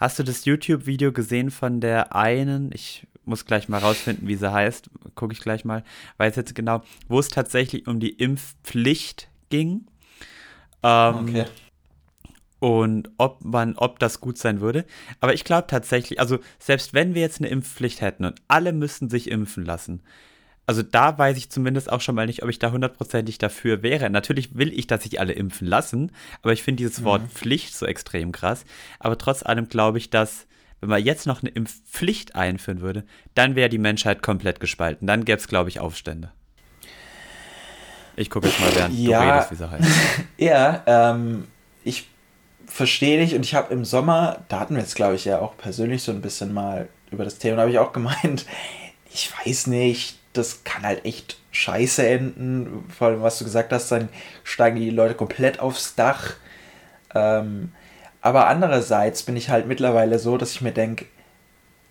Hast 0.00 0.18
du 0.18 0.22
das 0.22 0.44
YouTube-Video 0.44 1.12
gesehen 1.12 1.50
von 1.50 1.80
der 1.80 2.14
einen? 2.16 2.70
Ich 2.72 3.06
muss 3.24 3.44
gleich 3.44 3.68
mal 3.68 3.78
rausfinden, 3.78 4.26
wie 4.26 4.34
sie 4.34 4.50
heißt. 4.50 4.90
Gucke 5.14 5.32
ich 5.32 5.40
gleich 5.40 5.64
mal. 5.64 5.84
Weiß 6.16 6.34
jetzt 6.36 6.54
genau, 6.54 6.82
wo 7.06 7.20
es 7.20 7.28
tatsächlich 7.28 7.86
um 7.86 8.00
die 8.00 8.10
Impfpflicht 8.10 9.28
ging. 9.48 9.86
Ähm, 10.82 11.14
okay. 11.28 11.44
Und 12.62 13.10
ob 13.18 13.44
man, 13.44 13.74
ob 13.74 13.98
das 13.98 14.20
gut 14.20 14.38
sein 14.38 14.60
würde. 14.60 14.84
Aber 15.18 15.34
ich 15.34 15.42
glaube 15.42 15.66
tatsächlich, 15.66 16.20
also 16.20 16.38
selbst 16.60 16.94
wenn 16.94 17.12
wir 17.12 17.20
jetzt 17.20 17.40
eine 17.40 17.48
Impfpflicht 17.48 18.00
hätten 18.00 18.24
und 18.24 18.40
alle 18.46 18.72
müssten 18.72 19.10
sich 19.10 19.28
impfen 19.28 19.64
lassen, 19.64 20.00
also 20.64 20.84
da 20.84 21.18
weiß 21.18 21.36
ich 21.38 21.50
zumindest 21.50 21.90
auch 21.90 22.00
schon 22.00 22.14
mal 22.14 22.26
nicht, 22.26 22.44
ob 22.44 22.48
ich 22.48 22.60
da 22.60 22.70
hundertprozentig 22.70 23.38
dafür 23.38 23.82
wäre. 23.82 24.08
Natürlich 24.10 24.54
will 24.54 24.72
ich, 24.72 24.86
dass 24.86 25.02
sich 25.02 25.18
alle 25.18 25.32
impfen 25.32 25.66
lassen, 25.66 26.12
aber 26.42 26.52
ich 26.52 26.62
finde 26.62 26.84
dieses 26.84 27.00
mhm. 27.00 27.04
Wort 27.04 27.32
Pflicht 27.32 27.74
so 27.74 27.84
extrem 27.84 28.30
krass. 28.30 28.64
Aber 29.00 29.18
trotz 29.18 29.42
allem 29.42 29.68
glaube 29.68 29.98
ich, 29.98 30.10
dass, 30.10 30.46
wenn 30.80 30.90
man 30.90 31.02
jetzt 31.02 31.26
noch 31.26 31.42
eine 31.42 31.50
Impfpflicht 31.50 32.36
einführen 32.36 32.80
würde, 32.80 33.02
dann 33.34 33.56
wäre 33.56 33.70
die 33.70 33.78
Menschheit 33.78 34.22
komplett 34.22 34.60
gespalten. 34.60 35.08
Dann 35.08 35.24
gäbe 35.24 35.38
es, 35.38 35.48
glaube 35.48 35.68
ich, 35.68 35.80
Aufstände. 35.80 36.30
Ich 38.14 38.30
gucke 38.30 38.46
jetzt 38.46 38.60
mal, 38.60 38.70
während 38.72 38.96
ja, 38.96 39.20
du 39.20 39.32
redest, 39.32 39.50
wie 39.50 39.56
sie 39.56 39.68
heißt. 39.68 39.90
ja, 40.38 40.82
ähm, 40.86 41.48
ich 41.82 42.11
verstehe 42.72 43.18
dich 43.18 43.34
und 43.34 43.44
ich 43.44 43.54
habe 43.54 43.72
im 43.72 43.84
Sommer, 43.84 44.44
da 44.48 44.60
hatten 44.60 44.74
wir 44.74 44.82
jetzt, 44.82 44.96
glaube 44.96 45.14
ich, 45.14 45.24
ja 45.24 45.40
auch 45.40 45.56
persönlich 45.56 46.02
so 46.02 46.12
ein 46.12 46.22
bisschen 46.22 46.52
mal 46.52 46.88
über 47.10 47.24
das 47.24 47.38
Thema, 47.38 47.56
da 47.56 47.62
habe 47.62 47.70
ich 47.70 47.78
auch 47.78 47.92
gemeint, 47.92 48.46
ich 49.12 49.30
weiß 49.44 49.66
nicht, 49.66 50.18
das 50.32 50.64
kann 50.64 50.82
halt 50.82 51.04
echt 51.04 51.38
scheiße 51.50 52.06
enden. 52.06 52.84
Vor 52.88 53.08
allem, 53.08 53.22
was 53.22 53.38
du 53.38 53.44
gesagt 53.44 53.72
hast, 53.72 53.92
dann 53.92 54.08
steigen 54.44 54.76
die 54.76 54.88
Leute 54.88 55.14
komplett 55.14 55.60
aufs 55.60 55.94
Dach. 55.94 56.34
Ähm, 57.14 57.72
aber 58.22 58.46
andererseits 58.46 59.22
bin 59.24 59.36
ich 59.36 59.50
halt 59.50 59.66
mittlerweile 59.66 60.18
so, 60.18 60.38
dass 60.38 60.52
ich 60.52 60.62
mir 60.62 60.72
denke, 60.72 61.04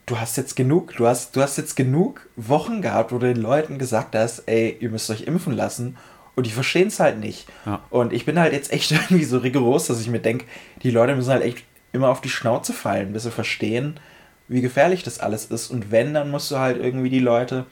du 0.08 0.20
hast 0.20 0.38
jetzt 0.38 0.56
genug, 0.56 0.96
du 0.96 1.08
hast, 1.08 1.36
du 1.36 1.42
hast 1.42 1.58
jetzt 1.58 1.76
genug 1.76 2.28
Wochen 2.36 2.82
gehabt, 2.82 3.12
wo 3.12 3.20
du 3.20 3.32
den 3.32 3.42
Leuten 3.42 3.78
gesagt 3.78 4.16
hast, 4.16 4.48
ey, 4.48 4.76
ihr 4.80 4.90
müsst 4.90 5.10
euch 5.12 5.22
impfen 5.22 5.54
lassen. 5.54 5.98
Und 6.36 6.46
die 6.46 6.52
verstehen 6.52 6.88
es 6.88 7.00
halt 7.00 7.20
nicht. 7.20 7.48
Ja. 7.66 7.82
Und 7.90 8.14
ich 8.14 8.26
bin 8.26 8.40
halt 8.40 8.54
jetzt 8.54 8.72
echt 8.72 8.92
irgendwie 8.92 9.24
so 9.24 9.38
rigoros, 9.40 9.88
dass 9.88 10.02
ich 10.02 10.08
mir 10.08 10.20
denke, 10.20 10.46
die 10.84 10.92
Leute 10.92 11.16
müssen 11.16 11.32
halt 11.32 11.44
echt 11.44 11.64
immer 11.94 12.10
auf 12.10 12.22
die 12.22 12.30
Schnauze 12.30 12.74
fallen, 12.74 13.14
bis 13.14 13.24
sie 13.24 13.32
verstehen, 13.32 14.00
wie 14.48 14.62
gefährlich 14.62 15.04
das 15.04 15.20
alles 15.20 15.46
ist. 15.46 15.70
Und 15.70 15.92
wenn, 15.92 16.14
dann 16.14 16.32
musst 16.32 16.52
du 16.52 16.58
halt 16.58 16.82
irgendwie 16.82 17.10
die 17.10 17.20
Leute 17.20 17.66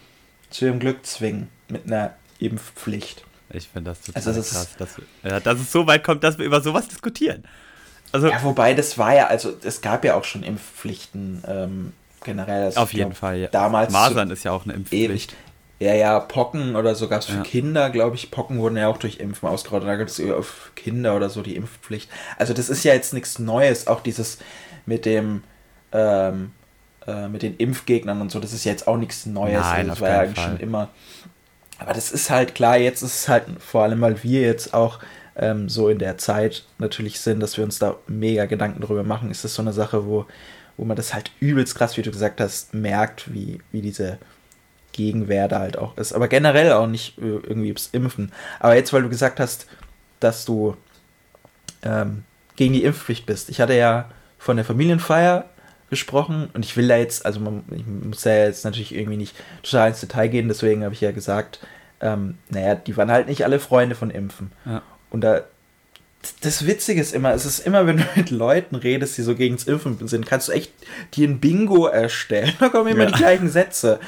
zu 0.49 0.65
ihrem 0.65 0.79
Glück 0.79 1.05
zwingen 1.05 1.49
mit 1.69 1.85
einer 1.85 2.13
Impfpflicht. 2.39 3.23
Ich 3.51 3.67
finde 3.67 3.91
das 3.91 4.01
total 4.01 4.21
also 4.21 4.39
das 4.39 4.51
krass, 4.51 4.69
dass, 4.77 5.01
ja, 5.23 5.39
dass 5.39 5.59
es 5.59 5.71
so 5.71 5.87
weit 5.87 6.03
kommt, 6.03 6.23
dass 6.23 6.37
wir 6.37 6.45
über 6.45 6.61
sowas 6.61 6.87
diskutieren. 6.87 7.43
Also, 8.11 8.29
ja, 8.29 8.43
wobei 8.43 8.73
das 8.73 8.97
war 8.97 9.13
ja, 9.13 9.27
also 9.27 9.53
es 9.63 9.81
gab 9.81 10.03
ja 10.03 10.15
auch 10.15 10.23
schon 10.23 10.43
Impfpflichten 10.43 11.43
ähm, 11.47 11.93
generell. 12.23 12.65
Also 12.65 12.79
auf 12.81 12.93
jeden 12.93 13.09
glaub, 13.09 13.17
Fall, 13.17 13.37
ja. 13.37 13.47
Damals 13.49 13.91
Masern 13.91 14.31
ist 14.31 14.43
ja 14.43 14.51
auch 14.51 14.65
eine 14.65 14.73
Impfpflicht. 14.73 15.35
Ja, 15.79 15.93
ja, 15.93 16.19
Pocken 16.19 16.75
oder 16.75 16.93
so 16.93 17.07
gab 17.07 17.21
es 17.21 17.27
für 17.27 17.37
ja. 17.37 17.43
Kinder, 17.43 17.89
glaube 17.89 18.15
ich. 18.15 18.31
Pocken 18.31 18.59
wurden 18.59 18.75
ja 18.75 18.89
auch 18.89 18.97
durch 18.97 19.19
Impfen 19.19 19.47
ausgerottet. 19.47 19.87
Da 19.87 19.95
gibt 19.95 20.09
es 20.09 20.19
auf 20.31 20.71
Kinder 20.75 21.15
oder 21.15 21.29
so 21.29 21.41
die 21.41 21.55
Impfpflicht. 21.55 22.09
Also 22.37 22.53
das 22.53 22.69
ist 22.69 22.83
ja 22.83 22.93
jetzt 22.93 23.13
nichts 23.13 23.39
Neues. 23.39 23.87
Auch 23.87 24.01
dieses 24.01 24.39
mit 24.85 25.05
dem 25.05 25.43
ähm, 25.93 26.51
äh, 27.07 27.27
mit 27.27 27.41
den 27.41 27.55
Impfgegnern 27.57 28.21
und 28.21 28.31
so, 28.31 28.39
das 28.39 28.53
ist 28.53 28.65
jetzt 28.65 28.87
auch 28.87 28.97
nichts 28.97 29.25
Neues. 29.25 29.61
Nein, 29.61 29.87
das 29.87 30.01
war 30.01 30.09
ja 30.09 30.19
eigentlich 30.19 30.35
Fall. 30.35 30.51
schon 30.51 30.59
immer. 30.59 30.89
Aber 31.77 31.93
das 31.93 32.11
ist 32.11 32.29
halt 32.29 32.55
klar, 32.55 32.77
jetzt 32.77 33.01
ist 33.01 33.21
es 33.21 33.29
halt 33.29 33.45
vor 33.59 33.83
allem, 33.83 34.01
weil 34.01 34.21
wir 34.21 34.41
jetzt 34.41 34.73
auch 34.73 34.99
ähm, 35.37 35.69
so 35.69 35.87
in 35.87 35.97
der 35.97 36.17
Zeit 36.17 36.65
natürlich 36.77 37.21
sind, 37.21 37.39
dass 37.39 37.57
wir 37.57 37.63
uns 37.63 37.79
da 37.79 37.95
mega 38.07 38.45
Gedanken 38.45 38.81
drüber 38.81 39.03
machen, 39.03 39.31
ist 39.31 39.45
das 39.45 39.55
so 39.55 39.61
eine 39.61 39.71
Sache, 39.71 40.05
wo, 40.05 40.25
wo 40.75 40.83
man 40.83 40.97
das 40.97 41.13
halt 41.13 41.31
übelst 41.39 41.75
krass, 41.75 41.95
wie 41.95 42.01
du 42.01 42.11
gesagt 42.11 42.41
hast, 42.41 42.73
merkt, 42.73 43.33
wie, 43.33 43.59
wie 43.71 43.81
diese 43.81 44.17
Gegenwehr 44.99 45.47
da 45.47 45.59
halt 45.59 45.77
auch 45.77 45.97
ist. 45.97 46.11
Aber 46.11 46.27
generell 46.27 46.73
auch 46.73 46.85
nicht 46.85 47.17
äh, 47.19 47.21
irgendwie 47.21 47.73
Impfen. 47.93 48.33
Aber 48.59 48.75
jetzt, 48.75 48.91
weil 48.91 49.01
du 49.01 49.09
gesagt 49.09 49.39
hast, 49.39 49.65
dass 50.19 50.43
du 50.43 50.75
ähm, 51.83 52.25
gegen 52.57 52.73
die 52.73 52.83
Impfpflicht 52.83 53.25
bist. 53.25 53.49
Ich 53.49 53.61
hatte 53.61 53.75
ja 53.75 54.09
von 54.37 54.57
der 54.57 54.65
Familienfeier 54.65 55.45
gesprochen 55.89 56.49
und 56.53 56.65
ich 56.65 56.75
will 56.75 56.89
da 56.89 56.97
jetzt, 56.97 57.25
also 57.25 57.39
man, 57.39 57.63
ich 57.71 57.85
muss 57.85 58.23
da 58.23 58.35
jetzt 58.35 58.65
natürlich 58.65 58.93
irgendwie 58.93 59.15
nicht 59.15 59.35
total 59.63 59.89
ins 59.89 60.01
Detail 60.01 60.27
gehen, 60.27 60.49
deswegen 60.49 60.83
habe 60.83 60.93
ich 60.93 60.99
ja 60.99 61.11
gesagt, 61.11 61.59
ähm, 62.01 62.37
naja, 62.49 62.75
die 62.75 62.97
waren 62.97 63.09
halt 63.09 63.27
nicht 63.27 63.45
alle 63.45 63.59
Freunde 63.59 63.95
von 63.95 64.11
Impfen. 64.11 64.51
Ja. 64.65 64.81
Und 65.09 65.21
da, 65.21 65.43
das 66.41 66.65
Witzige 66.65 66.99
ist 66.99 67.13
immer, 67.13 67.33
es 67.33 67.45
ist 67.45 67.59
immer, 67.59 67.87
wenn 67.87 67.97
du 67.97 68.03
mit 68.17 68.29
Leuten 68.29 68.75
redest, 68.75 69.17
die 69.17 69.21
so 69.21 69.35
gegen 69.35 69.55
das 69.55 69.65
Impfen 69.65 70.05
sind, 70.09 70.25
kannst 70.25 70.49
du 70.49 70.51
echt 70.51 70.73
dir 71.13 71.29
ein 71.29 71.39
Bingo 71.39 71.87
erstellen. 71.87 72.51
Da 72.59 72.67
kommen 72.67 72.89
immer 72.89 73.05
ja. 73.05 73.11
die 73.11 73.17
gleichen 73.17 73.49
Sätze. 73.49 74.01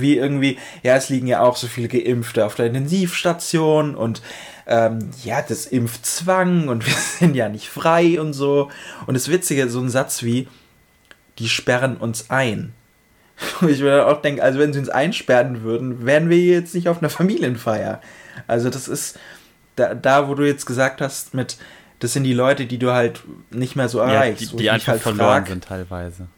Wie 0.00 0.16
irgendwie, 0.16 0.58
ja, 0.82 0.96
es 0.96 1.08
liegen 1.08 1.26
ja 1.26 1.40
auch 1.40 1.56
so 1.56 1.66
viele 1.66 1.88
Geimpfte 1.88 2.44
auf 2.44 2.54
der 2.54 2.66
Intensivstation 2.66 3.94
und 3.94 4.22
ähm, 4.66 5.10
ja, 5.24 5.42
das 5.42 5.66
Impfzwang 5.66 6.68
und 6.68 6.86
wir 6.86 6.94
sind 6.94 7.34
ja 7.34 7.48
nicht 7.48 7.68
frei 7.68 8.20
und 8.20 8.32
so. 8.32 8.70
Und 9.06 9.14
das 9.14 9.28
Witzige, 9.28 9.68
so 9.68 9.80
ein 9.80 9.88
Satz 9.88 10.22
wie, 10.22 10.48
die 11.38 11.48
sperren 11.48 11.96
uns 11.96 12.30
ein. 12.30 12.72
Wo 13.60 13.68
ich 13.68 13.80
mir 13.80 14.06
auch 14.06 14.20
denke, 14.20 14.42
also 14.42 14.58
wenn 14.58 14.72
sie 14.72 14.80
uns 14.80 14.88
einsperren 14.88 15.62
würden, 15.62 16.04
wären 16.04 16.28
wir 16.28 16.38
jetzt 16.38 16.74
nicht 16.74 16.88
auf 16.88 16.98
einer 16.98 17.10
Familienfeier. 17.10 18.00
Also 18.46 18.68
das 18.68 18.88
ist 18.88 19.18
da, 19.78 19.94
da 19.94 20.28
wo 20.28 20.34
du 20.34 20.44
jetzt 20.44 20.66
gesagt 20.66 21.00
hast, 21.00 21.34
mit, 21.34 21.56
das 22.00 22.12
sind 22.12 22.24
die 22.24 22.32
Leute, 22.32 22.66
die 22.66 22.78
du 22.78 22.92
halt 22.92 23.22
nicht 23.50 23.76
mehr 23.76 23.88
so 23.88 24.00
erreichst. 24.00 24.42
Ja, 24.42 24.50
die, 24.50 24.56
die 24.56 24.70
einfach 24.70 24.88
halt 24.88 25.02
verloren 25.02 25.28
frag, 25.28 25.48
sind 25.48 25.64
teilweise. 25.64 26.28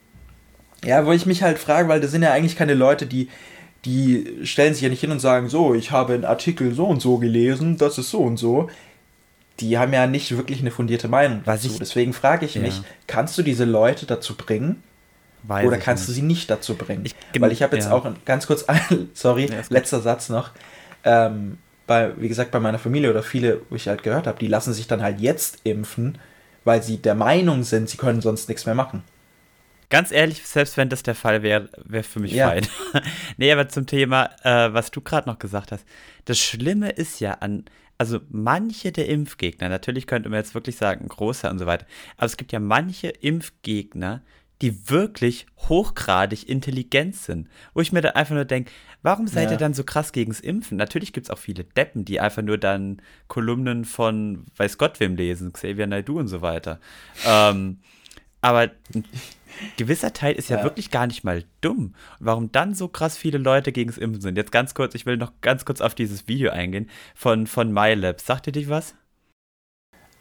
Ja, 0.85 1.05
wo 1.07 1.13
ich 1.13 1.27
mich 1.27 1.43
halt 1.43 1.59
frage, 1.59 1.89
weil 1.89 2.01
das 2.01 2.11
sind 2.11 2.23
ja 2.23 2.33
eigentlich 2.33 2.57
keine 2.57 2.75
Leute, 2.75 3.07
die, 3.07 3.29
die 3.85 4.39
stellen 4.45 4.75
sich 4.75 4.83
ja 4.83 4.89
nicht 4.89 5.01
hin 5.01 5.11
und 5.11 5.21
sagen, 5.21 5.49
so, 5.49 5.75
ich 5.75 5.91
habe 5.91 6.15
einen 6.15 6.25
Artikel 6.25 6.75
so 6.75 6.87
und 6.87 7.01
so 7.01 7.19
gelesen, 7.19 7.77
das 7.77 7.99
ist 7.99 8.11
so 8.11 8.21
und 8.21 8.37
so. 8.37 8.69
Die 9.61 9.77
haben 9.77 9.93
ja 9.93 10.07
nicht 10.07 10.35
wirklich 10.37 10.61
eine 10.61 10.71
fundierte 10.71 11.09
Meinung 11.09 11.43
dazu. 11.45 11.67
Ich, 11.67 11.79
Deswegen 11.79 12.13
frage 12.15 12.47
ich 12.47 12.55
ja. 12.55 12.63
mich, 12.63 12.81
kannst 13.07 13.37
du 13.37 13.43
diese 13.43 13.65
Leute 13.65 14.07
dazu 14.07 14.35
bringen, 14.35 14.83
Weiß 15.43 15.67
Oder 15.67 15.79
kannst 15.79 16.03
nicht. 16.03 16.09
du 16.09 16.21
sie 16.21 16.27
nicht 16.27 16.51
dazu 16.51 16.75
bringen? 16.75 17.05
Ich, 17.05 17.15
Weil 17.41 17.53
ich 17.53 17.63
habe 17.63 17.77
jetzt 17.77 17.87
ja. 17.87 17.93
auch 17.93 18.07
ganz 18.25 18.47
kurz, 18.47 18.65
sorry, 19.15 19.47
ja, 19.47 19.63
letzter 19.71 20.01
Satz 20.01 20.29
noch. 20.29 20.51
Ähm, 21.05 21.59
bei, 21.87 22.13
wie 22.19 22.29
gesagt, 22.29 22.51
bei 22.51 22.61
meiner 22.61 22.79
Familie 22.79 23.11
oder 23.11 23.23
viele, 23.23 23.63
wo 23.71 23.77
ich 23.77 23.89
halt 23.89 24.03
gehört 24.03 24.27
habe, 24.27 24.39
die 24.39 24.47
lassen 24.47 24.73
sich 24.73 24.87
dann 24.87 25.03
halt 25.03 25.21
jetzt 25.21 25.61
impfen, 25.65 26.19
weil 26.65 26.83
sie 26.83 26.99
der 26.99 27.15
Meinung 27.15 27.63
sind, 27.63 27.89
sie 27.89 27.97
können 27.97 28.21
sonst 28.21 28.49
nichts 28.49 28.67
mehr 28.67 28.75
machen. 28.75 29.03
Ganz 29.91 30.13
ehrlich, 30.13 30.47
selbst 30.47 30.77
wenn 30.77 30.89
das 30.89 31.03
der 31.03 31.17
Fall 31.17 31.43
wäre, 31.43 31.69
wäre 31.85 32.05
für 32.05 32.21
mich 32.21 32.33
ja. 32.33 32.49
fein. 32.49 32.67
nee, 33.37 33.53
aber 33.53 33.69
zum 33.69 33.87
Thema, 33.87 34.31
äh, 34.45 34.73
was 34.73 34.91
du 34.93 35.01
gerade 35.01 35.29
noch 35.29 35.39
gesagt 35.39 35.73
hast. 35.73 35.85
Das 36.25 36.39
Schlimme 36.39 36.91
ist 36.91 37.21
ja 37.21 37.33
an, 37.35 37.65
also 37.99 38.21
manche 38.31 38.93
der 38.93 39.09
Impfgegner, 39.09 39.69
natürlich 39.69 40.07
könnte 40.07 40.29
man 40.29 40.39
jetzt 40.39 40.55
wirklich 40.55 40.77
sagen, 40.77 41.09
großer 41.09 41.51
und 41.51 41.59
so 41.59 41.67
weiter, 41.67 41.87
aber 42.17 42.27
es 42.27 42.37
gibt 42.37 42.53
ja 42.53 42.61
manche 42.61 43.09
Impfgegner, 43.09 44.23
die 44.63 44.91
wirklich 44.91 45.47
hochgradig 45.57 46.49
intelligent 46.49 47.17
sind. 47.17 47.49
Wo 47.73 47.81
ich 47.81 47.93
mir 47.93 48.03
dann 48.03 48.15
einfach 48.15 48.35
nur 48.35 48.45
denke, 48.45 48.71
warum 49.03 49.27
seid 49.27 49.47
ja. 49.47 49.53
ihr 49.53 49.57
dann 49.57 49.75
so 49.75 49.85
krass 49.85 50.13
gegens 50.13 50.39
Impfen? 50.39 50.77
Natürlich 50.77 51.13
gibt 51.13 51.27
es 51.27 51.31
auch 51.31 51.39
viele 51.39 51.65
Deppen, 51.65 52.05
die 52.05 52.21
einfach 52.21 52.43
nur 52.43 52.59
dann 52.59 53.01
Kolumnen 53.27 53.85
von 53.85 54.45
weiß 54.57 54.79
Gott 54.79 55.01
wem 55.01 55.17
lesen, 55.17 55.53
Xavier 55.53 55.87
Naidoo 55.87 56.19
und 56.19 56.29
so 56.29 56.43
weiter. 56.43 56.79
ähm, 57.27 57.79
aber 58.41 58.71
ein 58.95 59.05
gewisser 59.77 60.13
Teil 60.13 60.35
ist 60.35 60.49
ja, 60.49 60.59
ja, 60.59 60.65
wirklich 60.65 60.91
gar 60.91 61.07
nicht 61.07 61.25
mal 61.25 61.45
dumm. 61.61 61.95
warum 62.19 62.51
dann 62.53 62.75
so 62.75 62.89
krass 62.89 63.17
viele 63.17 63.39
Leute 63.39 63.73
gegens 63.73 63.99
Impfen 63.99 64.21
sind? 64.21 64.37
Jetzt 64.37 64.53
ganz 64.53 64.75
kurz, 64.75 64.95
ich 64.95 65.07
will 65.07 65.17
noch 65.17 65.33
ganz 65.41 65.65
kurz 65.65 65.81
auf 65.81 65.95
dieses 65.95 66.29
Video 66.29 66.51
eingehen 66.51 66.89
von, 67.15 67.47
von 67.47 67.73
MyLab. 67.73 68.21
Sagt 68.21 68.47
ihr 68.47 68.53
dich 68.53 68.69
was? 68.69 68.95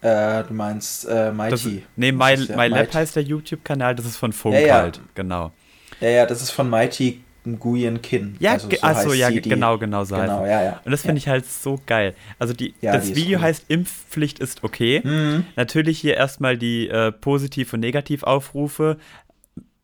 Äh, 0.02 0.44
du 0.44 0.54
meinst 0.54 1.08
äh, 1.10 1.32
Mighty. 1.32 1.52
Das, 1.52 1.88
nee, 1.96 2.12
My, 2.12 2.36
ja 2.36 2.56
MyLab 2.56 2.94
heißt 2.94 3.16
der 3.16 3.24
YouTube-Kanal, 3.24 3.96
das 3.96 4.06
ist 4.06 4.18
von 4.18 4.32
Funk 4.32 4.56
ja. 4.56 4.76
halt, 4.76 5.02
genau. 5.14 5.52
Ja, 6.00 6.10
ja, 6.10 6.26
das 6.26 6.42
ist 6.42 6.52
von 6.52 6.70
Mighty 6.70 7.22
Nguyen 7.46 8.02
Kin. 8.02 8.36
Ja, 8.40 8.54
also 8.54 8.70
so 8.70 8.82
achso, 8.82 9.14
ja, 9.14 9.30
genau, 9.30 9.78
genau 9.78 10.04
so 10.04 10.16
genau, 10.16 10.46
ja, 10.46 10.64
ja. 10.64 10.82
Und 10.84 10.92
das 10.92 11.02
finde 11.02 11.18
ich 11.18 11.28
halt 11.28 11.46
so 11.46 11.80
geil. 11.86 12.14
Also 12.38 12.54
die, 12.54 12.74
ja, 12.82 12.94
das 12.94 13.08
die 13.08 13.16
Video 13.16 13.40
cool. 13.40 13.46
heißt 13.46 13.66
Impfpflicht 13.68 14.40
ist 14.40 14.64
okay. 14.64 15.02
Mhm. 15.04 15.46
Natürlich 15.56 16.00
hier 16.00 16.16
erstmal 16.16 16.58
die 16.58 16.88
äh, 16.90 17.12
Positiv- 17.12 17.74
und 17.74 17.80
Negativaufrufe 17.80 18.98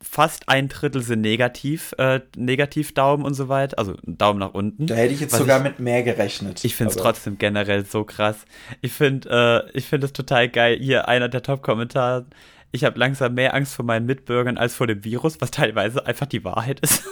fast 0.08 0.48
ein 0.48 0.68
Drittel 0.68 1.02
sind 1.02 1.20
negativ, 1.20 1.92
äh, 1.98 2.20
Negativ-Daumen 2.36 3.24
und 3.24 3.34
so 3.34 3.48
weiter, 3.48 3.78
also 3.78 3.94
Daumen 4.04 4.38
nach 4.38 4.54
unten. 4.54 4.86
Da 4.86 4.94
hätte 4.94 5.14
ich 5.14 5.20
jetzt 5.20 5.34
sogar 5.34 5.58
ich, 5.58 5.64
mit 5.64 5.80
mehr 5.80 6.02
gerechnet. 6.02 6.64
Ich 6.64 6.74
finde 6.76 6.92
es 6.92 6.96
trotzdem 6.96 7.38
generell 7.38 7.84
so 7.84 8.04
krass. 8.04 8.36
Ich 8.80 8.92
finde 8.92 9.66
äh, 9.74 9.76
ich 9.76 9.92
es 9.92 10.12
total 10.12 10.48
geil. 10.48 10.78
Hier 10.80 11.08
einer 11.08 11.28
der 11.28 11.42
Top-Kommentare. 11.42 12.26
Ich 12.72 12.84
habe 12.84 12.98
langsam 12.98 13.34
mehr 13.34 13.54
Angst 13.54 13.74
vor 13.74 13.84
meinen 13.84 14.06
Mitbürgern 14.06 14.58
als 14.58 14.74
vor 14.74 14.86
dem 14.86 15.04
Virus, 15.04 15.40
was 15.40 15.50
teilweise 15.50 16.04
einfach 16.06 16.26
die 16.26 16.44
Wahrheit 16.44 16.80
ist. 16.80 17.04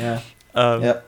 Ja. 0.00 0.22
ähm, 0.76 0.82
ja. 0.82 1.02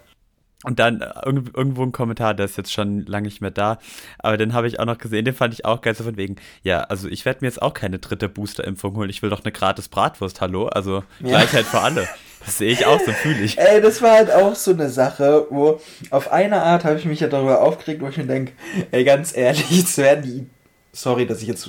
Und 0.64 0.78
dann 0.78 1.02
äh, 1.02 1.10
irgendwo 1.24 1.82
ein 1.82 1.92
Kommentar, 1.92 2.34
der 2.34 2.46
ist 2.46 2.56
jetzt 2.56 2.72
schon 2.72 3.04
lange 3.04 3.26
nicht 3.26 3.40
mehr 3.40 3.50
da, 3.50 3.78
aber 4.18 4.38
den 4.38 4.54
habe 4.54 4.66
ich 4.66 4.80
auch 4.80 4.86
noch 4.86 4.98
gesehen, 4.98 5.24
den 5.24 5.34
fand 5.34 5.52
ich 5.52 5.64
auch 5.64 5.82
geil, 5.82 5.94
so 5.94 6.04
von 6.04 6.16
wegen, 6.16 6.36
ja, 6.62 6.80
also 6.80 7.06
ich 7.06 7.24
werde 7.26 7.40
mir 7.42 7.48
jetzt 7.48 7.60
auch 7.60 7.74
keine 7.74 7.98
dritte 7.98 8.30
Booster-Impfung 8.30 8.96
holen, 8.96 9.10
ich 9.10 9.22
will 9.22 9.30
doch 9.30 9.44
eine 9.44 9.52
gratis 9.52 9.88
Bratwurst, 9.88 10.40
hallo, 10.40 10.66
also 10.66 11.04
ja. 11.20 11.28
Gleichheit 11.28 11.66
für 11.66 11.80
alle. 11.80 12.08
Das 12.44 12.58
sehe 12.58 12.72
ich 12.72 12.84
auch, 12.84 13.00
so 13.00 13.12
fühle 13.12 13.40
ich. 13.40 13.58
Ey, 13.58 13.80
das 13.80 14.02
war 14.02 14.12
halt 14.12 14.30
auch 14.30 14.54
so 14.54 14.72
eine 14.72 14.90
Sache, 14.90 15.46
wo 15.50 15.80
auf 16.10 16.30
eine 16.30 16.62
Art 16.62 16.84
habe 16.84 16.98
ich 16.98 17.04
mich 17.06 17.20
ja 17.20 17.28
darüber 17.28 17.62
aufgeregt, 17.62 18.02
wo 18.02 18.08
ich 18.08 18.18
mir 18.18 18.26
denke, 18.26 18.52
ey, 18.90 19.04
ganz 19.04 19.34
ehrlich, 19.36 19.70
jetzt 19.70 19.96
werden 19.96 20.22
die 20.22 20.46
sorry, 20.94 21.26
dass 21.26 21.42
ich 21.42 21.48
jetzt, 21.48 21.68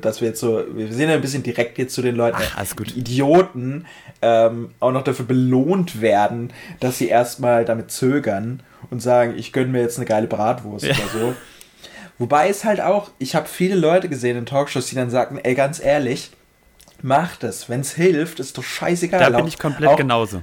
dass 0.00 0.20
wir 0.20 0.28
jetzt 0.28 0.40
so, 0.40 0.64
wir 0.74 0.92
sind 0.92 1.08
ja 1.08 1.14
ein 1.14 1.20
bisschen 1.20 1.42
direkt 1.42 1.78
jetzt 1.78 1.94
zu 1.94 2.02
den 2.02 2.16
Leuten, 2.16 2.38
Ach, 2.40 2.58
alles 2.58 2.74
gut. 2.74 2.96
Idioten 2.96 3.86
ähm, 4.22 4.70
auch 4.80 4.92
noch 4.92 5.04
dafür 5.04 5.26
belohnt 5.26 6.00
werden, 6.00 6.52
dass 6.80 6.98
sie 6.98 7.08
erstmal 7.08 7.64
damit 7.64 7.90
zögern 7.90 8.62
und 8.90 9.00
sagen, 9.00 9.34
ich 9.36 9.52
gönne 9.52 9.68
mir 9.68 9.82
jetzt 9.82 9.98
eine 9.98 10.06
geile 10.06 10.26
Bratwurst 10.26 10.86
ja. 10.86 10.94
oder 10.94 11.08
so. 11.08 11.34
Wobei 12.18 12.48
es 12.48 12.64
halt 12.64 12.80
auch, 12.80 13.10
ich 13.18 13.34
habe 13.34 13.46
viele 13.46 13.74
Leute 13.74 14.08
gesehen 14.08 14.38
in 14.38 14.46
Talkshows, 14.46 14.86
die 14.86 14.94
dann 14.94 15.10
sagten, 15.10 15.38
ey, 15.38 15.54
ganz 15.54 15.78
ehrlich, 15.78 16.30
mach 17.02 17.36
das, 17.36 17.68
wenn 17.68 17.80
es 17.80 17.92
hilft, 17.92 18.40
ist 18.40 18.56
doch 18.56 18.64
scheißegal. 18.64 19.30
Da 19.30 19.36
bin 19.36 19.46
ich 19.46 19.58
komplett 19.58 19.90
auch, 19.90 19.96
genauso. 19.96 20.42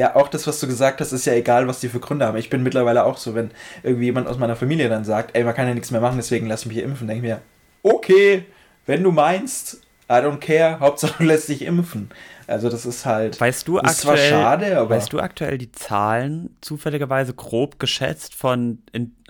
Ja, 0.00 0.16
auch 0.16 0.28
das, 0.28 0.46
was 0.46 0.58
du 0.60 0.66
gesagt 0.66 1.02
hast, 1.02 1.12
ist 1.12 1.26
ja 1.26 1.34
egal, 1.34 1.68
was 1.68 1.80
die 1.80 1.90
für 1.90 2.00
Gründe 2.00 2.26
haben. 2.26 2.38
Ich 2.38 2.48
bin 2.48 2.62
mittlerweile 2.62 3.04
auch 3.04 3.18
so, 3.18 3.34
wenn 3.34 3.50
irgendwie 3.82 4.06
jemand 4.06 4.28
aus 4.28 4.38
meiner 4.38 4.56
Familie 4.56 4.88
dann 4.88 5.04
sagt, 5.04 5.36
ey, 5.36 5.44
man 5.44 5.54
kann 5.54 5.68
ja 5.68 5.74
nichts 5.74 5.90
mehr 5.90 6.00
machen, 6.00 6.16
deswegen 6.16 6.46
lass 6.46 6.64
mich 6.64 6.76
hier 6.76 6.84
impfen, 6.84 7.06
denke 7.06 7.26
ich 7.26 7.30
mir, 7.30 7.42
okay, 7.82 8.46
wenn 8.86 9.02
du 9.02 9.12
meinst, 9.12 9.82
I 10.08 10.14
don't 10.14 10.38
care, 10.38 10.80
Hauptsache 10.80 11.16
du 11.18 11.24
lässt 11.24 11.50
dich 11.50 11.60
impfen. 11.60 12.08
Also 12.46 12.70
das 12.70 12.86
ist 12.86 13.04
halt. 13.04 13.38
Weißt 13.38 13.68
du 13.68 13.76
aktuell, 13.76 13.94
zwar 13.94 14.16
schade, 14.16 14.78
aber 14.78 14.88
weißt 14.88 15.12
du 15.12 15.20
aktuell 15.20 15.58
die 15.58 15.70
Zahlen 15.70 16.56
zufälligerweise 16.62 17.34
grob 17.34 17.78
geschätzt 17.78 18.34
von 18.34 18.78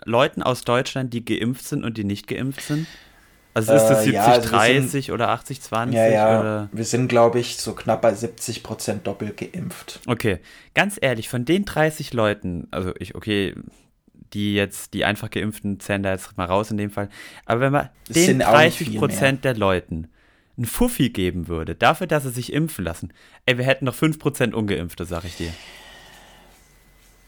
Leuten 0.04 0.40
aus 0.40 0.62
Deutschland, 0.62 1.12
die 1.12 1.24
geimpft 1.24 1.66
sind 1.66 1.84
und 1.84 1.98
die 1.98 2.04
nicht 2.04 2.28
geimpft 2.28 2.60
sind? 2.60 2.86
Also 3.52 3.72
ist 3.72 3.88
das 3.88 4.04
70, 4.04 4.12
äh, 4.12 4.16
ja, 4.16 4.24
also 4.26 4.48
30 4.50 5.06
sind, 5.06 5.14
oder 5.14 5.28
80, 5.30 5.60
20? 5.60 5.96
Ja, 5.96 6.08
ja. 6.08 6.40
Oder? 6.40 6.68
Wir 6.72 6.84
sind, 6.84 7.08
glaube 7.08 7.40
ich, 7.40 7.56
so 7.56 7.74
knapp 7.74 8.02
bei 8.02 8.14
70 8.14 8.62
Prozent 8.62 9.06
doppelt 9.06 9.36
geimpft. 9.36 10.00
Okay, 10.06 10.38
ganz 10.74 10.98
ehrlich, 11.00 11.28
von 11.28 11.44
den 11.44 11.64
30 11.64 12.12
Leuten, 12.12 12.68
also 12.70 12.92
ich, 12.98 13.14
okay, 13.14 13.54
die 14.32 14.54
jetzt, 14.54 14.94
die 14.94 15.04
einfach 15.04 15.30
geimpften 15.30 15.80
zählen 15.80 16.02
da 16.02 16.12
jetzt 16.12 16.36
mal 16.36 16.44
raus 16.44 16.70
in 16.70 16.76
dem 16.76 16.90
Fall, 16.90 17.08
aber 17.44 17.60
wenn 17.60 17.72
man 17.72 17.88
das 18.06 18.14
den 18.14 18.38
30 18.38 18.98
Prozent 18.98 19.44
der 19.44 19.56
Leuten 19.56 20.08
einen 20.56 20.66
Fuffi 20.66 21.10
geben 21.10 21.48
würde, 21.48 21.74
dafür, 21.74 22.06
dass 22.06 22.22
sie 22.22 22.30
sich 22.30 22.52
impfen 22.52 22.84
lassen, 22.84 23.12
ey, 23.46 23.58
wir 23.58 23.64
hätten 23.64 23.84
noch 23.86 23.94
5 23.94 24.18
Prozent 24.18 24.54
Ungeimpfte, 24.54 25.04
sag 25.04 25.24
ich 25.24 25.36
dir. 25.36 25.52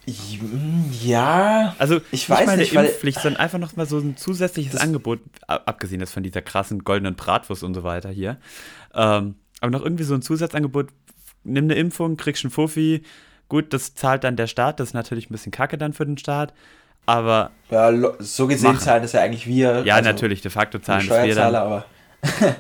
Ja. 0.04 1.76
Also 1.78 2.00
ich 2.10 2.28
weiß 2.28 2.46
meine 2.46 2.62
nicht, 2.62 2.74
Impfpflicht, 2.74 3.20
sondern 3.20 3.40
einfach 3.40 3.58
noch 3.58 3.76
mal 3.76 3.86
so 3.86 3.98
ein 3.98 4.16
zusätzliches 4.16 4.76
Angebot, 4.76 5.20
abgesehen 5.46 6.00
jetzt 6.00 6.12
von 6.12 6.24
dieser 6.24 6.42
krassen 6.42 6.82
goldenen 6.82 7.14
Bratwurst 7.14 7.62
und 7.62 7.74
so 7.74 7.84
weiter 7.84 8.10
hier. 8.10 8.38
Ähm, 8.94 9.36
aber 9.60 9.70
noch 9.70 9.82
irgendwie 9.82 10.04
so 10.04 10.14
ein 10.14 10.22
Zusatzangebot, 10.22 10.88
nimm 11.44 11.64
eine 11.64 11.74
Impfung, 11.74 12.16
kriegst 12.16 12.44
einen 12.44 12.50
Fuffi. 12.50 13.02
Gut, 13.48 13.72
das 13.72 13.94
zahlt 13.94 14.24
dann 14.24 14.36
der 14.36 14.48
Staat, 14.48 14.80
das 14.80 14.88
ist 14.88 14.94
natürlich 14.94 15.30
ein 15.30 15.32
bisschen 15.32 15.52
kacke 15.52 15.78
dann 15.78 15.92
für 15.92 16.04
den 16.04 16.18
Staat. 16.18 16.52
Aber. 17.06 17.50
Ja, 17.70 17.92
so 18.18 18.46
gesehen 18.46 18.72
machen. 18.72 18.80
zahlen 18.80 19.02
das 19.02 19.12
ja 19.12 19.20
eigentlich 19.20 19.46
wir. 19.46 19.82
Ja, 19.84 19.96
also 19.96 20.08
natürlich, 20.08 20.40
de 20.40 20.50
facto 20.50 20.78
zahlen 20.78 21.06
das 21.08 21.26
wir 21.26 21.34
dann. 21.34 21.54
aber. 21.54 21.84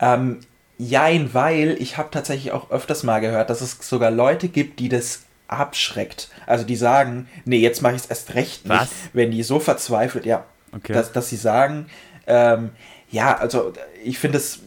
ähm, 0.00 0.40
jein, 0.78 1.34
weil 1.34 1.76
ich 1.78 1.96
habe 1.96 2.10
tatsächlich 2.10 2.52
auch 2.52 2.70
öfters 2.70 3.02
mal 3.02 3.20
gehört, 3.20 3.50
dass 3.50 3.60
es 3.60 3.78
sogar 3.80 4.10
Leute 4.10 4.48
gibt, 4.48 4.80
die 4.80 4.88
das 4.88 5.23
abschreckt. 5.48 6.28
Also 6.46 6.64
die 6.64 6.76
sagen, 6.76 7.28
nee, 7.44 7.58
jetzt 7.58 7.82
mache 7.82 7.94
ich 7.94 8.02
es 8.02 8.06
erst 8.06 8.34
recht 8.34 8.66
nicht, 8.66 8.80
Was? 8.80 8.90
wenn 9.12 9.30
die 9.30 9.42
so 9.42 9.60
verzweifelt, 9.60 10.26
ja, 10.26 10.44
okay. 10.72 10.92
dass, 10.92 11.12
dass 11.12 11.28
sie 11.28 11.36
sagen, 11.36 11.86
ähm, 12.26 12.70
ja, 13.10 13.36
also 13.36 13.72
ich 14.02 14.18
finde 14.18 14.38
es, 14.38 14.60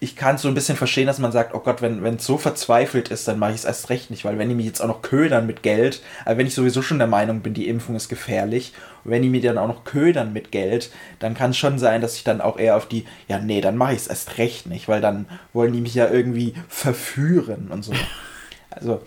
ich 0.00 0.16
kann 0.16 0.36
so 0.36 0.48
ein 0.48 0.54
bisschen 0.54 0.76
verstehen, 0.76 1.06
dass 1.06 1.20
man 1.20 1.30
sagt, 1.30 1.54
oh 1.54 1.60
Gott, 1.60 1.80
wenn 1.80 2.02
es 2.16 2.26
so 2.26 2.36
verzweifelt 2.36 3.10
ist, 3.10 3.28
dann 3.28 3.38
mache 3.38 3.52
ich 3.52 3.58
es 3.58 3.64
erst 3.64 3.88
recht 3.88 4.10
nicht, 4.10 4.24
weil 4.24 4.36
wenn 4.36 4.48
die 4.48 4.54
mich 4.54 4.66
jetzt 4.66 4.80
auch 4.80 4.88
noch 4.88 5.02
ködern 5.02 5.46
mit 5.46 5.62
Geld, 5.62 6.02
also 6.24 6.38
wenn 6.38 6.46
ich 6.46 6.54
sowieso 6.54 6.82
schon 6.82 6.98
der 6.98 7.06
Meinung 7.06 7.40
bin, 7.40 7.54
die 7.54 7.68
Impfung 7.68 7.94
ist 7.94 8.08
gefährlich, 8.08 8.72
und 9.04 9.12
wenn 9.12 9.22
die 9.22 9.28
mir 9.28 9.40
dann 9.40 9.58
auch 9.58 9.68
noch 9.68 9.84
ködern 9.84 10.32
mit 10.32 10.50
Geld, 10.50 10.90
dann 11.20 11.34
kann 11.34 11.50
es 11.50 11.56
schon 11.56 11.78
sein, 11.78 12.00
dass 12.00 12.16
ich 12.16 12.24
dann 12.24 12.40
auch 12.40 12.58
eher 12.58 12.76
auf 12.76 12.86
die, 12.86 13.04
ja, 13.28 13.38
nee, 13.38 13.60
dann 13.60 13.76
mache 13.76 13.92
ich 13.92 14.00
es 14.00 14.06
erst 14.08 14.38
recht 14.38 14.66
nicht, 14.66 14.88
weil 14.88 15.00
dann 15.00 15.26
wollen 15.52 15.72
die 15.72 15.80
mich 15.80 15.94
ja 15.94 16.10
irgendwie 16.10 16.54
verführen 16.68 17.68
und 17.70 17.84
so. 17.84 17.92
Also, 18.74 19.02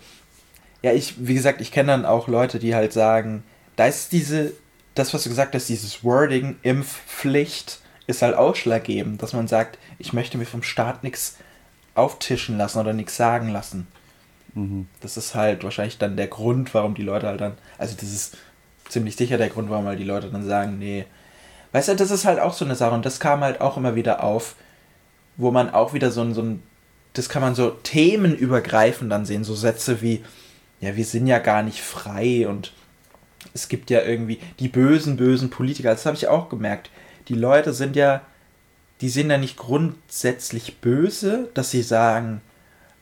ja, 0.82 0.92
ich, 0.92 1.26
wie 1.26 1.34
gesagt, 1.34 1.60
ich 1.60 1.72
kenne 1.72 1.92
dann 1.92 2.04
auch 2.04 2.28
Leute, 2.28 2.58
die 2.58 2.74
halt 2.74 2.92
sagen, 2.92 3.42
da 3.76 3.86
ist 3.86 4.12
diese, 4.12 4.52
das, 4.94 5.12
was 5.14 5.24
du 5.24 5.28
gesagt 5.28 5.54
hast, 5.54 5.68
dieses 5.68 6.04
Wording, 6.04 6.56
Impfpflicht, 6.62 7.80
ist 8.06 8.22
halt 8.22 8.36
ausschlaggebend, 8.36 9.22
dass 9.22 9.32
man 9.32 9.48
sagt, 9.48 9.78
ich 9.98 10.12
möchte 10.12 10.38
mir 10.38 10.46
vom 10.46 10.62
Staat 10.62 11.02
nichts 11.02 11.36
auftischen 11.94 12.56
lassen 12.56 12.78
oder 12.78 12.92
nichts 12.92 13.16
sagen 13.16 13.48
lassen. 13.48 13.88
Mhm. 14.54 14.86
Das 15.00 15.16
ist 15.16 15.34
halt 15.34 15.64
wahrscheinlich 15.64 15.98
dann 15.98 16.16
der 16.16 16.28
Grund, 16.28 16.72
warum 16.74 16.94
die 16.94 17.02
Leute 17.02 17.26
halt 17.26 17.40
dann, 17.40 17.58
also 17.78 17.94
das 17.98 18.10
ist 18.10 18.36
ziemlich 18.88 19.16
sicher 19.16 19.38
der 19.38 19.48
Grund, 19.48 19.70
warum 19.70 19.86
halt 19.86 19.98
die 19.98 20.04
Leute 20.04 20.30
dann 20.30 20.46
sagen, 20.46 20.78
nee. 20.78 21.04
Weißt 21.72 21.88
du, 21.88 21.96
das 21.96 22.10
ist 22.10 22.24
halt 22.24 22.38
auch 22.38 22.54
so 22.54 22.64
eine 22.64 22.76
Sache 22.76 22.94
und 22.94 23.04
das 23.04 23.18
kam 23.18 23.40
halt 23.40 23.60
auch 23.60 23.76
immer 23.76 23.96
wieder 23.96 24.22
auf, 24.22 24.54
wo 25.36 25.50
man 25.50 25.70
auch 25.70 25.92
wieder 25.92 26.10
so 26.10 26.22
ein, 26.22 26.32
so 26.32 26.42
ein 26.42 26.62
das 27.12 27.28
kann 27.28 27.42
man 27.42 27.54
so 27.54 27.70
themenübergreifend 27.70 29.10
dann 29.10 29.24
sehen, 29.24 29.42
so 29.42 29.54
Sätze 29.54 30.02
wie, 30.02 30.22
ja, 30.80 30.96
wir 30.96 31.04
sind 31.04 31.26
ja 31.26 31.38
gar 31.38 31.62
nicht 31.62 31.80
frei 31.80 32.46
und 32.48 32.72
es 33.54 33.68
gibt 33.68 33.90
ja 33.90 34.02
irgendwie 34.02 34.38
die 34.58 34.68
bösen, 34.68 35.16
bösen 35.16 35.50
Politiker, 35.50 35.90
das 35.90 36.06
habe 36.06 36.16
ich 36.16 36.28
auch 36.28 36.48
gemerkt 36.48 36.90
die 37.28 37.34
Leute 37.34 37.72
sind 37.72 37.96
ja, 37.96 38.22
die 39.00 39.08
sind 39.08 39.30
ja 39.30 39.38
nicht 39.38 39.56
grundsätzlich 39.56 40.80
böse, 40.80 41.48
dass 41.54 41.70
sie 41.70 41.82
sagen, 41.82 42.40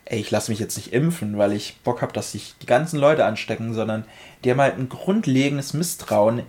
ey, 0.07 0.21
ich 0.21 0.31
lasse 0.31 0.51
mich 0.51 0.61
jetzt 0.61 0.77
nicht 0.77 0.93
impfen, 0.93 1.39
weil 1.39 1.53
ich 1.53 1.81
Bock 1.83 2.03
habe, 2.03 2.13
dass 2.13 2.33
sich 2.33 2.55
die 2.61 2.67
ganzen 2.67 2.99
Leute 2.99 3.25
anstecken, 3.25 3.75
sondern 3.75 4.05
die 4.43 4.51
haben 4.51 4.61
halt 4.61 4.79
ein 4.79 4.89
grundlegendes 4.89 5.73
Misstrauen 5.75 6.43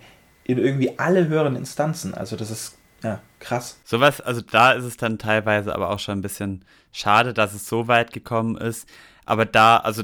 in 0.44 0.58
irgendwie 0.58 1.00
alle 1.00 1.28
höheren 1.28 1.56
Instanzen. 1.56 2.14
Also 2.14 2.36
das 2.36 2.52
ist 2.52 2.78
ja 3.04 3.22
krass. 3.40 3.80
Sowas, 3.84 4.22
also 4.22 4.42
da 4.42 4.74
ist 4.74 4.84
es 4.84 4.98
dann 4.98 5.18
teilweise 5.18 5.74
aber 5.74 5.90
auch 5.90 6.00
schon 6.00 6.20
ein 6.20 6.22
bisschen 6.22 6.66
schade, 6.92 7.34
dass 7.34 7.54
es 7.54 7.68
so 7.68 7.88
weit 7.88 8.14
gekommen 8.14 8.58
ist. 8.58 8.88
Aber 9.26 9.46
da, 9.46 9.78
also 9.78 10.04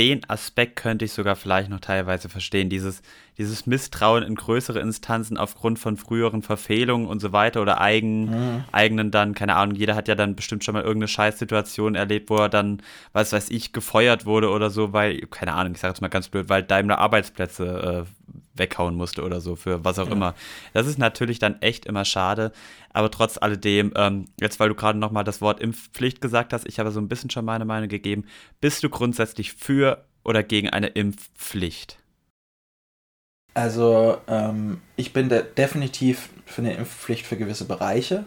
den 0.00 0.22
Aspekt 0.30 0.76
könnte 0.76 1.04
ich 1.04 1.12
sogar 1.12 1.36
vielleicht 1.36 1.68
noch 1.68 1.78
teilweise 1.78 2.30
verstehen. 2.30 2.70
Dieses, 2.70 3.02
dieses 3.36 3.66
Misstrauen 3.66 4.22
in 4.22 4.34
größere 4.34 4.80
Instanzen 4.80 5.36
aufgrund 5.36 5.78
von 5.78 5.98
früheren 5.98 6.40
Verfehlungen 6.40 7.06
und 7.06 7.20
so 7.20 7.32
weiter 7.34 7.60
oder 7.60 7.82
eigen, 7.82 8.30
mhm. 8.30 8.64
eigenen 8.72 9.10
dann, 9.10 9.34
keine 9.34 9.56
Ahnung, 9.56 9.76
jeder 9.76 9.94
hat 9.94 10.08
ja 10.08 10.14
dann 10.14 10.36
bestimmt 10.36 10.64
schon 10.64 10.72
mal 10.72 10.84
irgendeine 10.84 11.08
Scheißsituation 11.08 11.96
erlebt, 11.96 12.30
wo 12.30 12.38
er 12.38 12.48
dann, 12.48 12.80
was 13.12 13.34
weiß 13.34 13.50
ich, 13.50 13.74
gefeuert 13.74 14.24
wurde 14.24 14.48
oder 14.48 14.70
so, 14.70 14.94
weil, 14.94 15.18
keine 15.26 15.52
Ahnung, 15.52 15.74
ich 15.74 15.80
sage 15.80 15.92
jetzt 15.92 16.00
mal 16.00 16.08
ganz 16.08 16.30
blöd, 16.30 16.48
weil 16.48 16.62
Daimler 16.62 16.96
Arbeitsplätze 16.96 18.06
äh, 18.06 18.39
weghauen 18.60 18.94
musste 18.94 19.24
oder 19.24 19.40
so, 19.40 19.56
für 19.56 19.84
was 19.84 19.98
auch 19.98 20.06
ja. 20.06 20.12
immer. 20.12 20.34
Das 20.72 20.86
ist 20.86 20.98
natürlich 20.98 21.40
dann 21.40 21.60
echt 21.60 21.86
immer 21.86 22.04
schade, 22.04 22.52
aber 22.92 23.10
trotz 23.10 23.36
alledem, 23.36 23.92
ähm, 23.96 24.26
jetzt 24.40 24.60
weil 24.60 24.68
du 24.68 24.76
gerade 24.76 24.98
nochmal 24.98 25.24
das 25.24 25.40
Wort 25.40 25.58
Impfpflicht 25.58 26.20
gesagt 26.20 26.52
hast, 26.52 26.66
ich 26.68 26.78
habe 26.78 26.92
so 26.92 27.00
ein 27.00 27.08
bisschen 27.08 27.30
schon 27.30 27.44
meine 27.44 27.64
Meinung 27.64 27.88
gegeben, 27.88 28.26
bist 28.60 28.84
du 28.84 28.88
grundsätzlich 28.88 29.54
für 29.54 30.04
oder 30.22 30.44
gegen 30.44 30.70
eine 30.70 30.86
Impfpflicht? 30.86 31.98
Also, 33.54 34.18
ähm, 34.28 34.80
ich 34.94 35.12
bin 35.12 35.28
de 35.28 35.42
definitiv 35.56 36.30
für 36.46 36.62
eine 36.62 36.74
Impfpflicht 36.74 37.26
für 37.26 37.36
gewisse 37.36 37.64
Bereiche. 37.64 38.26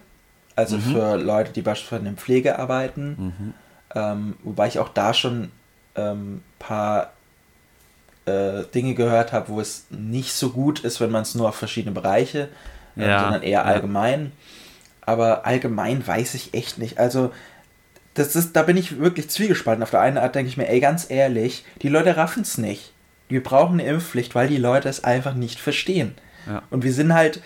Also 0.55 0.77
mhm. 0.77 0.81
für 0.81 1.17
Leute, 1.17 1.51
die 1.51 1.61
beispielsweise 1.61 1.99
in 2.01 2.15
der 2.15 2.21
Pflege 2.21 2.59
arbeiten. 2.59 3.15
Mhm. 3.17 3.53
Ähm, 3.95 4.35
wobei 4.43 4.67
ich 4.67 4.79
auch 4.79 4.89
da 4.89 5.13
schon 5.13 5.43
ein 5.43 5.51
ähm, 5.95 6.43
paar 6.59 7.13
äh, 8.25 8.63
Dinge 8.73 8.93
gehört 8.93 9.31
habe, 9.33 9.49
wo 9.49 9.59
es 9.59 9.85
nicht 9.89 10.33
so 10.33 10.49
gut 10.49 10.79
ist, 10.81 11.01
wenn 11.01 11.11
man 11.11 11.23
es 11.23 11.35
nur 11.35 11.49
auf 11.49 11.55
verschiedene 11.55 11.93
Bereiche, 11.93 12.49
äh, 12.97 13.07
ja. 13.07 13.21
sondern 13.21 13.43
eher 13.43 13.65
allgemein. 13.65 14.31
Aber 15.01 15.45
allgemein 15.45 16.05
weiß 16.05 16.33
ich 16.35 16.53
echt 16.53 16.77
nicht. 16.77 16.97
Also, 16.97 17.31
das 18.13 18.35
ist, 18.35 18.55
da 18.55 18.63
bin 18.63 18.77
ich 18.77 18.99
wirklich 18.99 19.29
zwiegespalten. 19.29 19.83
Auf 19.83 19.91
der 19.91 20.01
einen 20.01 20.17
Art 20.17 20.35
denke 20.35 20.49
ich 20.49 20.57
mir, 20.57 20.69
ey, 20.69 20.79
ganz 20.79 21.09
ehrlich, 21.09 21.65
die 21.81 21.89
Leute 21.89 22.15
raffen 22.15 22.43
es 22.43 22.57
nicht 22.57 22.93
wir 23.33 23.43
brauchen 23.43 23.79
eine 23.79 23.89
Impfpflicht, 23.89 24.35
weil 24.35 24.47
die 24.47 24.57
Leute 24.57 24.87
es 24.87 25.03
einfach 25.03 25.33
nicht 25.33 25.59
verstehen. 25.59 26.13
Ja. 26.45 26.61
Und 26.69 26.83
wir 26.83 26.93
sind 26.93 27.13
halt 27.13 27.41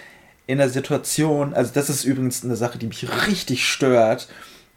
in 0.45 0.57
der 0.57 0.69
Situation, 0.69 1.53
also 1.53 1.71
das 1.73 1.89
ist 1.89 2.03
übrigens 2.03 2.43
eine 2.43 2.55
Sache, 2.55 2.77
die 2.77 2.87
mich 2.87 3.07
richtig 3.27 3.65
stört, 3.65 4.27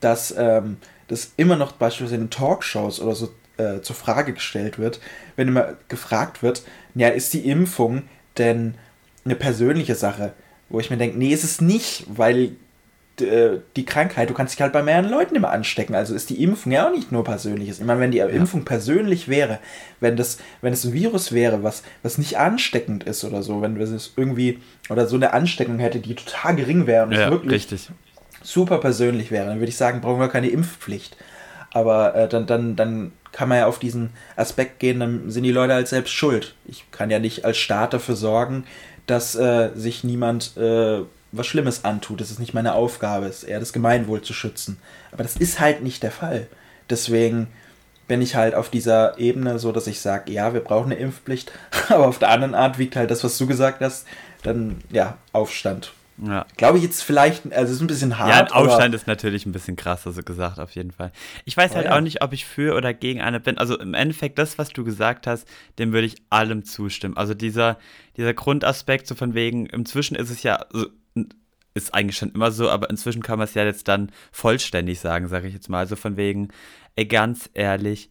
dass 0.00 0.32
ähm, 0.36 0.76
das 1.08 1.32
immer 1.36 1.56
noch 1.56 1.72
beispielsweise 1.72 2.20
in 2.20 2.30
Talkshows 2.30 3.00
oder 3.00 3.14
so 3.14 3.30
äh, 3.60 3.82
zur 3.82 3.96
Frage 3.96 4.32
gestellt 4.32 4.78
wird, 4.78 5.00
wenn 5.36 5.48
immer 5.48 5.74
gefragt 5.88 6.42
wird, 6.42 6.62
ja, 6.94 7.08
ist 7.08 7.32
die 7.34 7.48
Impfung 7.48 8.02
denn 8.38 8.74
eine 9.24 9.36
persönliche 9.36 9.94
Sache? 9.94 10.32
Wo 10.68 10.80
ich 10.80 10.90
mir 10.90 10.96
denke, 10.96 11.18
nee, 11.18 11.32
ist 11.32 11.44
es 11.44 11.60
nicht, 11.60 12.06
weil 12.08 12.52
äh, 13.20 13.58
die 13.76 13.84
Krankheit, 13.84 14.30
du 14.30 14.34
kannst 14.34 14.54
dich 14.54 14.62
halt 14.62 14.72
bei 14.72 14.82
mehreren 14.82 15.10
Leuten 15.10 15.34
immer 15.34 15.50
anstecken. 15.50 15.94
Also 15.94 16.14
ist 16.14 16.30
die 16.30 16.42
Impfung 16.42 16.72
ja 16.72 16.86
auch 16.86 16.92
nicht 16.92 17.12
nur 17.12 17.24
persönliches. 17.24 17.80
Ich 17.80 17.84
meine, 17.84 18.00
wenn 18.00 18.10
die 18.10 18.18
ja. 18.18 18.26
Impfung 18.26 18.64
persönlich 18.64 19.28
wäre, 19.28 19.58
wenn 20.00 20.16
das, 20.16 20.38
wenn 20.60 20.72
es 20.72 20.84
ein 20.84 20.92
Virus 20.92 21.32
wäre, 21.32 21.62
was, 21.62 21.82
was 22.02 22.18
nicht 22.18 22.38
ansteckend 22.38 23.04
ist 23.04 23.24
oder 23.24 23.42
so, 23.42 23.62
wenn 23.62 23.80
es 23.80 24.12
irgendwie 24.16 24.58
oder 24.88 25.06
so 25.06 25.16
eine 25.16 25.32
Ansteckung 25.32 25.78
hätte, 25.78 26.00
die 26.00 26.14
total 26.14 26.56
gering 26.56 26.86
wäre 26.86 27.04
und 27.06 27.12
ja, 27.12 27.30
wirklich 27.30 27.64
richtig. 27.64 27.90
super 28.42 28.78
persönlich 28.78 29.30
wäre, 29.30 29.46
dann 29.46 29.58
würde 29.58 29.70
ich 29.70 29.76
sagen, 29.76 30.00
brauchen 30.00 30.20
wir 30.20 30.28
keine 30.28 30.48
Impfpflicht. 30.48 31.16
Aber 31.72 32.14
äh, 32.14 32.28
dann, 32.28 32.46
dann, 32.46 32.76
dann 32.76 33.12
kann 33.32 33.48
man 33.48 33.58
ja 33.58 33.66
auf 33.66 33.78
diesen 33.78 34.10
Aspekt 34.36 34.80
gehen, 34.80 35.00
dann 35.00 35.30
sind 35.30 35.44
die 35.44 35.52
Leute 35.52 35.74
halt 35.74 35.88
selbst 35.88 36.12
schuld. 36.12 36.54
Ich 36.66 36.90
kann 36.90 37.10
ja 37.10 37.18
nicht 37.18 37.44
als 37.44 37.58
Staat 37.58 37.94
dafür 37.94 38.16
sorgen, 38.16 38.64
dass 39.06 39.34
äh, 39.36 39.70
sich 39.74 40.04
niemand 40.04 40.56
äh, 40.56 41.00
was 41.32 41.46
Schlimmes 41.46 41.84
antut. 41.84 42.20
Das 42.20 42.30
ist 42.30 42.40
nicht 42.40 42.54
meine 42.54 42.74
Aufgabe, 42.74 43.26
es 43.26 43.42
ist 43.42 43.48
eher 43.48 43.60
das 43.60 43.72
Gemeinwohl 43.72 44.22
zu 44.22 44.32
schützen. 44.32 44.78
Aber 45.12 45.22
das 45.22 45.36
ist 45.36 45.60
halt 45.60 45.82
nicht 45.82 46.02
der 46.02 46.10
Fall. 46.10 46.48
Deswegen 46.88 47.48
bin 48.08 48.22
ich 48.22 48.34
halt 48.34 48.56
auf 48.56 48.70
dieser 48.70 49.18
Ebene 49.18 49.60
so, 49.60 49.70
dass 49.70 49.86
ich 49.86 50.00
sage, 50.00 50.32
ja, 50.32 50.52
wir 50.52 50.60
brauchen 50.60 50.90
eine 50.90 51.00
Impfpflicht, 51.00 51.52
aber 51.88 52.08
auf 52.08 52.18
der 52.18 52.30
anderen 52.30 52.54
Art 52.54 52.78
wiegt 52.78 52.96
halt 52.96 53.10
das, 53.10 53.22
was 53.22 53.38
du 53.38 53.46
gesagt 53.46 53.80
hast, 53.80 54.06
dann 54.42 54.78
ja, 54.90 55.18
Aufstand. 55.32 55.92
Ja. 56.22 56.46
Glaube 56.56 56.78
ich 56.78 56.84
jetzt 56.84 57.02
vielleicht, 57.02 57.50
also 57.52 57.70
es 57.70 57.76
ist 57.76 57.80
ein 57.80 57.86
bisschen 57.86 58.18
hart. 58.18 58.28
Ja, 58.28 58.40
ein 58.40 58.52
Aufstand 58.52 58.94
ist 58.94 59.06
natürlich 59.06 59.46
ein 59.46 59.52
bisschen 59.52 59.76
krass, 59.76 60.06
also 60.06 60.22
gesagt, 60.22 60.58
auf 60.58 60.72
jeden 60.72 60.90
Fall. 60.90 61.12
Ich 61.44 61.56
weiß 61.56 61.74
halt 61.74 61.86
ja. 61.86 61.96
auch 61.96 62.00
nicht, 62.00 62.22
ob 62.22 62.32
ich 62.32 62.44
für 62.44 62.76
oder 62.76 62.92
gegen 62.92 63.20
eine 63.20 63.40
bin. 63.40 63.56
Also 63.58 63.78
im 63.78 63.94
Endeffekt, 63.94 64.38
das, 64.38 64.58
was 64.58 64.68
du 64.68 64.84
gesagt 64.84 65.26
hast, 65.26 65.48
dem 65.78 65.92
würde 65.92 66.06
ich 66.06 66.16
allem 66.28 66.64
zustimmen. 66.64 67.16
Also 67.16 67.34
dieser, 67.34 67.78
dieser 68.16 68.34
Grundaspekt, 68.34 69.06
so 69.06 69.14
von 69.14 69.34
wegen, 69.34 69.66
inzwischen 69.66 70.14
ist 70.14 70.30
es 70.30 70.42
ja, 70.42 70.56
also 70.56 70.86
ist 71.72 71.94
eigentlich 71.94 72.16
schon 72.16 72.32
immer 72.32 72.50
so, 72.50 72.68
aber 72.68 72.90
inzwischen 72.90 73.22
kann 73.22 73.38
man 73.38 73.46
es 73.46 73.54
ja 73.54 73.64
jetzt 73.64 73.88
dann 73.88 74.10
vollständig 74.32 75.00
sagen, 75.00 75.28
sage 75.28 75.48
ich 75.48 75.54
jetzt 75.54 75.68
mal. 75.68 75.78
Also 75.78 75.96
von 75.96 76.16
wegen, 76.16 76.48
ey, 76.96 77.06
ganz 77.06 77.48
ehrlich, 77.54 78.08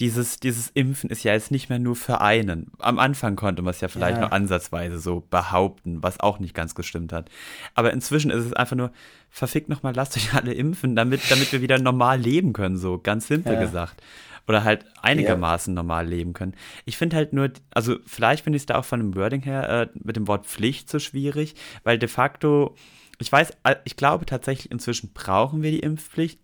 dieses, 0.00 0.38
dieses 0.38 0.68
Impfen 0.68 1.10
ist 1.10 1.24
ja 1.24 1.32
jetzt 1.32 1.50
nicht 1.50 1.68
mehr 1.68 1.78
nur 1.78 1.96
für 1.96 2.20
einen. 2.20 2.70
Am 2.78 2.98
Anfang 2.98 3.34
konnte 3.34 3.62
man 3.62 3.72
es 3.72 3.80
ja 3.80 3.88
vielleicht 3.88 4.18
ja. 4.18 4.24
noch 4.24 4.30
ansatzweise 4.30 4.98
so 4.98 5.24
behaupten, 5.28 6.02
was 6.02 6.20
auch 6.20 6.38
nicht 6.38 6.54
ganz 6.54 6.74
gestimmt 6.74 7.12
hat. 7.12 7.30
Aber 7.74 7.92
inzwischen 7.92 8.30
ist 8.30 8.44
es 8.44 8.52
einfach 8.52 8.76
nur, 8.76 8.92
verfickt 9.30 9.68
nochmal, 9.68 9.94
lasst 9.94 10.16
euch 10.16 10.34
alle 10.34 10.54
impfen, 10.54 10.94
damit, 10.94 11.22
damit 11.30 11.52
wir 11.52 11.62
wieder 11.62 11.78
normal 11.78 12.20
leben 12.20 12.52
können, 12.52 12.76
so 12.76 12.98
ganz 12.98 13.26
simpel 13.26 13.54
ja. 13.54 13.60
gesagt 13.60 14.02
oder 14.48 14.64
halt 14.64 14.86
einigermaßen 15.02 15.74
ja. 15.74 15.82
normal 15.82 16.06
leben 16.06 16.32
können. 16.32 16.54
Ich 16.86 16.96
finde 16.96 17.16
halt 17.16 17.34
nur, 17.34 17.50
also 17.70 17.96
vielleicht 18.06 18.44
finde 18.44 18.56
ich 18.56 18.62
es 18.62 18.66
da 18.66 18.76
auch 18.76 18.84
von 18.84 18.98
dem 18.98 19.14
Wording 19.14 19.42
her 19.42 19.68
äh, 19.68 19.88
mit 20.02 20.16
dem 20.16 20.26
Wort 20.26 20.46
Pflicht 20.46 20.88
so 20.88 20.98
schwierig, 20.98 21.54
weil 21.84 21.98
de 21.98 22.08
facto, 22.08 22.74
ich 23.18 23.30
weiß, 23.30 23.50
äh, 23.64 23.76
ich 23.84 23.96
glaube 23.96 24.24
tatsächlich 24.24 24.70
inzwischen 24.72 25.12
brauchen 25.12 25.62
wir 25.62 25.70
die 25.70 25.80
Impfpflicht. 25.80 26.40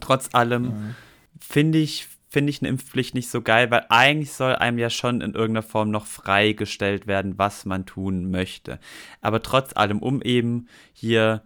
Trotz 0.00 0.28
allem 0.34 0.62
mhm. 0.62 0.94
finde 1.40 1.78
ich, 1.78 2.06
finde 2.28 2.50
ich 2.50 2.60
eine 2.60 2.68
Impfpflicht 2.68 3.14
nicht 3.14 3.30
so 3.30 3.40
geil, 3.40 3.70
weil 3.70 3.86
eigentlich 3.88 4.32
soll 4.32 4.54
einem 4.54 4.78
ja 4.78 4.90
schon 4.90 5.20
in 5.20 5.34
irgendeiner 5.34 5.62
Form 5.62 5.90
noch 5.90 6.06
freigestellt 6.06 7.06
werden, 7.06 7.38
was 7.38 7.64
man 7.64 7.86
tun 7.86 8.30
möchte. 8.30 8.78
Aber 9.20 9.42
trotz 9.42 9.74
allem, 9.74 10.00
um 10.00 10.20
eben 10.22 10.68
hier 10.92 11.42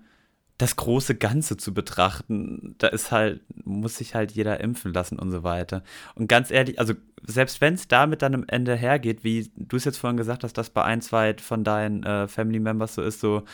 das 0.58 0.76
große 0.76 1.16
Ganze 1.16 1.56
zu 1.56 1.74
betrachten, 1.74 2.74
da 2.78 2.88
ist 2.88 3.10
halt, 3.10 3.40
muss 3.64 3.96
sich 3.96 4.14
halt 4.14 4.32
jeder 4.32 4.60
impfen 4.60 4.92
lassen 4.92 5.18
und 5.18 5.30
so 5.30 5.42
weiter. 5.42 5.82
Und 6.14 6.28
ganz 6.28 6.50
ehrlich, 6.50 6.78
also 6.78 6.94
selbst 7.24 7.60
wenn 7.60 7.74
es 7.74 7.88
damit 7.88 8.22
dann 8.22 8.34
am 8.34 8.44
Ende 8.46 8.76
hergeht, 8.76 9.24
wie 9.24 9.50
du 9.56 9.76
es 9.76 9.84
jetzt 9.84 9.98
vorhin 9.98 10.16
gesagt 10.16 10.44
hast, 10.44 10.52
dass 10.54 10.70
bei 10.70 10.84
ein, 10.84 11.00
zwei 11.00 11.34
von 11.34 11.64
deinen 11.64 12.02
äh, 12.04 12.28
Family 12.28 12.60
Members 12.60 12.94
so 12.94 13.02
ist, 13.02 13.20
so, 13.20 13.44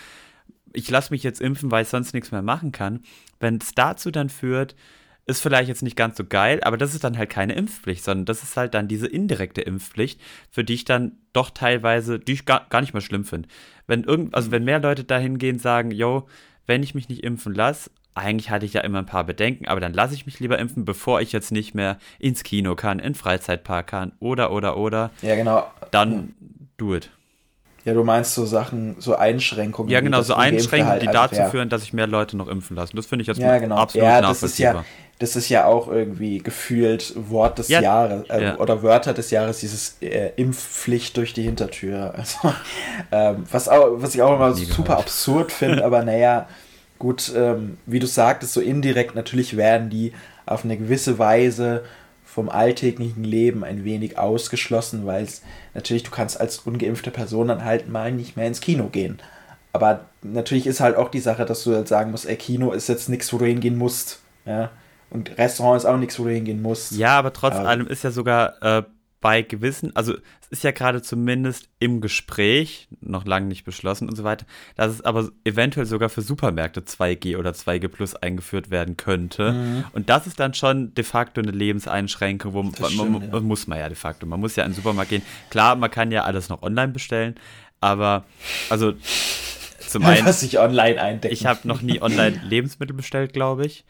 ich 0.73 0.91
lasse 0.91 1.13
mich 1.13 1.23
jetzt 1.23 1.41
impfen, 1.41 1.71
weil 1.71 1.83
ich 1.83 1.89
sonst 1.89 2.13
nichts 2.13 2.31
mehr 2.31 2.43
machen 2.43 2.73
kann, 2.73 3.01
wenn 3.41 3.57
es 3.57 3.75
dazu 3.75 4.11
dann 4.11 4.29
führt, 4.29 4.75
ist 5.29 5.43
vielleicht 5.43 5.69
jetzt 5.69 5.83
nicht 5.83 5.97
ganz 5.97 6.17
so 6.17 6.25
geil, 6.25 6.61
aber 6.63 6.79
das 6.79 6.95
ist 6.95 7.05
dann 7.05 7.19
halt 7.19 7.29
keine 7.29 7.53
Impfpflicht, 7.53 8.03
sondern 8.03 8.25
das 8.25 8.43
ist 8.43 8.57
halt 8.57 8.75
dann 8.75 8.89
diese 8.89 9.07
indirekte 9.07 9.61
Impfpflicht, 9.61 10.21
für 10.51 10.65
die 10.65 10.75
ich 10.75 10.85
dann 10.85 11.13
doch 11.35 11.51
teilweise, 11.51 12.19
die 12.19 12.33
ich 12.33 12.47
gar, 12.47 12.67
gar 12.71 12.81
nicht 12.81 12.95
mal 12.95 13.03
schlimm 13.03 13.25
finde. 13.25 13.49
Wenn 13.87 14.05
irgend, 14.05 14.35
also 14.35 14.51
wenn 14.51 14.65
mehr 14.65 14.81
Leute 14.81 15.05
dahingehend 15.05 15.61
sagen, 15.61 15.91
yo, 15.91 16.27
wenn 16.67 16.83
ich 16.83 16.95
mich 16.95 17.11
nicht 17.11 17.23
impfen 17.23 17.55
lasse, 17.55 17.91
eigentlich 18.15 18.51
hatte 18.51 18.65
ich 18.65 18.73
ja 18.73 18.81
immer 18.81 18.99
ein 18.99 19.07
paar 19.07 19.25
Bedenken, 19.25 19.69
aber 19.69 19.81
dann 19.81 19.93
lasse 19.93 20.15
ich 20.15 20.25
mich 20.25 20.41
lieber 20.41 20.59
impfen, 20.59 20.85
bevor 20.85 21.21
ich 21.21 21.31
jetzt 21.33 21.53
nicht 21.53 21.75
mehr 21.75 21.99
ins 22.19 22.43
Kino 22.43 22.75
kann, 22.75 22.99
in 22.99 23.15
Freizeitpark 23.15 23.87
kann 23.87 24.13
oder, 24.21 24.51
oder, 24.51 24.79
oder. 24.79 25.11
Ja, 25.21 25.37
genau. 25.37 25.71
Dann 25.91 26.35
do 26.79 26.95
it. 26.95 27.11
Ja, 27.85 27.95
du 27.95 28.03
meinst 28.03 28.35
so 28.35 28.45
Sachen, 28.45 28.97
so 28.99 29.15
Einschränkungen. 29.15 29.91
Ja, 29.91 30.01
genau, 30.01 30.23
so 30.23 30.35
Einschränkungen, 30.35 31.01
die 31.01 31.07
dazu 31.07 31.37
ja. 31.37 31.49
führen, 31.49 31.69
dass 31.69 31.83
sich 31.83 31.93
mehr 31.93 32.07
Leute 32.07 32.37
noch 32.37 32.49
impfen 32.49 32.77
lassen. 32.77 32.97
Das 32.97 33.07
finde 33.07 33.23
ich 33.23 33.29
jetzt 33.29 33.39
ja, 33.39 33.59
genau. 33.59 33.77
absolut 33.77 34.07
ja, 34.07 34.21
das 34.21 34.43
Ist 34.43 34.59
ja, 34.59 34.85
das 35.19 35.35
ist 35.35 35.49
ja 35.49 35.65
auch 35.65 35.89
irgendwie 35.89 36.39
gefühlt 36.39 37.13
Wort 37.17 37.59
des 37.59 37.69
ja. 37.69 37.81
Jahres 37.81 38.31
äh, 38.31 38.43
ja. 38.43 38.59
oder 38.59 38.83
Wörter 38.83 39.13
des 39.15 39.31
Jahres, 39.31 39.61
dieses 39.61 39.97
äh, 40.01 40.31
Impfpflicht 40.37 41.17
durch 41.17 41.33
die 41.33 41.43
Hintertür. 41.43 42.15
Also, 42.19 42.55
ähm, 43.11 43.45
was, 43.51 43.69
auch, 43.69 43.91
was 43.95 44.15
ich 44.15 44.23
auch 44.23 44.35
immer 44.35 44.53
super 44.55 44.83
gehört. 44.83 45.01
absurd 45.01 45.53
finde, 45.53 45.85
aber 45.85 46.05
naja, 46.05 46.49
gut, 46.99 47.33
ähm, 47.37 47.79
wie 47.87 47.99
du 47.99 48.07
sagtest, 48.07 48.53
so 48.53 48.61
indirekt 48.61 49.15
natürlich 49.15 49.57
werden 49.57 49.91
die 49.91 50.13
auf 50.47 50.65
eine 50.65 50.77
gewisse 50.77 51.19
Weise 51.19 51.85
vom 52.25 52.49
alltäglichen 52.49 53.25
Leben 53.25 53.65
ein 53.65 53.85
wenig 53.85 54.19
ausgeschlossen, 54.19 55.07
weil 55.07 55.25
es 55.25 55.43
natürlich, 55.75 56.05
du 56.05 56.11
kannst 56.11 56.41
als 56.41 56.59
ungeimpfte 56.59 57.11
Person 57.11 57.49
dann 57.49 57.65
halt 57.65 57.89
mal 57.89 58.13
nicht 58.13 58.37
mehr 58.37 58.47
ins 58.47 58.61
Kino 58.61 58.89
gehen. 58.89 59.19
Aber 59.73 60.07
natürlich 60.23 60.67
ist 60.67 60.81
halt 60.81 60.97
auch 60.97 61.09
die 61.09 61.21
Sache, 61.21 61.45
dass 61.45 61.65
du 61.65 61.75
halt 61.75 61.89
sagen 61.89 62.11
musst, 62.11 62.27
ey, 62.27 62.37
Kino 62.37 62.73
ist 62.73 62.89
jetzt 62.89 63.09
nichts, 63.09 63.33
wo 63.33 63.39
du 63.39 63.47
hingehen 63.47 63.77
musst. 63.77 64.21
Ja. 64.47 64.71
Und 65.11 65.39
Restaurant 65.39 65.79
ist 65.79 65.87
auch 65.87 65.97
nichts, 65.97 66.19
wo 66.19 66.25
du 66.25 66.31
hingehen 66.31 66.63
musst. 66.63 66.93
Ja, 66.93 67.19
aber 67.19 67.33
trotz 67.33 67.55
aber 67.55 67.69
allem 67.69 67.87
ist 67.87 68.05
ja 68.05 68.11
sogar 68.11 68.63
äh, 68.63 68.83
bei 69.21 69.43
gewissen, 69.43 69.95
also 69.97 70.15
es 70.43 70.49
ist 70.59 70.65
ja 70.65 70.71
gerade 70.71 71.03
zumindest 71.03 71.69
im 71.81 72.01
Gespräch, 72.01 72.89
noch 73.01 73.27
lange 73.27 73.47
nicht 73.47 73.65
beschlossen 73.65 74.09
und 74.09 74.17
so 74.17 74.23
weiter, 74.23 74.47
dass 74.77 74.93
es 74.93 75.03
aber 75.03 75.29
eventuell 75.45 75.87
sogar 75.87 76.09
für 76.09 76.23
Supermärkte 76.23 76.83
2G 76.83 77.37
oder 77.37 77.51
2G 77.51 77.89
Plus 77.89 78.15
eingeführt 78.15 78.71
werden 78.71 78.97
könnte. 78.97 79.53
Mhm. 79.53 79.85
Und 79.93 80.09
das 80.09 80.27
ist 80.27 80.39
dann 80.39 80.55
schon 80.55 80.95
de 80.95 81.05
facto 81.05 81.41
eine 81.41 81.51
Lebenseinschränkung, 81.51 82.53
wo 82.53 82.63
man, 82.63 82.75
stimmt, 82.75 83.33
ja. 83.33 83.41
muss 83.41 83.67
man 83.67 83.79
ja 83.79 83.89
de 83.89 83.97
facto. 83.97 84.25
Man 84.27 84.41
muss 84.41 84.57
ja 84.57 84.65
in 84.65 84.71
den 84.71 84.77
Supermarkt 84.77 85.11
gehen. 85.11 85.23
Klar, 85.51 85.75
man 85.77 85.91
kann 85.91 86.13
ja 86.13 86.23
alles 86.23 86.49
noch 86.49 86.63
online 86.63 86.93
bestellen, 86.93 87.35
aber 87.81 88.25
also 88.71 88.95
zum 89.81 90.05
einen. 90.07 90.27
Was 90.27 90.41
sich 90.41 90.59
online 90.61 91.01
eindecken. 91.01 91.35
Ich 91.35 91.45
habe 91.45 91.67
noch 91.67 91.83
nie 91.83 92.01
online 92.03 92.41
Lebensmittel 92.45 92.95
bestellt, 92.95 93.33
glaube 93.33 93.67
ich. 93.67 93.85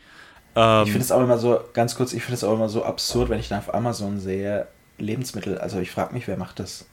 Ähm, 0.59 0.83
ich 0.85 0.91
finde 0.91 1.05
es 1.05 1.13
auch 1.13 1.23
immer 1.23 1.39
so, 1.39 1.61
ganz 1.73 1.95
kurz, 1.95 2.13
ich 2.13 2.23
finde 2.23 2.35
es 2.35 2.45
auch 2.45 2.55
immer 2.55 2.69
so 2.69 2.85
absurd, 2.85 3.29
wenn 3.29 3.39
ich 3.39 3.49
dann 3.49 3.61
auf 3.61 3.73
Amazon 3.73 4.19
sehe, 4.19 4.67
Lebensmittel. 4.99 5.57
Also 5.59 5.79
ich 5.79 5.93
frage 5.93 6.13
mich, 6.13 6.27
wer 6.27 6.37
macht 6.37 6.59
das? 6.59 6.87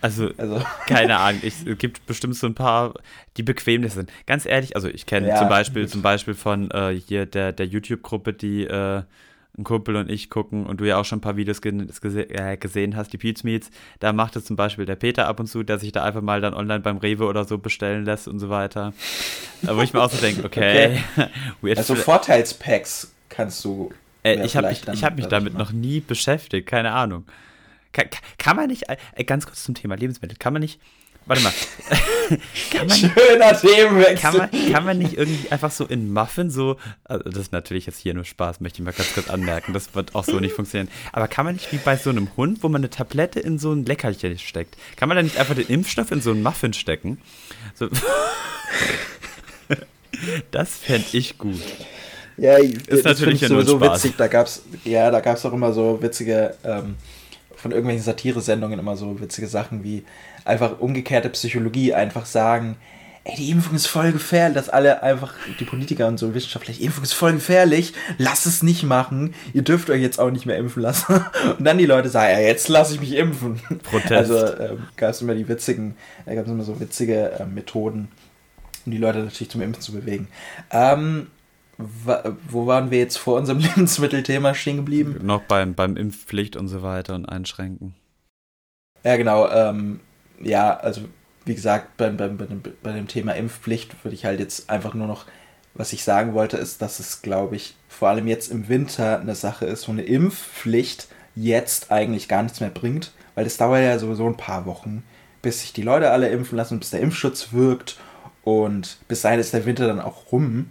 Also, 0.00 0.30
also. 0.36 0.62
keine 0.86 1.18
Ahnung, 1.18 1.40
ich, 1.42 1.66
es 1.66 1.78
gibt 1.78 2.06
bestimmt 2.06 2.36
so 2.36 2.46
ein 2.46 2.54
paar, 2.54 2.94
die 3.36 3.42
bequem 3.42 3.88
sind. 3.88 4.12
Ganz 4.26 4.46
ehrlich, 4.46 4.76
also 4.76 4.88
ich 4.88 5.06
kenne 5.06 5.28
ja, 5.28 5.36
zum 5.36 5.48
Beispiel, 5.48 5.88
zum 5.88 6.02
Beispiel 6.02 6.34
von 6.34 6.70
äh, 6.70 6.94
hier 6.94 7.26
der, 7.26 7.52
der 7.52 7.66
YouTube-Gruppe, 7.66 8.32
die 8.32 8.64
äh, 8.64 9.02
ein 9.58 9.64
Kumpel 9.64 9.96
und 9.96 10.10
ich 10.10 10.30
gucken 10.30 10.66
und 10.66 10.80
du 10.80 10.84
ja 10.84 10.98
auch 10.98 11.04
schon 11.04 11.18
ein 11.18 11.22
paar 11.22 11.36
Videos 11.36 11.60
gese 11.60 12.28
äh, 12.30 12.56
gesehen 12.56 12.96
hast, 12.96 13.12
die 13.12 13.18
Pete's 13.18 13.44
Meets, 13.44 13.70
da 14.00 14.12
macht 14.12 14.36
es 14.36 14.44
zum 14.44 14.56
Beispiel 14.56 14.84
der 14.84 14.96
Peter 14.96 15.26
ab 15.26 15.40
und 15.40 15.46
zu, 15.46 15.62
der 15.62 15.78
sich 15.78 15.92
da 15.92 16.04
einfach 16.04 16.22
mal 16.22 16.40
dann 16.40 16.54
online 16.54 16.80
beim 16.80 16.98
Rewe 16.98 17.24
oder 17.24 17.44
so 17.44 17.58
bestellen 17.58 18.04
lässt 18.04 18.28
und 18.28 18.38
so 18.38 18.48
weiter. 18.48 18.92
wo 19.62 19.80
ich 19.80 19.92
mir 19.92 20.02
auch 20.02 20.10
so 20.10 20.20
denke, 20.20 20.44
okay. 20.44 21.00
okay. 21.16 21.74
also 21.76 21.94
Vorteilspacks 21.94 23.12
kannst 23.28 23.64
du 23.64 23.90
äh, 24.26 24.44
ich 24.44 24.56
habe 24.56 24.68
mich, 24.68 24.82
ich 24.92 25.04
hab 25.04 25.16
mich 25.16 25.26
damit 25.26 25.54
noch 25.54 25.72
nie 25.72 26.00
beschäftigt, 26.00 26.66
keine 26.66 26.92
Ahnung. 26.92 27.24
Kann, 27.92 28.06
kann 28.38 28.56
man 28.56 28.66
nicht, 28.66 28.84
äh, 28.88 29.24
ganz 29.24 29.46
kurz 29.46 29.62
zum 29.62 29.74
Thema 29.74 29.94
Lebensmittel, 29.94 30.36
kann 30.36 30.52
man 30.52 30.60
nicht, 30.60 30.80
warte 31.26 31.42
mal. 31.42 31.52
kann 32.70 32.86
man, 32.86 32.96
Schöner 32.96 33.60
Themenwechsel. 33.60 34.16
Kann 34.16 34.36
man, 34.36 34.72
kann 34.72 34.84
man 34.84 34.98
nicht 34.98 35.14
irgendwie 35.18 35.50
einfach 35.50 35.70
so 35.70 35.84
in 35.84 36.12
Muffin 36.12 36.50
so, 36.50 36.76
also 37.04 37.24
das 37.24 37.42
ist 37.42 37.52
natürlich 37.52 37.86
jetzt 37.86 37.98
hier 37.98 38.14
nur 38.14 38.24
Spaß, 38.24 38.60
möchte 38.60 38.80
ich 38.80 38.84
mal 38.84 38.92
ganz 38.92 39.12
kurz 39.12 39.28
anmerken, 39.28 39.72
das 39.72 39.94
wird 39.94 40.14
auch 40.14 40.24
so 40.24 40.40
nicht 40.40 40.54
funktionieren. 40.54 40.88
Aber 41.12 41.28
kann 41.28 41.44
man 41.44 41.54
nicht 41.54 41.72
wie 41.72 41.78
bei 41.78 41.96
so 41.96 42.10
einem 42.10 42.28
Hund, 42.36 42.62
wo 42.62 42.68
man 42.68 42.80
eine 42.80 42.90
Tablette 42.90 43.40
in 43.40 43.58
so 43.58 43.72
ein 43.72 43.84
Leckerchen 43.84 44.38
steckt, 44.38 44.76
kann 44.96 45.08
man 45.08 45.16
da 45.16 45.22
nicht 45.22 45.36
einfach 45.38 45.54
den 45.54 45.66
Impfstoff 45.66 46.10
in 46.10 46.20
so 46.20 46.30
einen 46.30 46.42
Muffin 46.42 46.72
stecken? 46.72 47.18
So. 47.74 47.88
das 50.50 50.76
fände 50.76 51.06
ich 51.12 51.38
gut. 51.38 51.60
Ja, 52.38 52.58
ist 52.58 53.04
natürlich 53.04 53.40
ja 53.40 53.48
sowieso 53.48 53.80
witzig. 53.80 54.14
Da 54.16 54.26
gab's, 54.28 54.62
ja, 54.84 55.10
da 55.10 55.20
gab 55.20 55.36
es 55.36 55.46
auch 55.46 55.54
immer 55.54 55.72
so 55.72 56.02
witzige, 56.02 56.54
ähm, 56.64 56.96
von 57.56 57.72
irgendwelchen 57.72 58.04
Satire-Sendungen 58.04 58.78
immer 58.78 58.96
so 58.96 59.18
witzige 59.20 59.48
Sachen 59.48 59.82
wie 59.82 60.04
einfach 60.46 60.78
umgekehrte 60.78 61.28
Psychologie, 61.30 61.94
einfach 61.94 62.26
sagen, 62.26 62.76
ey, 63.24 63.36
die 63.36 63.50
Impfung 63.50 63.74
ist 63.74 63.86
voll 63.86 64.12
gefährlich, 64.12 64.54
dass 64.54 64.68
alle 64.68 65.02
einfach, 65.02 65.34
die 65.58 65.64
Politiker 65.64 66.06
und 66.06 66.18
so 66.18 66.34
Wissenschaftler, 66.34 66.74
die 66.74 66.84
Impfung 66.84 67.04
ist 67.04 67.12
voll 67.12 67.32
gefährlich, 67.32 67.92
lass 68.18 68.46
es 68.46 68.62
nicht 68.62 68.84
machen, 68.84 69.34
ihr 69.52 69.62
dürft 69.62 69.90
euch 69.90 70.00
jetzt 70.00 70.20
auch 70.20 70.30
nicht 70.30 70.46
mehr 70.46 70.56
impfen 70.56 70.82
lassen. 70.82 71.24
Und 71.58 71.64
dann 71.64 71.78
die 71.78 71.86
Leute 71.86 72.08
sagen, 72.08 72.32
ja, 72.32 72.40
jetzt 72.40 72.68
lasse 72.68 72.94
ich 72.94 73.00
mich 73.00 73.14
impfen. 73.14 73.60
Protest. 73.82 74.12
Also 74.12 74.36
ähm, 74.62 74.86
gab 74.96 75.10
es 75.10 75.20
immer 75.20 75.34
die 75.34 75.48
witzigen, 75.48 75.96
da 76.24 76.34
gab 76.34 76.46
es 76.46 76.50
immer 76.50 76.64
so 76.64 76.78
witzige 76.80 77.32
äh, 77.32 77.46
Methoden, 77.46 78.08
um 78.84 78.92
die 78.92 78.98
Leute 78.98 79.18
natürlich 79.18 79.50
zum 79.50 79.62
Impfen 79.62 79.82
zu 79.82 79.92
bewegen. 79.92 80.28
Ähm, 80.70 81.26
wo 81.78 82.66
waren 82.66 82.90
wir 82.90 82.98
jetzt 82.98 83.18
vor 83.18 83.36
unserem 83.36 83.58
Lebensmittelthema 83.60 84.54
stehen 84.54 84.76
geblieben? 84.76 85.18
Noch 85.22 85.42
beim, 85.42 85.74
beim 85.74 85.96
Impfpflicht 85.96 86.56
und 86.56 86.68
so 86.68 86.82
weiter 86.82 87.14
und 87.14 87.26
Einschränken. 87.26 87.94
Ja, 89.04 89.16
genau. 89.16 89.48
Ähm, 89.50 90.00
ja, 90.40 90.76
also 90.76 91.02
wie 91.44 91.54
gesagt, 91.54 91.96
beim, 91.96 92.16
beim, 92.16 92.36
bei, 92.36 92.46
dem, 92.46 92.62
bei 92.82 92.92
dem 92.92 93.06
Thema 93.06 93.32
Impfpflicht 93.32 94.04
würde 94.04 94.14
ich 94.14 94.24
halt 94.24 94.40
jetzt 94.40 94.68
einfach 94.68 94.94
nur 94.94 95.06
noch, 95.06 95.26
was 95.74 95.92
ich 95.92 96.04
sagen 96.04 96.34
wollte, 96.34 96.56
ist, 96.56 96.82
dass 96.82 96.98
es, 96.98 97.22
glaube 97.22 97.56
ich, 97.56 97.76
vor 97.88 98.08
allem 98.08 98.26
jetzt 98.26 98.50
im 98.50 98.68
Winter 98.68 99.20
eine 99.20 99.34
Sache 99.34 99.66
ist, 99.66 99.86
wo 99.86 99.92
eine 99.92 100.02
Impfpflicht 100.02 101.08
jetzt 101.34 101.92
eigentlich 101.92 102.28
gar 102.28 102.42
nichts 102.42 102.60
mehr 102.60 102.70
bringt, 102.70 103.12
weil 103.34 103.44
das 103.44 103.58
dauert 103.58 103.82
ja 103.82 103.98
sowieso 103.98 104.26
ein 104.26 104.36
paar 104.36 104.66
Wochen, 104.66 105.04
bis 105.42 105.60
sich 105.60 105.72
die 105.72 105.82
Leute 105.82 106.10
alle 106.10 106.28
impfen 106.30 106.56
lassen, 106.56 106.80
bis 106.80 106.90
der 106.90 107.00
Impfschutz 107.00 107.52
wirkt 107.52 107.98
und 108.42 108.98
bis 109.06 109.20
dahin 109.20 109.38
ist 109.38 109.52
der 109.52 109.66
Winter 109.66 109.86
dann 109.86 110.00
auch 110.00 110.32
rum. 110.32 110.70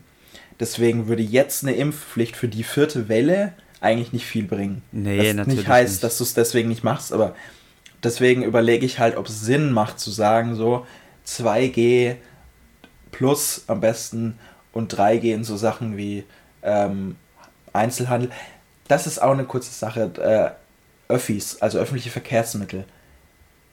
Deswegen 0.60 1.08
würde 1.08 1.24
jetzt 1.24 1.64
eine 1.64 1.76
Impfpflicht 1.76 2.36
für 2.36 2.48
die 2.48 2.64
vierte 2.64 3.08
Welle 3.08 3.54
eigentlich 3.82 4.14
nicht 4.14 4.26
viel 4.26 4.44
bringen. 4.44 4.82
Nee, 4.92 5.18
das 5.18 5.36
natürlich 5.36 5.60
nicht 5.60 5.68
heißt, 5.68 5.94
nicht. 5.94 6.04
dass 6.04 6.18
du 6.18 6.24
es 6.24 6.34
deswegen 6.34 6.70
nicht 6.70 6.84
machst, 6.84 7.14
aber 7.14 7.36
deswegen 8.06 8.44
überlege 8.44 8.86
ich 8.86 9.00
halt, 9.00 9.18
ob 9.18 9.28
es 9.28 9.42
Sinn 9.42 9.72
macht 9.72 10.00
zu 10.00 10.12
sagen, 10.12 10.56
so 10.56 10.86
2G 11.28 12.16
plus 13.12 13.64
am 13.68 13.82
besten 13.82 14.38
und 14.72 14.94
3G 14.94 15.34
in 15.34 15.44
so 15.44 15.58
Sachen 15.58 15.98
wie 15.98 16.24
ähm, 16.64 17.16
Einzelhandel. 17.74 18.30
Das 18.88 19.08
ist 19.08 19.22
auch 19.22 19.32
eine 19.32 19.46
kurze 19.46 19.72
Sache. 19.72 20.12
Äh, 20.20 20.66
Öffis, 21.08 21.62
also 21.62 21.78
öffentliche 21.78 22.10
Verkehrsmittel. 22.10 22.86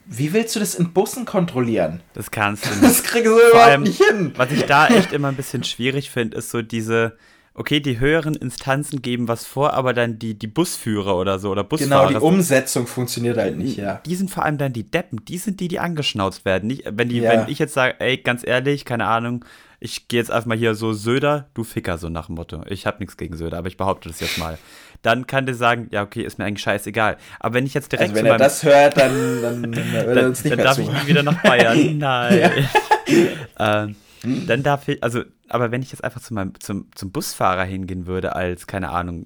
Wie 0.05 0.33
willst 0.33 0.55
du 0.55 0.59
das 0.59 0.75
in 0.75 0.93
Bussen 0.93 1.25
kontrollieren? 1.25 2.01
Das 2.13 2.29
kannst 2.29 2.65
du 2.65 2.69
nicht. 2.69 2.83
Das 2.83 3.03
kriegst 3.03 3.25
du 3.25 3.39
überhaupt 3.39 3.55
allem, 3.55 3.83
nicht 3.83 4.03
hin. 4.03 4.33
Was 4.35 4.51
ich 4.51 4.65
da 4.65 4.87
echt 4.87 5.13
immer 5.13 5.29
ein 5.29 5.35
bisschen 5.35 5.63
schwierig 5.63 6.09
finde, 6.09 6.37
ist 6.37 6.51
so 6.51 6.61
diese, 6.61 7.17
okay, 7.55 7.79
die 7.79 7.99
höheren 7.99 8.35
Instanzen 8.35 9.01
geben 9.01 9.27
was 9.27 9.45
vor, 9.45 9.73
aber 9.73 9.93
dann 9.93 10.17
die, 10.17 10.33
die 10.33 10.47
Busführer 10.47 11.15
oder 11.15 11.39
so 11.39 11.51
oder 11.51 11.63
Busfahrer. 11.63 12.07
Genau, 12.07 12.19
die 12.19 12.25
Umsetzung 12.25 12.87
funktioniert 12.87 13.37
halt 13.37 13.57
nicht, 13.57 13.77
ja. 13.77 14.01
Die 14.05 14.15
sind 14.15 14.31
vor 14.31 14.43
allem 14.43 14.57
dann 14.57 14.73
die 14.73 14.89
Deppen, 14.89 15.23
die 15.25 15.37
sind 15.37 15.59
die, 15.59 15.67
die 15.67 15.79
angeschnauzt 15.79 16.45
werden. 16.45 16.67
Nicht, 16.67 16.83
wenn, 16.91 17.09
die, 17.09 17.19
ja. 17.19 17.31
wenn 17.31 17.49
ich 17.49 17.59
jetzt 17.59 17.73
sage, 17.73 17.95
ey, 17.99 18.17
ganz 18.17 18.45
ehrlich, 18.45 18.85
keine 18.85 19.05
Ahnung, 19.05 19.45
ich 19.79 20.07
gehe 20.07 20.19
jetzt 20.19 20.31
einfach 20.31 20.47
mal 20.47 20.57
hier 20.57 20.75
so 20.75 20.93
Söder, 20.93 21.49
du 21.53 21.65
Ficker, 21.65 21.97
so 21.97 22.07
nach 22.07 22.27
dem 22.27 22.35
Motto. 22.35 22.63
Ich 22.69 22.85
habe 22.85 22.99
nichts 22.99 23.17
gegen 23.17 23.35
Söder, 23.35 23.57
aber 23.57 23.67
ich 23.67 23.75
behaupte 23.75 24.07
das 24.07 24.21
jetzt 24.21 24.37
mal. 24.37 24.57
Dann 25.01 25.27
kann 25.27 25.45
der 25.45 25.55
sagen, 25.55 25.89
ja, 25.91 26.03
okay, 26.03 26.23
ist 26.23 26.39
mir 26.39 26.45
eigentlich 26.45 26.63
scheißegal. 26.63 27.17
Aber 27.41 27.55
wenn 27.55 27.65
ich 27.65 27.73
jetzt 27.73 27.91
direkt. 27.91 28.11
Also 28.11 28.23
wenn 28.23 28.31
er 28.31 28.37
das 28.37 28.63
hört, 28.63 28.95
dann, 28.95 29.41
dann, 29.41 29.61
dann, 29.73 29.73
dann, 30.15 30.25
uns 30.27 30.43
nicht 30.45 30.57
dann 30.57 30.63
darf 30.63 30.77
ich 30.77 30.89
nie 30.89 31.07
wieder 31.07 31.21
nach 31.21 31.43
Bayern. 31.43 31.97
Nein. 31.97 32.69
ähm, 33.59 33.95
dann 34.23 34.63
darf 34.63 34.87
ich, 34.87 35.03
also, 35.03 35.23
aber 35.49 35.71
wenn 35.71 35.81
ich 35.81 35.91
jetzt 35.91 36.03
einfach 36.03 36.21
zu 36.21 36.33
meinem, 36.33 36.59
zum, 36.59 36.87
zum 36.95 37.11
Busfahrer 37.11 37.63
hingehen 37.63 38.07
würde, 38.07 38.35
als, 38.35 38.67
keine 38.67 38.89
Ahnung, 38.89 39.25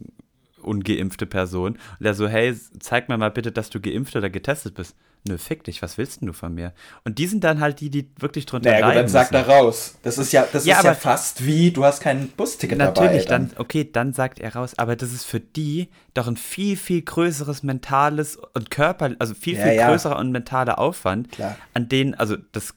ungeimpfte 0.62 1.26
Person, 1.26 1.74
und 1.74 2.04
der 2.04 2.14
so, 2.14 2.28
hey, 2.28 2.56
zeig 2.80 3.10
mir 3.10 3.18
mal 3.18 3.32
bitte, 3.32 3.52
dass 3.52 3.70
du 3.70 3.80
geimpft 3.80 4.16
oder 4.16 4.30
getestet 4.30 4.76
bist 4.76 4.96
nö, 5.28 5.38
fick 5.38 5.64
dich, 5.64 5.82
was 5.82 5.98
willst 5.98 6.22
denn 6.22 6.28
du 6.28 6.34
von 6.34 6.54
mir? 6.54 6.74
Und 7.04 7.20
die 7.20 7.28
sind 7.28 7.44
dann 7.44 7.60
halt 7.60 7.80
die, 7.80 7.90
die 7.90 8.10
wirklich 8.20 8.46
drunter 8.46 8.72
naja, 8.72 8.88
gut, 8.88 8.96
dann 8.96 9.08
sagt 9.08 9.34
er 9.34 9.48
raus. 9.48 9.98
Das 10.04 10.18
ist 10.18 10.32
ja, 10.32 10.48
das 10.52 10.66
ja, 10.66 10.78
ist 10.78 10.84
ja 10.84 10.94
fast 10.94 11.46
wie, 11.46 11.72
du 11.72 11.84
hast 11.84 12.02
kein 12.02 12.30
Busticket 12.30 12.78
natürlich, 12.78 12.96
dabei. 12.96 13.06
Natürlich, 13.06 13.28
dann. 13.28 13.50
dann, 13.50 13.58
okay, 13.60 13.90
dann 13.92 14.14
sagt 14.14 14.40
er 14.40 14.56
raus. 14.56 14.74
Aber 14.78 14.96
das 14.96 15.12
ist 15.12 15.26
für 15.26 15.40
die 15.40 15.90
doch 16.14 16.28
ein 16.28 16.38
viel, 16.38 16.76
viel 16.78 17.02
größeres 17.02 17.64
mentales 17.64 18.38
und 18.54 18.72
Körper, 18.72 19.12
also 19.20 19.34
viel, 19.34 19.56
ja, 19.56 19.64
viel 19.64 19.74
ja. 19.74 19.90
größerer 19.90 20.18
und 20.18 20.32
mentaler 20.32 20.80
Aufwand, 20.80 21.32
Klar. 21.32 21.58
an 21.74 21.90
denen, 21.90 22.14
also 22.16 22.38
das, 22.52 22.74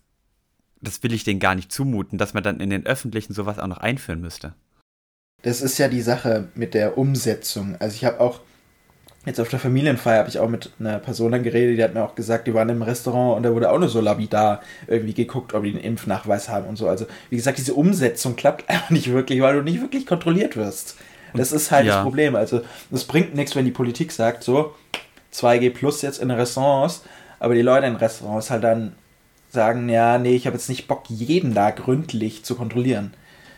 das 0.80 1.02
will 1.02 1.12
ich 1.12 1.24
denen 1.24 1.40
gar 1.40 1.54
nicht 1.54 1.72
zumuten, 1.72 2.18
dass 2.18 2.34
man 2.34 2.42
dann 2.42 2.60
in 2.60 2.70
den 2.70 2.86
Öffentlichen 2.86 3.32
sowas 3.32 3.58
auch 3.58 3.66
noch 3.66 3.78
einführen 3.78 4.20
müsste. 4.20 4.54
Das 5.42 5.62
ist 5.62 5.78
ja 5.78 5.88
die 5.88 6.02
Sache 6.02 6.48
mit 6.54 6.74
der 6.74 6.98
Umsetzung. 6.98 7.76
Also 7.78 7.94
ich 7.94 8.04
habe 8.04 8.20
auch 8.20 8.40
jetzt 9.26 9.40
auf 9.40 9.48
der 9.48 9.58
Familienfeier 9.58 10.20
habe 10.20 10.28
ich 10.28 10.38
auch 10.38 10.48
mit 10.48 10.70
einer 10.78 10.98
Person 10.98 11.32
dann 11.32 11.42
geredet, 11.42 11.78
die 11.78 11.84
hat 11.84 11.94
mir 11.94 12.02
auch 12.02 12.14
gesagt, 12.14 12.46
die 12.46 12.54
waren 12.54 12.68
im 12.70 12.82
Restaurant 12.82 13.36
und 13.36 13.42
da 13.42 13.52
wurde 13.52 13.70
auch 13.70 13.78
nur 13.78 13.88
so 13.88 14.00
labidar 14.00 14.62
irgendwie 14.86 15.12
geguckt, 15.12 15.52
ob 15.52 15.62
die 15.64 15.70
einen 15.70 15.80
Impfnachweis 15.80 16.48
haben 16.48 16.66
und 16.66 16.76
so. 16.76 16.88
Also, 16.88 17.06
wie 17.28 17.36
gesagt, 17.36 17.58
diese 17.58 17.74
Umsetzung 17.74 18.36
klappt 18.36 18.68
einfach 18.68 18.90
nicht 18.90 19.12
wirklich, 19.12 19.40
weil 19.40 19.56
du 19.56 19.62
nicht 19.62 19.80
wirklich 19.80 20.06
kontrolliert 20.06 20.56
wirst. 20.56 20.96
Das 21.34 21.52
ist 21.52 21.70
halt 21.70 21.86
ja. 21.86 21.96
das 21.96 22.02
Problem. 22.02 22.34
Also, 22.34 22.62
es 22.90 23.04
bringt 23.04 23.34
nichts, 23.34 23.54
wenn 23.54 23.64
die 23.64 23.70
Politik 23.70 24.10
sagt, 24.10 24.42
so 24.42 24.74
2G 25.34 25.70
plus 25.70 26.02
jetzt 26.02 26.20
in 26.20 26.30
Restaurants, 26.30 27.02
aber 27.38 27.54
die 27.54 27.62
Leute 27.62 27.86
in 27.86 27.96
Restaurants 27.96 28.50
halt 28.50 28.64
dann 28.64 28.94
sagen, 29.52 29.88
ja, 29.88 30.18
nee, 30.18 30.34
ich 30.34 30.46
habe 30.46 30.56
jetzt 30.56 30.68
nicht 30.68 30.88
Bock, 30.88 31.04
jeden 31.08 31.54
da 31.54 31.70
gründlich 31.70 32.44
zu 32.44 32.54
kontrollieren. 32.54 33.12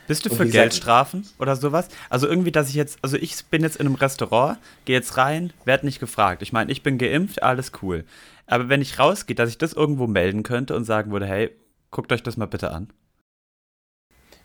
Bist 0.09 0.27
du 0.27 0.31
für 0.35 0.47
Geldstrafen 0.47 1.27
oder 1.39 1.57
sowas? 1.57 1.89
Also 2.11 2.27
irgendwie, 2.27 2.51
dass 2.51 2.69
ich 2.69 2.75
jetzt, 2.75 2.99
also 3.03 3.17
ich 3.17 3.45
bin 3.47 3.63
jetzt 3.63 3.77
in 3.77 3.87
einem 3.87 3.95
Restaurant, 3.95 4.59
gehe 4.85 4.97
jetzt 4.97 5.17
rein, 5.17 5.53
werde 5.65 5.87
nicht 5.87 6.01
gefragt. 6.01 6.43
Ich 6.43 6.53
meine, 6.53 6.73
ich 6.73 6.83
bin 6.83 6.99
geimpft, 6.99 7.43
alles 7.43 7.73
cool. 7.83 8.05
Aber 8.47 8.69
wenn 8.69 8.83
ich 8.83 8.99
rausgehe, 8.99 9.37
dass 9.37 9.49
ich 9.49 9.59
das 9.59 9.73
irgendwo 9.73 10.07
melden 10.07 10.43
könnte 10.43 10.75
und 10.77 10.85
sagen 10.85 11.13
würde, 11.13 11.27
hey, 11.27 11.51
guckt 11.91 12.13
euch 12.13 12.23
das 12.23 12.37
mal 12.37 12.47
bitte 12.47 12.73
an. 12.73 12.93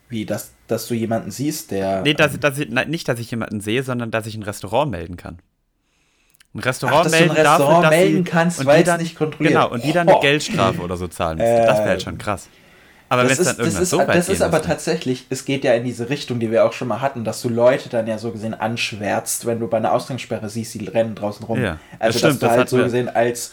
Wie, 0.08 0.24
dass, 0.24 0.54
dass 0.68 0.88
du 0.88 0.94
jemanden 0.94 1.30
siehst, 1.30 1.70
der. 1.70 2.02
Nee, 2.02 2.14
dass, 2.14 2.34
ähm, 2.34 2.40
dass 2.40 2.58
ich, 2.58 2.70
nein, 2.70 2.88
nicht, 2.88 3.08
dass 3.08 3.18
ich 3.18 3.30
jemanden 3.30 3.60
sehe, 3.60 3.82
sondern 3.82 4.10
dass 4.10 4.26
ich 4.26 4.36
ein 4.36 4.42
Restaurant 4.42 4.90
melden 4.90 5.16
kann. 5.16 5.38
Ein 6.54 6.60
Restaurant 6.60 7.06
Ach, 7.06 7.10
melden 7.10 7.30
ein 7.30 7.36
Restaurant 7.36 7.84
dafür, 7.84 7.98
melden 7.98 8.24
kannst, 8.24 8.64
weil 8.64 8.82
es 8.82 8.98
nicht 8.98 9.16
kontrolliert. 9.16 9.54
Genau, 9.54 9.70
und 9.70 9.84
die 9.84 9.92
dann 9.92 10.08
eine 10.08 10.18
Geldstrafe 10.20 10.80
oder 10.80 10.96
so 10.96 11.06
zahlen 11.06 11.38
müssen. 11.38 11.48
Äh, 11.50 11.66
das 11.66 11.78
wäre 11.78 11.88
halt 11.90 12.02
schon 12.02 12.16
krass. 12.18 12.48
Aber 13.10 13.24
wenn 13.24 13.30
es 13.30 13.38
dann 13.38 13.46
irgendwann 13.46 13.72
das 13.72 13.80
ist, 13.82 13.90
so 13.90 13.98
weit 13.98 14.08
Das 14.16 14.28
ist 14.28 14.42
aber 14.42 14.58
müsste. 14.58 14.68
tatsächlich, 14.68 15.26
es 15.30 15.44
geht 15.44 15.64
ja 15.64 15.74
in 15.74 15.84
diese 15.84 16.10
Richtung, 16.10 16.40
die 16.40 16.50
wir 16.50 16.64
auch 16.64 16.72
schon 16.72 16.88
mal 16.88 17.00
hatten, 17.00 17.24
dass 17.24 17.40
du 17.40 17.48
Leute 17.48 17.88
dann 17.88 18.06
ja 18.06 18.18
so 18.18 18.32
gesehen 18.32 18.54
anschwärzt, 18.54 19.46
wenn 19.46 19.60
du 19.60 19.68
bei 19.68 19.78
einer 19.78 19.92
Ausgangssperre 19.92 20.48
siehst, 20.48 20.74
die 20.74 20.84
rennen 20.86 21.14
draußen 21.14 21.44
rum. 21.46 21.62
Ja, 21.62 21.78
also, 21.98 22.18
das 22.18 22.38
dass 22.38 22.38
du 22.38 22.50
halt 22.50 22.68
so 22.68 22.76
gesehen 22.76 23.08
als, 23.08 23.52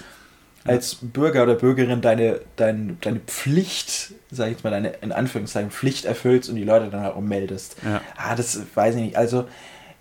als 0.66 0.98
Bürger 1.02 1.44
oder 1.44 1.56
Bürgerin 1.56 2.02
deine, 2.02 2.42
deine, 2.58 2.98
deine 3.00 3.20
Pflicht, 3.20 4.14
sag 4.30 4.48
ich 4.48 4.54
jetzt 4.54 4.64
mal, 4.64 4.72
deine 4.72 4.90
in 5.02 5.14
Anführungszeichen 5.14 5.72
Pflicht 5.72 6.04
erfüllst 6.04 6.50
und 6.50 6.56
die 6.56 6.64
Leute 6.64 6.90
dann 6.90 7.02
halt 7.02 7.16
ummeldest. 7.16 7.78
Ja. 7.86 8.02
Ah, 8.18 8.36
das 8.36 8.60
weiß 8.74 8.96
ich 8.96 9.02
nicht. 9.02 9.18
Also, 9.18 9.48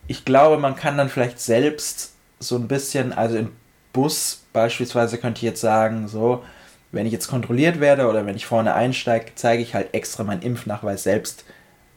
ich 0.09 0.24
glaube, 0.24 0.59
man 0.59 0.74
kann 0.74 0.98
dann 0.98 1.09
vielleicht 1.09 1.38
selbst 1.40 2.13
so 2.48 2.57
ein 2.57 2.68
bisschen, 2.68 3.12
also 3.12 3.37
im 3.37 3.50
Bus 3.92 4.42
beispielsweise 4.52 5.18
könnte 5.18 5.38
ich 5.38 5.42
jetzt 5.42 5.61
sagen, 5.61 6.09
so, 6.09 6.44
wenn 6.92 7.07
ich 7.07 7.12
jetzt 7.12 7.28
kontrolliert 7.28 7.80
werde 7.80 8.09
oder 8.09 8.26
wenn 8.26 8.37
ich 8.37 8.46
vorne 8.46 8.74
einsteige, 8.74 9.33
zeige 9.35 9.62
ich 9.62 9.74
halt 9.74 9.94
extra 9.94 10.24
meinen 10.24 10.42
Impfnachweis 10.42 11.02
selbst. 11.02 11.44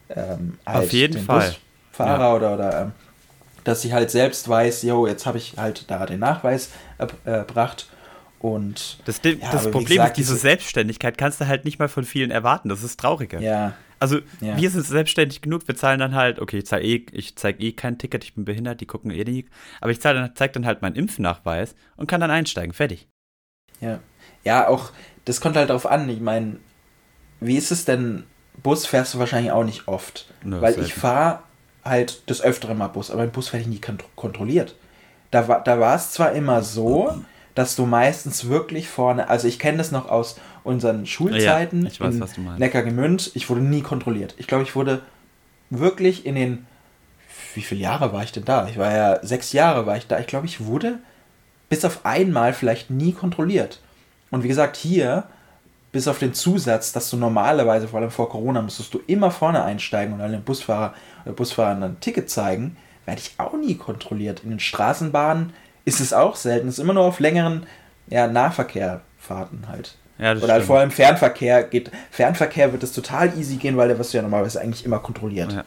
Ähm, 0.09 0.57
halt 0.65 0.85
Auf 0.85 0.93
jeden 0.93 1.23
Fall. 1.23 1.55
Busfahrer 1.91 2.19
ja. 2.19 2.35
oder, 2.35 2.53
oder 2.53 2.81
ähm, 2.81 2.91
dass 3.63 3.83
ich 3.83 3.91
halt 3.91 4.09
selbst 4.11 4.47
weiß, 4.47 4.83
jo, 4.83 5.07
jetzt 5.07 5.25
habe 5.25 5.37
ich 5.37 5.55
halt 5.57 5.89
da 5.91 6.05
den 6.05 6.19
Nachweis 6.19 6.69
erbracht. 7.25 7.87
Und 8.39 8.99
das, 9.05 9.19
ja, 9.23 9.33
das 9.51 9.69
Problem 9.71 9.97
gesagt, 9.97 10.11
ist, 10.11 10.17
diese 10.17 10.35
Selbstständigkeit 10.37 11.17
kannst 11.17 11.41
du 11.41 11.47
halt 11.47 11.65
nicht 11.65 11.79
mal 11.79 11.89
von 11.89 12.05
vielen 12.05 12.31
erwarten. 12.31 12.69
Das 12.69 12.83
ist 12.83 12.99
trauriger. 12.99 13.39
Ja. 13.39 13.73
Also 13.99 14.19
ja. 14.41 14.57
wir 14.57 14.69
sind 14.69 14.85
selbstständig 14.85 15.41
genug, 15.41 15.67
wir 15.67 15.75
zahlen 15.75 15.99
dann 15.99 16.15
halt, 16.15 16.39
okay, 16.39 16.59
ich 16.59 16.65
zeige 16.65 16.85
eh, 16.85 17.05
ich 17.11 17.35
zeig 17.35 17.59
eh 17.59 17.71
kein 17.71 17.97
Ticket, 17.97 18.23
ich 18.23 18.35
bin 18.35 18.45
behindert, 18.45 18.81
die 18.81 18.85
gucken 18.85 19.11
eh 19.11 19.23
nicht, 19.23 19.49
aber 19.81 19.91
ich 19.91 20.01
zeige 20.01 20.19
dann, 20.19 20.35
zeig 20.35 20.53
dann 20.53 20.65
halt 20.65 20.81
meinen 20.81 20.95
Impfnachweis 20.95 21.75
und 21.95 22.07
kann 22.07 22.21
dann 22.21 22.31
einsteigen, 22.31 22.73
fertig. 22.73 23.07
Ja 23.81 23.99
ja, 24.47 24.67
auch, 24.67 24.91
das 25.25 25.41
kommt 25.41 25.57
halt 25.57 25.69
darauf 25.69 25.85
an. 25.85 26.09
Ich 26.09 26.21
meine, 26.21 26.57
wie 27.39 27.57
ist 27.57 27.71
es 27.71 27.85
denn? 27.85 28.23
Bus 28.63 28.87
fährst 28.87 29.13
du 29.13 29.19
wahrscheinlich 29.19 29.51
auch 29.51 29.65
nicht 29.65 29.87
oft. 29.87 30.33
No, 30.43 30.61
weil 30.61 30.79
ich 30.79 30.93
fahre 30.95 31.41
halt 31.83 32.23
das 32.27 32.41
öftere 32.41 32.73
mal 32.73 32.87
Bus, 32.87 33.11
aber 33.11 33.23
im 33.23 33.31
Bus 33.31 33.53
werde 33.53 33.63
ich 33.63 33.69
nie 33.69 33.81
kontrolliert. 34.15 34.75
Da 35.29 35.43
da 35.43 35.79
war 35.79 35.95
es 35.95 36.11
zwar 36.11 36.31
immer 36.31 36.63
so, 36.63 37.23
dass 37.53 37.75
du 37.75 37.85
meistens 37.85 38.47
wirklich 38.47 38.87
vorne, 38.87 39.29
also 39.29 39.47
ich 39.47 39.59
kenne 39.59 39.77
das 39.77 39.91
noch 39.91 40.09
aus 40.09 40.39
unseren 40.67 41.05
Schulzeiten 41.05 41.83
ja, 41.83 41.91
ich 41.91 41.99
weiß, 41.99 42.15
in 42.15 42.21
was 42.21 42.33
du 42.33 42.41
meinst. 42.41 42.59
Neckargemünd, 42.59 43.31
ich 43.33 43.49
wurde 43.49 43.61
nie 43.61 43.81
kontrolliert. 43.81 44.35
Ich 44.37 44.47
glaube, 44.47 44.63
ich 44.63 44.75
wurde 44.75 45.01
wirklich 45.69 46.25
in 46.25 46.35
den, 46.35 46.67
wie 47.55 47.61
viele 47.61 47.81
Jahre 47.81 48.13
war 48.13 48.23
ich 48.23 48.31
denn 48.31 48.45
da? 48.45 48.67
Ich 48.67 48.77
war 48.77 48.95
ja 48.95 49.25
sechs 49.25 49.53
Jahre 49.53 49.85
war 49.85 49.97
ich 49.97 50.07
da. 50.07 50.19
Ich 50.19 50.27
glaube, 50.27 50.45
ich 50.45 50.65
wurde 50.65 50.99
bis 51.69 51.83
auf 51.85 52.05
einmal 52.05 52.53
vielleicht 52.53 52.89
nie 52.89 53.13
kontrolliert. 53.13 53.81
Und 54.29 54.43
wie 54.43 54.47
gesagt, 54.47 54.75
hier, 54.75 55.23
bis 55.91 56.07
auf 56.07 56.19
den 56.19 56.33
Zusatz, 56.33 56.91
dass 56.91 57.09
du 57.09 57.17
normalerweise, 57.17 57.87
vor 57.87 57.99
allem 57.99 58.11
vor 58.11 58.29
Corona, 58.29 58.61
müsstest 58.61 58.93
du 58.93 58.99
immer 59.07 59.31
vorne 59.31 59.63
einsteigen 59.63 60.13
und 60.13 60.21
einem 60.21 60.43
Busfahrer 60.43 60.93
oder 61.25 61.33
Busfahrer 61.33 61.83
ein 61.83 61.99
Ticket 61.99 62.29
zeigen, 62.29 62.77
werde 63.05 63.21
ich 63.21 63.33
auch 63.37 63.53
nie 63.53 63.75
kontrolliert. 63.75 64.43
In 64.43 64.49
den 64.49 64.59
Straßenbahnen 64.59 65.53
ist 65.85 66.01
es 66.01 66.13
auch 66.13 66.35
selten. 66.35 66.67
Es 66.67 66.75
ist 66.75 66.83
immer 66.83 66.93
nur 66.93 67.03
auf 67.03 67.19
längeren 67.19 67.65
ja, 68.09 68.27
Nahverkehrfahrten 68.27 69.69
halt. 69.69 69.95
Ja, 70.19 70.35
Oder 70.35 70.53
halt 70.53 70.63
vor 70.63 70.79
allem 70.79 70.91
Fernverkehr 70.91 71.63
geht. 71.63 71.91
Fernverkehr 72.11 72.71
wird 72.71 72.83
es 72.83 72.91
total 72.91 73.37
easy 73.37 73.57
gehen, 73.57 73.77
weil 73.77 73.87
der 73.87 73.99
wirst 73.99 74.13
du 74.13 74.17
ja 74.17 74.23
normalerweise 74.23 74.59
eigentlich 74.61 74.85
immer 74.85 74.99
kontrolliert. 74.99 75.51
Ja. 75.51 75.63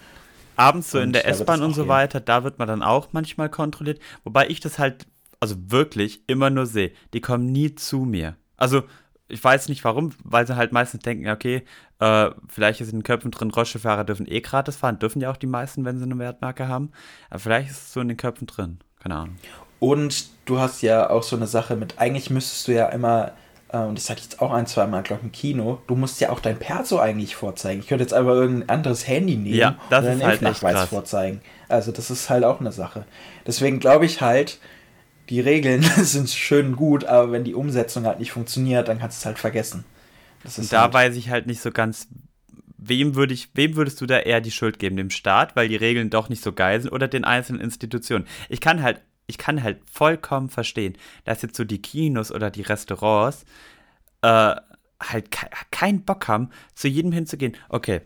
Abends 0.57 0.91
so 0.91 0.99
und 0.99 1.05
in 1.05 1.13
der 1.13 1.27
S-Bahn 1.27 1.63
und 1.63 1.75
so 1.75 1.83
gehen. 1.83 1.89
weiter, 1.89 2.21
da 2.21 2.45
wird 2.45 2.59
man 2.59 2.69
dann 2.69 2.83
auch 2.83 3.09
manchmal 3.13 3.49
kontrolliert. 3.49 4.01
Wobei 4.25 4.49
ich 4.49 4.61
das 4.61 4.79
halt, 4.79 5.07
also 5.39 5.55
wirklich 5.69 6.23
immer 6.27 6.51
nur 6.51 6.67
sehe. 6.67 6.93
Die 7.15 7.21
kommen 7.21 7.47
nie 7.47 7.75
zu 7.75 8.01
mir. 8.01 8.37
Also, 8.57 8.83
ich 9.29 9.43
weiß 9.43 9.69
nicht 9.69 9.85
warum, 9.85 10.11
weil 10.25 10.47
sie 10.47 10.57
halt 10.57 10.73
meistens 10.73 11.03
denken, 11.03 11.29
okay, 11.31 11.63
äh, 12.01 12.31
vielleicht 12.49 12.81
ist 12.81 12.93
in 12.93 12.99
den 12.99 13.03
Köpfen 13.05 13.31
drin, 13.31 13.51
Rollstuhlfahrer 13.51 14.05
dürfen 14.05 14.27
eh 14.27 14.41
gratis 14.41 14.77
fahren, 14.77 14.99
dürfen 14.99 15.21
ja 15.21 15.31
auch 15.31 15.37
die 15.37 15.47
meisten, 15.47 15.85
wenn 15.85 15.99
sie 15.99 16.05
eine 16.05 16.19
Wertmarke 16.19 16.67
haben. 16.67 16.91
Aber 17.31 17.39
vielleicht 17.39 17.71
ist 17.71 17.79
es 17.79 17.93
so 17.93 18.01
in 18.01 18.09
den 18.09 18.17
Köpfen 18.17 18.47
drin, 18.47 18.81
keine 19.01 19.15
Ahnung. 19.15 19.37
Und 19.79 20.29
du 20.45 20.59
hast 20.59 20.83
ja 20.83 21.09
auch 21.09 21.23
so 21.23 21.37
eine 21.37 21.47
Sache 21.47 21.77
mit, 21.77 21.99
eigentlich 21.99 22.29
müsstest 22.29 22.69
du 22.69 22.73
ja 22.73 22.89
immer, 22.89 23.33
und 23.79 23.97
das 23.97 24.11
hatte 24.11 24.19
ich 24.19 24.25
jetzt 24.25 24.41
auch 24.41 24.51
ein, 24.53 24.67
zwei 24.67 24.87
Mal, 24.87 25.03
glaube 25.03 25.21
ich, 25.21 25.27
im 25.27 25.33
Kino, 25.33 25.81
du 25.87 25.95
musst 25.95 26.21
ja 26.21 26.31
auch 26.31 26.41
dein 26.41 26.59
Perso 26.59 26.99
eigentlich 26.99 27.37
vorzeigen. 27.37 27.81
Ich 27.81 27.87
könnte 27.87 28.03
jetzt 28.03 28.13
einfach 28.13 28.33
irgendein 28.33 28.69
anderes 28.69 29.07
Handy 29.07 29.37
nehmen 29.37 29.55
ja, 29.55 29.79
das 29.91 30.05
und 30.05 30.21
deinen 30.21 30.63
halt 30.63 30.89
vorzeigen. 30.89 31.41
Also 31.69 31.93
das 31.93 32.11
ist 32.11 32.29
halt 32.31 32.45
auch 32.45 32.61
eine 32.61 32.73
Sache. 32.73 33.05
Deswegen 33.47 33.79
glaube 33.79 34.07
ich 34.07 34.21
halt, 34.21 34.59
die 35.29 35.41
Regeln 35.41 35.83
sind 35.97 36.29
schön 36.31 36.75
gut, 36.75 37.05
aber 37.05 37.31
wenn 37.31 37.45
die 37.45 37.55
Umsetzung 37.55 38.07
halt 38.07 38.19
nicht 38.19 38.33
funktioniert, 38.33 38.89
dann 38.89 38.99
kannst 38.99 39.19
du 39.19 39.23
es 39.23 39.27
halt 39.27 39.39
vergessen. 39.39 39.85
Und 40.57 40.73
da 40.73 40.83
halt 40.83 40.95
weiß 40.95 41.17
ich 41.17 41.31
halt 41.31 41.47
nicht 41.47 41.61
so 41.61 41.71
ganz, 41.71 42.09
wem, 42.77 43.15
würde 43.15 43.35
ich, 43.35 43.51
wem 43.55 43.77
würdest 43.77 44.01
du 44.01 44.07
da 44.07 44.19
eher 44.19 44.41
die 44.41 44.51
Schuld 44.51 44.79
geben? 44.79 44.97
Dem 44.97 45.11
Staat, 45.11 45.55
weil 45.55 45.69
die 45.69 45.77
Regeln 45.77 46.11
doch 46.11 46.29
nicht 46.29 46.43
so 46.43 46.53
geil 46.53 46.81
sind, 46.81 46.91
oder 46.91 47.09
den 47.09 47.25
einzelnen 47.25 47.61
Institutionen? 47.61 48.27
Ich 48.49 48.61
kann 48.61 48.83
halt, 48.83 49.01
ich 49.31 49.39
kann 49.39 49.63
halt 49.63 49.79
vollkommen 49.91 50.51
verstehen, 50.51 50.97
dass 51.25 51.43
jetzt 51.43 51.57
so 51.57 51.65
die 51.65 51.81
Kinos 51.81 52.31
oder 52.31 52.51
die 52.51 52.63
Restaurants 52.63 53.45
äh, 54.23 54.57
halt 55.03 55.31
ke 55.31 55.47
keinen 55.71 56.05
Bock 56.05 56.29
haben, 56.29 56.51
zu 56.75 56.89
jedem 56.89 57.13
hinzugehen. 57.13 57.57
Okay, 57.71 58.03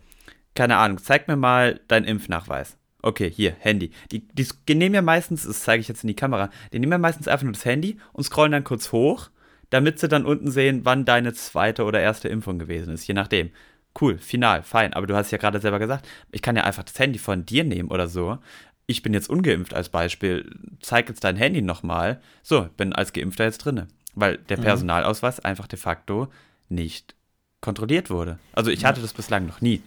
keine 0.53 0.77
Ahnung, 0.77 0.99
zeig 0.99 1.27
mir 1.27 1.35
mal 1.35 1.81
deinen 1.87 2.05
Impfnachweis. 2.05 2.77
Okay, 3.01 3.29
hier, 3.29 3.55
Handy. 3.59 3.91
Die, 4.11 4.27
die, 4.27 4.47
die 4.67 4.75
nehmen 4.75 4.95
ja 4.95 5.01
meistens, 5.01 5.45
das 5.45 5.61
zeige 5.61 5.81
ich 5.81 5.87
jetzt 5.87 6.03
in 6.03 6.07
die 6.07 6.15
Kamera, 6.15 6.49
die 6.73 6.79
nehmen 6.79 6.91
ja 6.91 6.97
meistens 6.97 7.27
einfach 7.27 7.43
nur 7.43 7.53
das 7.53 7.65
Handy 7.65 7.99
und 8.13 8.23
scrollen 8.23 8.51
dann 8.51 8.63
kurz 8.63 8.91
hoch, 8.91 9.29
damit 9.69 9.99
sie 9.99 10.07
dann 10.07 10.25
unten 10.25 10.49
sehen, 10.49 10.81
wann 10.85 11.05
deine 11.05 11.33
zweite 11.33 11.83
oder 11.83 11.99
erste 11.99 12.29
Impfung 12.29 12.57
gewesen 12.57 12.93
ist, 12.93 13.05
je 13.07 13.13
nachdem. 13.13 13.51
Cool, 13.99 14.17
final, 14.17 14.63
fein. 14.63 14.93
Aber 14.93 15.07
du 15.07 15.15
hast 15.15 15.31
ja 15.31 15.37
gerade 15.37 15.61
selber 15.61 15.79
gesagt, 15.79 16.07
ich 16.31 16.41
kann 16.41 16.55
ja 16.55 16.63
einfach 16.63 16.83
das 16.83 16.99
Handy 16.99 17.17
von 17.17 17.45
dir 17.45 17.63
nehmen 17.63 17.89
oder 17.89 18.07
so. 18.07 18.39
Ich 18.87 19.01
bin 19.01 19.13
jetzt 19.13 19.29
ungeimpft 19.29 19.73
als 19.73 19.89
Beispiel. 19.89 20.49
Zeig 20.81 21.09
jetzt 21.09 21.23
dein 21.23 21.35
Handy 21.35 21.61
nochmal. 21.61 22.21
So, 22.43 22.69
bin 22.77 22.93
als 22.93 23.13
Geimpfter 23.13 23.45
jetzt 23.45 23.59
drinne. 23.59 23.87
Weil 24.13 24.37
der 24.37 24.57
mhm. 24.57 24.63
Personalausweis 24.63 25.39
einfach 25.39 25.67
de 25.67 25.79
facto 25.79 26.27
nicht 26.69 27.15
kontrolliert 27.61 28.09
wurde. 28.09 28.37
Also 28.53 28.69
ich 28.69 28.85
hatte 28.85 29.01
das 29.01 29.13
bislang 29.13 29.47
noch 29.47 29.61
nie. 29.61 29.81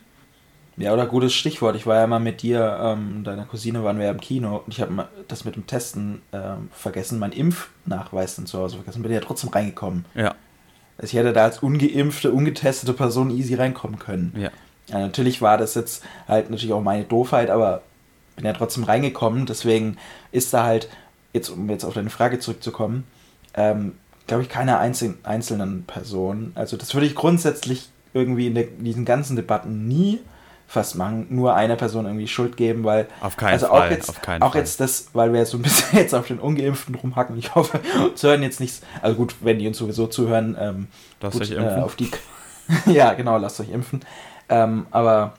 Ja, 0.79 0.93
oder 0.93 1.07
gutes 1.07 1.35
Stichwort. 1.35 1.75
Ich 1.75 1.87
war 1.87 1.97
ja 1.97 2.07
mal 2.07 2.21
mit 2.21 2.43
dir, 2.43 2.79
ähm, 2.81 3.25
deiner 3.25 3.45
Cousine 3.45 3.83
waren 3.83 3.99
wir 3.99 4.07
ja 4.07 4.11
im 4.13 4.21
Kino 4.21 4.63
und 4.65 4.73
ich 4.73 4.81
habe 4.81 5.09
das 5.27 5.45
mit 5.45 5.57
dem 5.57 5.67
Testen 5.67 6.23
ähm, 6.33 6.69
vergessen, 6.73 7.19
meinen 7.19 7.33
Impfnachweis 7.33 8.37
dann 8.37 8.47
zu 8.47 8.59
Hause 8.59 8.77
vergessen, 8.77 9.03
bin 9.03 9.11
ja 9.11 9.21
trotzdem 9.21 9.51
reingekommen. 9.51 10.05
Ja. 10.15 10.37
Also 10.97 11.13
ich 11.13 11.15
hätte 11.15 11.33
da 11.33 11.45
als 11.45 11.61
ungeimpfte, 11.61 12.33
ungetestete 12.33 12.93
Person 12.93 13.31
easy 13.31 13.55
reinkommen 13.55 13.99
können. 13.99 14.33
Ja. 14.37 14.51
ja. 14.87 14.99
Natürlich 15.01 15.43
war 15.43 15.59
das 15.59 15.75
jetzt 15.75 16.05
halt 16.29 16.51
natürlich 16.51 16.73
auch 16.73 16.83
meine 16.83 17.05
Doofheit, 17.05 17.51
aber 17.51 17.83
bin 18.39 18.47
ja 18.47 18.53
trotzdem 18.53 18.85
reingekommen. 18.85 19.47
Deswegen 19.47 19.99
ist 20.33 20.55
da 20.55 20.65
halt, 20.65 20.89
jetzt 21.33 21.51
um 21.51 21.69
jetzt 21.69 21.85
auf 21.85 21.95
deine 21.95 22.11
Frage 22.11 22.39
zurückzukommen, 22.39 23.05
ähm, 23.55 23.93
glaube 24.27 24.45
ich, 24.45 24.49
keine 24.49 24.79
einzelnen, 24.79 25.19
einzelnen 25.25 25.85
Person. 25.85 26.53
Also 26.55 26.77
das 26.77 26.95
würde 26.95 27.07
ich 27.07 27.15
grundsätzlich 27.15 27.89
irgendwie 28.15 28.47
in, 28.47 28.55
der, 28.55 28.69
in 28.69 28.85
diesen 28.85 29.05
ganzen 29.05 29.37
Debatten 29.37 29.89
nie 29.89 30.21
fast 30.69 30.97
machen, 30.97 31.27
nur 31.31 31.55
einer 31.55 31.77
Person 31.77 32.05
irgendwie 32.05 32.29
Schuld 32.29 32.59
geben, 32.59 32.85
weil 32.85 33.09
auf 33.23 33.39
keinen 33.39 33.55
also 33.55 33.69
Fall, 33.69 33.89
auch 33.89 33.91
jetzt 33.91 34.09
auf 34.11 34.21
keinen 34.21 34.43
auch 34.43 34.53
Fall. 34.53 34.61
jetzt 34.61 34.79
das, 34.81 35.09
weil 35.15 35.33
wir 35.33 35.45
so 35.47 35.57
ein 35.57 35.63
bisschen 35.63 35.99
jetzt 35.99 36.15
auf 36.15 36.27
den 36.27 36.39
Ungeimpften 36.39 36.95
rumhacken. 36.95 37.39
Ich 37.39 37.55
hoffe, 37.55 37.81
uns 38.05 38.23
hören 38.23 38.43
jetzt 38.43 38.61
nichts. 38.61 38.83
Also 39.01 39.17
gut, 39.17 39.35
wenn 39.41 39.59
die 39.59 39.67
uns 39.67 39.79
sowieso 39.79 40.07
zuhören, 40.07 40.57
ähm, 40.61 40.89
lasst 41.23 41.33
gut, 41.35 41.43
euch 41.43 41.53
impfen. 41.53 41.79
Äh, 41.79 41.83
auf 41.83 41.97
die, 41.97 42.11
ja, 42.87 43.15
genau, 43.15 43.39
lasst 43.39 43.59
euch 43.61 43.71
impfen. 43.71 44.01
Ähm, 44.51 44.87
aber 44.91 45.35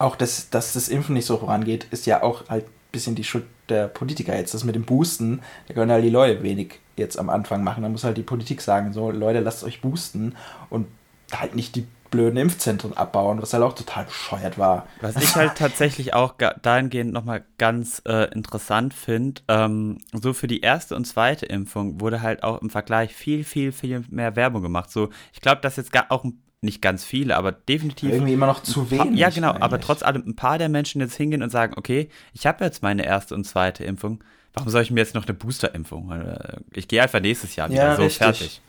auch, 0.00 0.16
dass, 0.16 0.50
dass 0.50 0.72
das 0.72 0.88
Impfen 0.88 1.14
nicht 1.14 1.26
so 1.26 1.36
vorangeht, 1.36 1.86
ist 1.90 2.06
ja 2.06 2.22
auch 2.22 2.48
halt 2.48 2.66
ein 2.66 2.92
bisschen 2.92 3.14
die 3.14 3.24
Schuld 3.24 3.44
der 3.68 3.86
Politiker 3.86 4.36
jetzt. 4.36 4.54
Das 4.54 4.64
mit 4.64 4.74
dem 4.74 4.84
Boosten, 4.84 5.40
da 5.68 5.74
können 5.74 5.92
halt 5.92 6.04
die 6.04 6.10
Leute 6.10 6.42
wenig 6.42 6.80
jetzt 6.96 7.18
am 7.18 7.30
Anfang 7.30 7.62
machen. 7.62 7.82
Da 7.82 7.88
muss 7.88 8.04
halt 8.04 8.16
die 8.16 8.22
Politik 8.22 8.62
sagen, 8.62 8.92
so 8.92 9.10
Leute, 9.10 9.40
lasst 9.40 9.62
euch 9.62 9.80
boosten 9.80 10.34
und 10.70 10.86
halt 11.32 11.54
nicht 11.54 11.76
die 11.76 11.86
blöden 12.10 12.38
Impfzentren 12.38 12.96
abbauen, 12.96 13.40
was 13.40 13.52
halt 13.52 13.62
auch 13.62 13.74
total 13.74 14.04
bescheuert 14.04 14.58
war. 14.58 14.88
Was 15.00 15.16
ich 15.16 15.36
halt 15.36 15.56
tatsächlich 15.56 16.12
auch 16.12 16.34
dahingehend 16.62 17.12
nochmal 17.12 17.44
ganz 17.56 18.02
äh, 18.04 18.32
interessant 18.32 18.94
finde, 18.94 19.42
ähm, 19.46 19.98
so 20.12 20.32
für 20.32 20.48
die 20.48 20.60
erste 20.60 20.96
und 20.96 21.04
zweite 21.04 21.46
Impfung 21.46 22.00
wurde 22.00 22.20
halt 22.20 22.42
auch 22.42 22.60
im 22.62 22.70
Vergleich 22.70 23.14
viel, 23.14 23.44
viel, 23.44 23.70
viel 23.70 24.04
mehr 24.10 24.34
Werbung 24.34 24.62
gemacht. 24.62 24.90
So, 24.90 25.10
ich 25.32 25.40
glaube, 25.40 25.60
dass 25.60 25.76
jetzt 25.76 25.92
gar 25.92 26.06
auch 26.10 26.24
nicht 26.62 26.82
ganz 26.82 27.04
viele, 27.04 27.36
aber 27.36 27.52
definitiv. 27.52 28.10
Irgendwie 28.10 28.34
immer 28.34 28.46
noch 28.46 28.62
zu 28.62 28.90
wenig. 28.90 29.18
Ja, 29.18 29.30
genau, 29.30 29.50
eigentlich. 29.50 29.62
aber 29.62 29.80
trotz 29.80 30.02
allem 30.02 30.24
ein 30.26 30.36
paar 30.36 30.58
der 30.58 30.68
Menschen 30.68 31.00
jetzt 31.00 31.16
hingehen 31.16 31.42
und 31.42 31.50
sagen, 31.50 31.74
okay, 31.76 32.10
ich 32.34 32.46
habe 32.46 32.64
jetzt 32.64 32.82
meine 32.82 33.04
erste 33.04 33.34
und 33.34 33.44
zweite 33.44 33.84
Impfung, 33.84 34.22
warum 34.52 34.70
soll 34.70 34.82
ich 34.82 34.90
mir 34.90 35.00
jetzt 35.00 35.14
noch 35.14 35.26
eine 35.26 35.34
Boosterimpfung? 35.34 36.12
Äh, 36.12 36.58
ich 36.74 36.86
gehe 36.88 37.02
einfach 37.02 37.20
nächstes 37.20 37.56
Jahr 37.56 37.70
wieder 37.70 37.84
ja, 37.84 37.96
so 37.96 38.02
richtig. 38.02 38.18
fertig. 38.18 38.60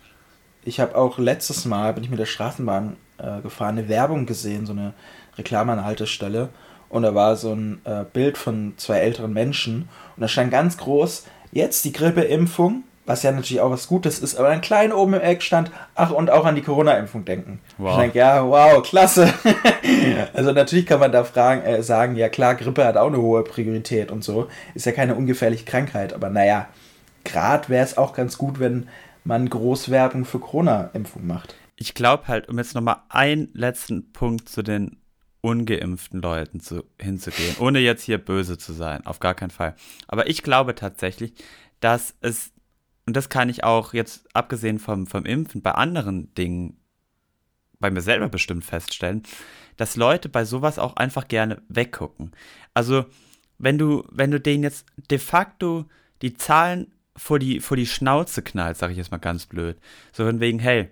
Ich 0.63 0.79
habe 0.79 0.95
auch 0.95 1.17
letztes 1.17 1.65
Mal, 1.65 1.93
bin 1.93 2.03
ich 2.03 2.09
mit 2.09 2.19
der 2.19 2.25
Straßenbahn 2.25 2.95
äh, 3.17 3.41
gefahren, 3.41 3.77
eine 3.77 3.89
Werbung 3.89 4.25
gesehen, 4.25 4.65
so 4.65 4.73
eine 4.73 4.93
Reklame 5.37 5.71
an 5.71 5.79
der 5.79 5.85
Haltestelle. 5.85 6.49
Und 6.87 7.03
da 7.03 7.15
war 7.15 7.35
so 7.35 7.53
ein 7.53 7.81
äh, 7.83 8.05
Bild 8.11 8.37
von 8.37 8.73
zwei 8.77 8.99
älteren 8.99 9.33
Menschen. 9.33 9.89
Und 10.15 10.21
da 10.21 10.27
stand 10.27 10.51
ganz 10.51 10.77
groß, 10.77 11.25
jetzt 11.51 11.83
die 11.85 11.93
Grippeimpfung, 11.93 12.83
was 13.05 13.23
ja 13.23 13.31
natürlich 13.31 13.61
auch 13.61 13.71
was 13.71 13.87
Gutes 13.87 14.19
ist, 14.19 14.35
aber 14.35 14.49
dann 14.49 14.61
klein 14.61 14.93
oben 14.93 15.15
im 15.15 15.21
Eck 15.21 15.41
stand, 15.41 15.71
ach, 15.95 16.11
und 16.11 16.29
auch 16.29 16.45
an 16.45 16.55
die 16.55 16.61
Corona-Impfung 16.61 17.25
denken. 17.25 17.59
Wow. 17.77 17.91
Ich 17.91 17.97
denke, 17.97 18.19
ja, 18.19 18.45
wow, 18.45 18.81
klasse. 18.83 19.33
also 20.33 20.51
natürlich 20.51 20.85
kann 20.85 20.99
man 20.99 21.11
da 21.11 21.23
fragen, 21.23 21.63
äh, 21.63 21.83
sagen, 21.83 22.15
ja 22.15 22.29
klar, 22.29 22.55
Grippe 22.55 22.85
hat 22.85 22.97
auch 22.97 23.07
eine 23.07 23.21
hohe 23.21 23.43
Priorität 23.43 24.11
und 24.11 24.23
so. 24.23 24.47
Ist 24.75 24.85
ja 24.85 24.91
keine 24.91 25.15
ungefährliche 25.15 25.65
Krankheit, 25.65 26.13
aber 26.13 26.29
naja, 26.29 26.67
gerade 27.23 27.69
wäre 27.69 27.83
es 27.83 27.97
auch 27.97 28.13
ganz 28.13 28.37
gut, 28.37 28.59
wenn 28.59 28.87
man 29.23 29.49
Großwerbung 29.49 30.25
für 30.25 30.39
Corona-Impfung 30.39 31.27
macht 31.27 31.55
ich 31.81 31.95
glaube 31.95 32.27
halt, 32.27 32.47
um 32.47 32.59
jetzt 32.59 32.75
nochmal 32.75 32.97
einen 33.09 33.49
letzten 33.53 34.13
Punkt 34.13 34.47
zu 34.47 34.61
den 34.61 34.97
ungeimpften 35.41 36.21
Leuten 36.21 36.59
zu, 36.59 36.83
hinzugehen, 36.99 37.55
ohne 37.59 37.79
jetzt 37.79 38.03
hier 38.03 38.19
böse 38.19 38.59
zu 38.59 38.71
sein, 38.71 39.03
auf 39.07 39.19
gar 39.19 39.33
keinen 39.33 39.49
Fall. 39.49 39.75
Aber 40.07 40.29
ich 40.29 40.43
glaube 40.43 40.75
tatsächlich, 40.75 41.33
dass 41.79 42.13
es, 42.21 42.51
und 43.11 43.17
das 43.17 43.27
kann 43.27 43.49
ich 43.49 43.65
auch 43.65 43.93
jetzt 43.93 44.33
abgesehen 44.33 44.79
vom, 44.79 45.05
vom 45.05 45.25
Impfen 45.25 45.61
bei 45.61 45.71
anderen 45.71 46.33
Dingen 46.33 46.77
bei 47.77 47.91
mir 47.91 47.99
selber 47.99 48.29
bestimmt 48.29 48.63
feststellen, 48.63 49.23
dass 49.75 49.97
Leute 49.97 50.29
bei 50.29 50.45
sowas 50.45 50.79
auch 50.79 50.95
einfach 50.95 51.27
gerne 51.27 51.61
weggucken. 51.67 52.31
Also, 52.73 53.03
wenn 53.57 53.77
du, 53.77 54.07
wenn 54.09 54.31
du 54.31 54.39
denen 54.39 54.63
jetzt 54.63 54.85
de 55.09 55.17
facto 55.17 55.89
die 56.21 56.35
Zahlen 56.35 56.93
vor 57.17 57.37
die, 57.37 57.59
vor 57.59 57.75
die 57.75 57.85
Schnauze 57.85 58.43
knallst, 58.43 58.79
sage 58.79 58.93
ich 58.93 58.97
jetzt 58.97 59.11
mal 59.11 59.17
ganz 59.17 59.45
blöd, 59.45 59.77
so 60.13 60.25
von 60.25 60.39
wegen, 60.39 60.59
hey, 60.59 60.87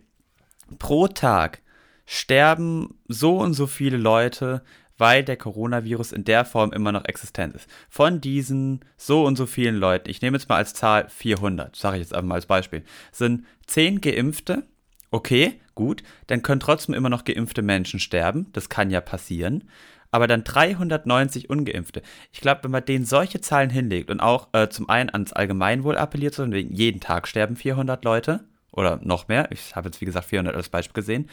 pro 0.78 1.08
Tag 1.08 1.62
sterben 2.06 3.00
so 3.08 3.38
und 3.38 3.54
so 3.54 3.66
viele 3.66 3.96
Leute, 3.96 4.62
weil 5.00 5.24
der 5.24 5.38
Coronavirus 5.38 6.12
in 6.12 6.24
der 6.24 6.46
Form 6.46 6.72
immer 6.72 6.92
noch 6.92 7.06
existent 7.06 7.56
ist. 7.56 7.68
Von 7.90 8.22
diesen 8.22 8.86
so 8.96 9.26
und 9.26 9.36
so 9.36 9.48
vielen 9.48 9.76
Leuten, 9.76 10.10
ich 10.10 10.22
nehme 10.22 10.38
jetzt 10.38 10.48
mal 10.48 10.58
als 10.58 10.76
Zahl 10.76 11.10
400, 11.10 11.76
sage 11.76 11.98
ich 11.98 12.02
jetzt 12.02 12.14
einfach 12.14 12.28
mal 12.28 12.36
als 12.36 12.46
Beispiel, 12.46 12.84
sind 13.12 13.46
10 13.66 14.02
Geimpfte, 14.02 14.64
okay, 15.10 15.60
gut, 15.74 16.04
dann 16.28 16.44
können 16.44 16.60
trotzdem 16.60 16.94
immer 16.94 17.10
noch 17.10 17.24
geimpfte 17.24 17.64
Menschen 17.64 18.00
sterben, 18.00 18.48
das 18.54 18.70
kann 18.70 18.92
ja 18.92 19.02
passieren, 19.02 19.64
aber 20.12 20.28
dann 20.28 20.44
390 20.44 21.50
Ungeimpfte. 21.50 22.02
Ich 22.32 22.42
glaube, 22.42 22.64
wenn 22.64 22.72
man 22.72 22.86
denen 22.86 23.06
solche 23.06 23.42
Zahlen 23.42 23.70
hinlegt 23.70 24.12
und 24.12 24.20
auch 24.20 24.50
äh, 24.54 24.70
zum 24.70 24.90
einen 24.90 25.10
ans 25.10 25.34
Allgemeinwohl 25.34 25.98
appelliert, 25.98 26.36
sondern 26.36 26.74
jeden 26.74 27.00
Tag 27.00 27.28
sterben 27.28 27.56
400 27.56 28.04
Leute, 28.04 28.44
oder 28.72 29.00
noch 29.04 29.28
mehr. 29.28 29.52
Ich 29.52 29.76
habe 29.76 29.88
jetzt, 29.88 30.02
wie 30.02 30.06
gesagt, 30.06 30.28
400 30.28 30.56
als 30.56 30.70
Beispiel 30.70 30.94
gesehen. 30.94 31.30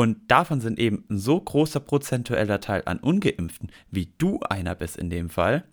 Und 0.00 0.30
davon 0.30 0.62
sind 0.62 0.78
eben 0.78 1.04
ein 1.10 1.18
so 1.18 1.38
großer 1.38 1.78
prozentueller 1.78 2.58
Teil 2.62 2.80
an 2.86 3.00
Ungeimpften, 3.00 3.70
wie 3.90 4.10
du 4.16 4.40
einer 4.40 4.74
bist 4.74 4.96
in 4.96 5.10
dem 5.10 5.28
Fall. 5.28 5.64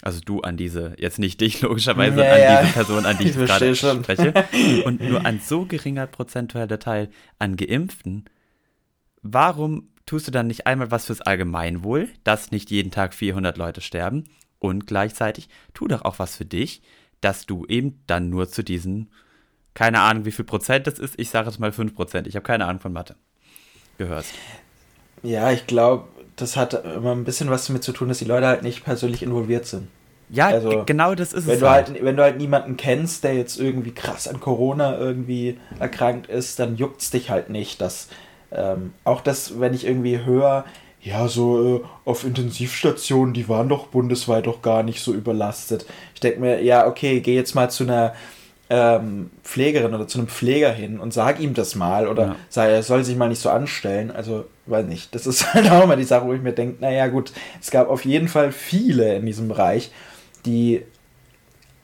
Also 0.00 0.20
du 0.24 0.40
an 0.40 0.56
diese, 0.56 0.94
jetzt 0.96 1.18
nicht 1.18 1.42
dich 1.42 1.60
logischerweise, 1.60 2.24
ja, 2.24 2.32
an 2.32 2.40
ja. 2.40 2.62
diese 2.62 2.72
Person, 2.72 3.04
an 3.04 3.18
die 3.18 3.24
ich, 3.24 3.36
ich 3.36 3.44
gerade 3.44 3.76
spreche. 3.76 4.32
Und 4.86 5.02
nur 5.02 5.26
ein 5.26 5.40
so 5.40 5.66
geringer 5.66 6.06
prozentueller 6.06 6.78
Teil 6.78 7.10
an 7.38 7.56
Geimpften. 7.56 8.24
Warum 9.20 9.90
tust 10.06 10.26
du 10.26 10.30
dann 10.30 10.46
nicht 10.46 10.66
einmal 10.66 10.90
was 10.90 11.04
fürs 11.04 11.20
Allgemeinwohl, 11.20 12.08
dass 12.24 12.52
nicht 12.52 12.70
jeden 12.70 12.90
Tag 12.90 13.12
400 13.12 13.58
Leute 13.58 13.82
sterben? 13.82 14.24
Und 14.58 14.86
gleichzeitig 14.86 15.50
tu 15.74 15.86
doch 15.86 16.00
auch 16.06 16.18
was 16.18 16.34
für 16.34 16.46
dich, 16.46 16.80
dass 17.20 17.44
du 17.44 17.66
eben 17.66 18.00
dann 18.06 18.30
nur 18.30 18.48
zu 18.48 18.64
diesen 18.64 19.10
keine 19.74 20.00
Ahnung, 20.00 20.24
wie 20.24 20.32
viel 20.32 20.46
Prozent 20.46 20.86
das 20.86 20.98
ist. 20.98 21.18
Ich 21.18 21.28
sage 21.28 21.50
jetzt 21.50 21.58
mal 21.58 21.72
5 21.72 21.94
Prozent. 21.94 22.26
Ich 22.26 22.36
habe 22.36 22.44
keine 22.44 22.64
Ahnung 22.64 22.80
von 22.80 22.94
Mathe. 22.94 23.16
Gehörst. 23.98 24.32
Ja, 25.22 25.50
ich 25.50 25.66
glaube, 25.66 26.04
das 26.36 26.56
hat 26.56 26.74
immer 26.84 27.12
ein 27.12 27.24
bisschen 27.24 27.50
was 27.50 27.66
damit 27.66 27.82
zu 27.82 27.92
tun, 27.92 28.08
dass 28.08 28.18
die 28.18 28.24
Leute 28.24 28.46
halt 28.46 28.62
nicht 28.62 28.84
persönlich 28.84 29.22
involviert 29.22 29.66
sind. 29.66 29.88
Ja, 30.28 30.48
also, 30.48 30.82
genau 30.84 31.14
das 31.14 31.32
ist 31.32 31.46
wenn 31.46 31.54
es. 31.54 31.60
Du 31.60 31.70
halt. 31.70 31.88
halt. 31.88 32.04
Wenn 32.04 32.16
du 32.16 32.22
halt 32.22 32.36
niemanden 32.36 32.76
kennst, 32.76 33.24
der 33.24 33.34
jetzt 33.34 33.58
irgendwie 33.58 33.92
krass 33.92 34.26
an 34.26 34.40
Corona 34.40 34.98
irgendwie 34.98 35.58
erkrankt 35.78 36.28
ist, 36.28 36.58
dann 36.58 36.76
juckt 36.76 37.00
es 37.00 37.10
dich 37.10 37.30
halt 37.30 37.48
nicht. 37.48 37.80
Dass, 37.80 38.08
ähm, 38.52 38.92
auch 39.04 39.20
das, 39.20 39.60
wenn 39.60 39.72
ich 39.72 39.86
irgendwie 39.86 40.24
höre, 40.24 40.64
ja, 41.00 41.28
so 41.28 41.76
äh, 41.76 41.80
auf 42.04 42.24
Intensivstationen, 42.24 43.34
die 43.34 43.48
waren 43.48 43.68
doch 43.68 43.86
bundesweit 43.86 44.46
doch 44.46 44.62
gar 44.62 44.82
nicht 44.82 45.00
so 45.00 45.14
überlastet. 45.14 45.86
Ich 46.14 46.20
denke 46.20 46.40
mir, 46.40 46.62
ja, 46.62 46.86
okay, 46.86 47.20
geh 47.20 47.36
jetzt 47.36 47.54
mal 47.54 47.70
zu 47.70 47.84
einer 47.84 48.14
ähm, 48.68 49.30
Pflegerin 49.44 49.94
oder 49.94 50.08
zu 50.08 50.18
einem 50.18 50.28
Pfleger 50.28 50.72
hin 50.72 50.98
und 50.98 51.12
sag 51.12 51.38
ihm 51.40 51.54
das 51.54 51.74
mal 51.74 52.08
oder 52.08 52.26
ja. 52.26 52.36
sag, 52.48 52.68
er 52.68 52.82
soll 52.82 53.04
sich 53.04 53.16
mal 53.16 53.28
nicht 53.28 53.40
so 53.40 53.50
anstellen. 53.50 54.10
Also, 54.10 54.46
weiß 54.66 54.86
nicht. 54.86 55.14
Das 55.14 55.26
ist 55.26 55.54
halt 55.54 55.70
auch 55.70 55.84
immer 55.84 55.96
die 55.96 56.04
Sache, 56.04 56.26
wo 56.26 56.32
ich 56.32 56.42
mir 56.42 56.52
denke, 56.52 56.82
naja, 56.82 57.06
gut, 57.06 57.32
es 57.60 57.70
gab 57.70 57.88
auf 57.88 58.04
jeden 58.04 58.28
Fall 58.28 58.52
viele 58.52 59.14
in 59.16 59.26
diesem 59.26 59.48
Bereich, 59.48 59.90
die 60.44 60.82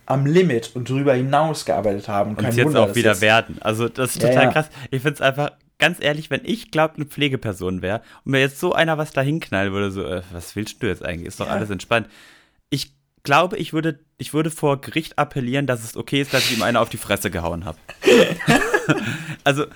am 0.06 0.26
Limit 0.26 0.72
und 0.74 0.90
darüber 0.90 1.14
hinaus 1.14 1.64
gearbeitet 1.64 2.08
haben. 2.08 2.34
Und 2.34 2.42
jetzt 2.42 2.64
Wunder, 2.64 2.82
auch 2.82 2.94
wieder 2.94 3.20
werden. 3.20 3.58
Also, 3.60 3.88
das 3.88 4.10
ist 4.10 4.20
total 4.20 4.34
ja, 4.34 4.42
ja. 4.44 4.52
krass. 4.52 4.68
Ich 4.90 5.02
finde 5.02 5.14
es 5.14 5.20
einfach 5.20 5.52
ganz 5.78 5.98
ehrlich, 6.00 6.30
wenn 6.30 6.42
ich 6.44 6.70
glaube, 6.70 6.94
eine 6.96 7.04
Pflegeperson 7.04 7.82
wäre 7.82 8.02
und 8.24 8.32
mir 8.32 8.40
jetzt 8.40 8.58
so 8.58 8.72
einer 8.72 8.98
was 8.98 9.12
da 9.12 9.20
hinknallen 9.20 9.72
würde, 9.72 9.90
so, 9.90 10.04
äh, 10.04 10.22
was 10.32 10.54
willst 10.56 10.82
du 10.82 10.86
jetzt 10.88 11.04
eigentlich? 11.04 11.28
Ist 11.28 11.40
doch 11.40 11.48
alles 11.48 11.70
entspannt. 11.70 12.08
Glaube, 13.24 13.56
ich 13.56 13.72
würde, 13.72 14.00
ich 14.18 14.34
würde 14.34 14.50
vor 14.50 14.80
Gericht 14.80 15.16
appellieren, 15.16 15.66
dass 15.68 15.84
es 15.84 15.96
okay 15.96 16.22
ist, 16.22 16.34
dass 16.34 16.50
ich 16.50 16.56
ihm 16.56 16.62
eine 16.62 16.80
auf 16.80 16.88
die 16.88 16.96
Fresse 16.96 17.30
gehauen 17.30 17.64
habe. 17.64 17.78
also, 19.44 19.66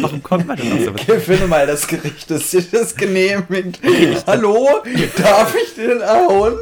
Warum 0.00 0.22
kommt 0.22 0.46
man 0.46 0.56
denn 0.56 0.72
auf 0.72 0.80
sowas? 0.84 1.00
Ich 1.00 1.24
finde 1.24 1.46
mal 1.46 1.66
das 1.66 1.86
Gericht, 1.86 2.30
das 2.30 2.50
dir 2.50 2.62
das 2.70 2.94
genehmigt. 2.94 3.80
Hallo? 4.26 4.68
Darf 5.16 5.54
ich 5.54 5.74
den 5.74 6.02
hauen? 6.02 6.58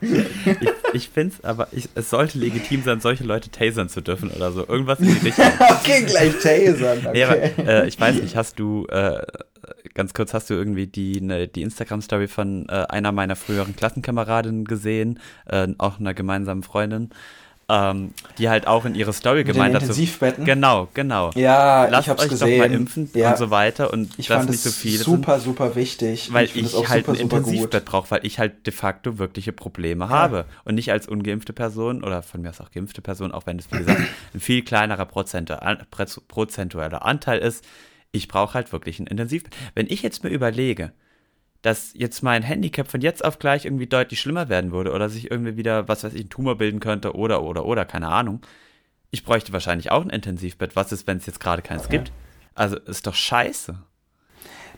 ich 0.00 0.68
ich 0.94 1.08
finde 1.10 1.34
es 1.38 1.44
aber, 1.44 1.68
ich, 1.72 1.88
es 1.94 2.08
sollte 2.08 2.38
legitim 2.38 2.82
sein, 2.82 3.00
solche 3.00 3.24
Leute 3.24 3.50
tasern 3.50 3.88
zu 3.88 4.00
dürfen 4.00 4.30
oder 4.30 4.52
so. 4.52 4.66
Irgendwas 4.66 5.00
in 5.00 5.06
die 5.06 5.26
Richtung. 5.26 5.44
okay, 5.58 6.04
gleich 6.06 6.32
tasern. 6.38 6.98
Okay. 7.06 7.10
Nee, 7.12 7.24
aber, 7.24 7.36
äh, 7.68 7.88
ich 7.88 8.00
weiß 8.00 8.16
nicht, 8.16 8.36
hast 8.36 8.58
du, 8.58 8.86
äh, 8.86 9.20
ganz 9.96 10.14
kurz, 10.14 10.32
hast 10.32 10.48
du 10.50 10.54
irgendwie 10.54 10.86
die, 10.86 11.20
ne, 11.20 11.48
die 11.48 11.62
Instagram-Story 11.62 12.28
von 12.28 12.68
äh, 12.68 12.86
einer 12.88 13.10
meiner 13.10 13.34
früheren 13.34 13.74
Klassenkameradinnen 13.74 14.64
gesehen, 14.64 15.18
äh, 15.46 15.66
auch 15.78 15.98
einer 15.98 16.14
gemeinsamen 16.14 16.62
Freundin? 16.62 17.10
ähm, 17.68 18.12
die 18.38 18.48
halt 18.48 18.66
auch 18.66 18.84
in 18.84 18.94
ihre 18.94 19.12
Story 19.12 19.38
Mit 19.38 19.48
gemeint 19.48 19.74
hat. 19.74 19.82
Intensivbetten? 19.82 20.44
Genau, 20.44 20.88
genau. 20.94 21.30
Ja, 21.34 21.86
Lasst 21.86 22.04
ich 22.04 22.10
hab's 22.10 22.22
euch 22.22 22.28
gesehen. 22.28 22.60
doch 22.60 22.68
mal 22.68 22.72
impfen 22.72 23.10
ja. 23.14 23.30
und 23.30 23.38
so 23.38 23.50
weiter 23.50 23.92
und 23.92 24.10
ich 24.18 24.28
das 24.28 24.36
fand 24.36 24.50
nicht 24.50 24.62
so 24.62 24.70
viel 24.70 24.98
super, 24.98 25.40
super 25.40 25.74
wichtig. 25.74 26.32
Weil 26.32 26.44
ich, 26.44 26.56
ich 26.56 26.88
halt 26.88 27.06
super, 27.06 27.18
ein 27.18 27.22
Intensivbett 27.22 27.84
brauche, 27.84 28.10
weil 28.10 28.20
ich 28.24 28.38
halt 28.38 28.66
de 28.66 28.72
facto 28.72 29.18
wirkliche 29.18 29.52
Probleme 29.52 30.04
ja. 30.04 30.10
habe 30.10 30.44
und 30.64 30.76
nicht 30.76 30.92
als 30.92 31.08
ungeimpfte 31.08 31.52
Person 31.52 32.04
oder 32.04 32.22
von 32.22 32.40
mir 32.40 32.50
aus 32.50 32.60
auch 32.60 32.70
geimpfte 32.70 33.02
Person, 33.02 33.32
auch 33.32 33.46
wenn 33.46 33.58
es 33.58 33.70
wie 33.72 33.78
gesagt 33.78 34.00
ein 34.34 34.40
viel 34.40 34.62
kleinerer 34.62 35.06
prozentueller 35.06 37.04
Anteil 37.04 37.38
ist. 37.40 37.64
Ich 38.12 38.28
brauche 38.28 38.54
halt 38.54 38.72
wirklich 38.72 38.98
ein 38.98 39.06
Intensivbett. 39.06 39.54
Wenn 39.74 39.86
ich 39.88 40.02
jetzt 40.02 40.24
mir 40.24 40.30
überlege, 40.30 40.92
dass 41.62 41.92
jetzt 41.94 42.22
mein 42.22 42.42
Handicap 42.42 42.88
von 42.88 43.00
jetzt 43.00 43.24
auf 43.24 43.38
gleich 43.38 43.64
irgendwie 43.64 43.86
deutlich 43.86 44.20
schlimmer 44.20 44.48
werden 44.48 44.72
würde 44.72 44.92
oder 44.92 45.08
sich 45.08 45.30
irgendwie 45.30 45.56
wieder, 45.56 45.88
was 45.88 46.04
weiß 46.04 46.14
ich, 46.14 46.24
ein 46.24 46.30
Tumor 46.30 46.56
bilden 46.56 46.80
könnte 46.80 47.14
oder, 47.16 47.42
oder, 47.42 47.64
oder, 47.64 47.84
keine 47.84 48.08
Ahnung. 48.08 48.40
Ich 49.10 49.24
bräuchte 49.24 49.52
wahrscheinlich 49.52 49.90
auch 49.90 50.02
ein 50.02 50.10
Intensivbett. 50.10 50.76
Was 50.76 50.92
ist, 50.92 51.06
wenn 51.06 51.16
es 51.18 51.26
jetzt 51.26 51.40
gerade 51.40 51.62
keins 51.62 51.84
ja. 51.84 51.90
gibt? 51.90 52.12
Also 52.54 52.76
ist 52.76 53.06
doch 53.06 53.14
scheiße. 53.14 53.78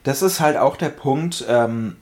Das 0.02 0.22
ist 0.22 0.40
halt 0.40 0.56
auch 0.56 0.76
der 0.76 0.88
Punkt, 0.88 1.44
ähm, 1.48 1.96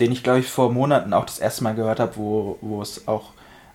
den 0.00 0.12
ich 0.12 0.22
glaube 0.22 0.40
ich 0.40 0.48
vor 0.48 0.72
Monaten 0.72 1.12
auch 1.12 1.26
das 1.26 1.38
erste 1.38 1.62
Mal 1.62 1.74
gehört 1.74 2.00
habe, 2.00 2.16
wo, 2.16 2.58
wo 2.60 2.82
es 2.82 3.06
auch 3.06 3.32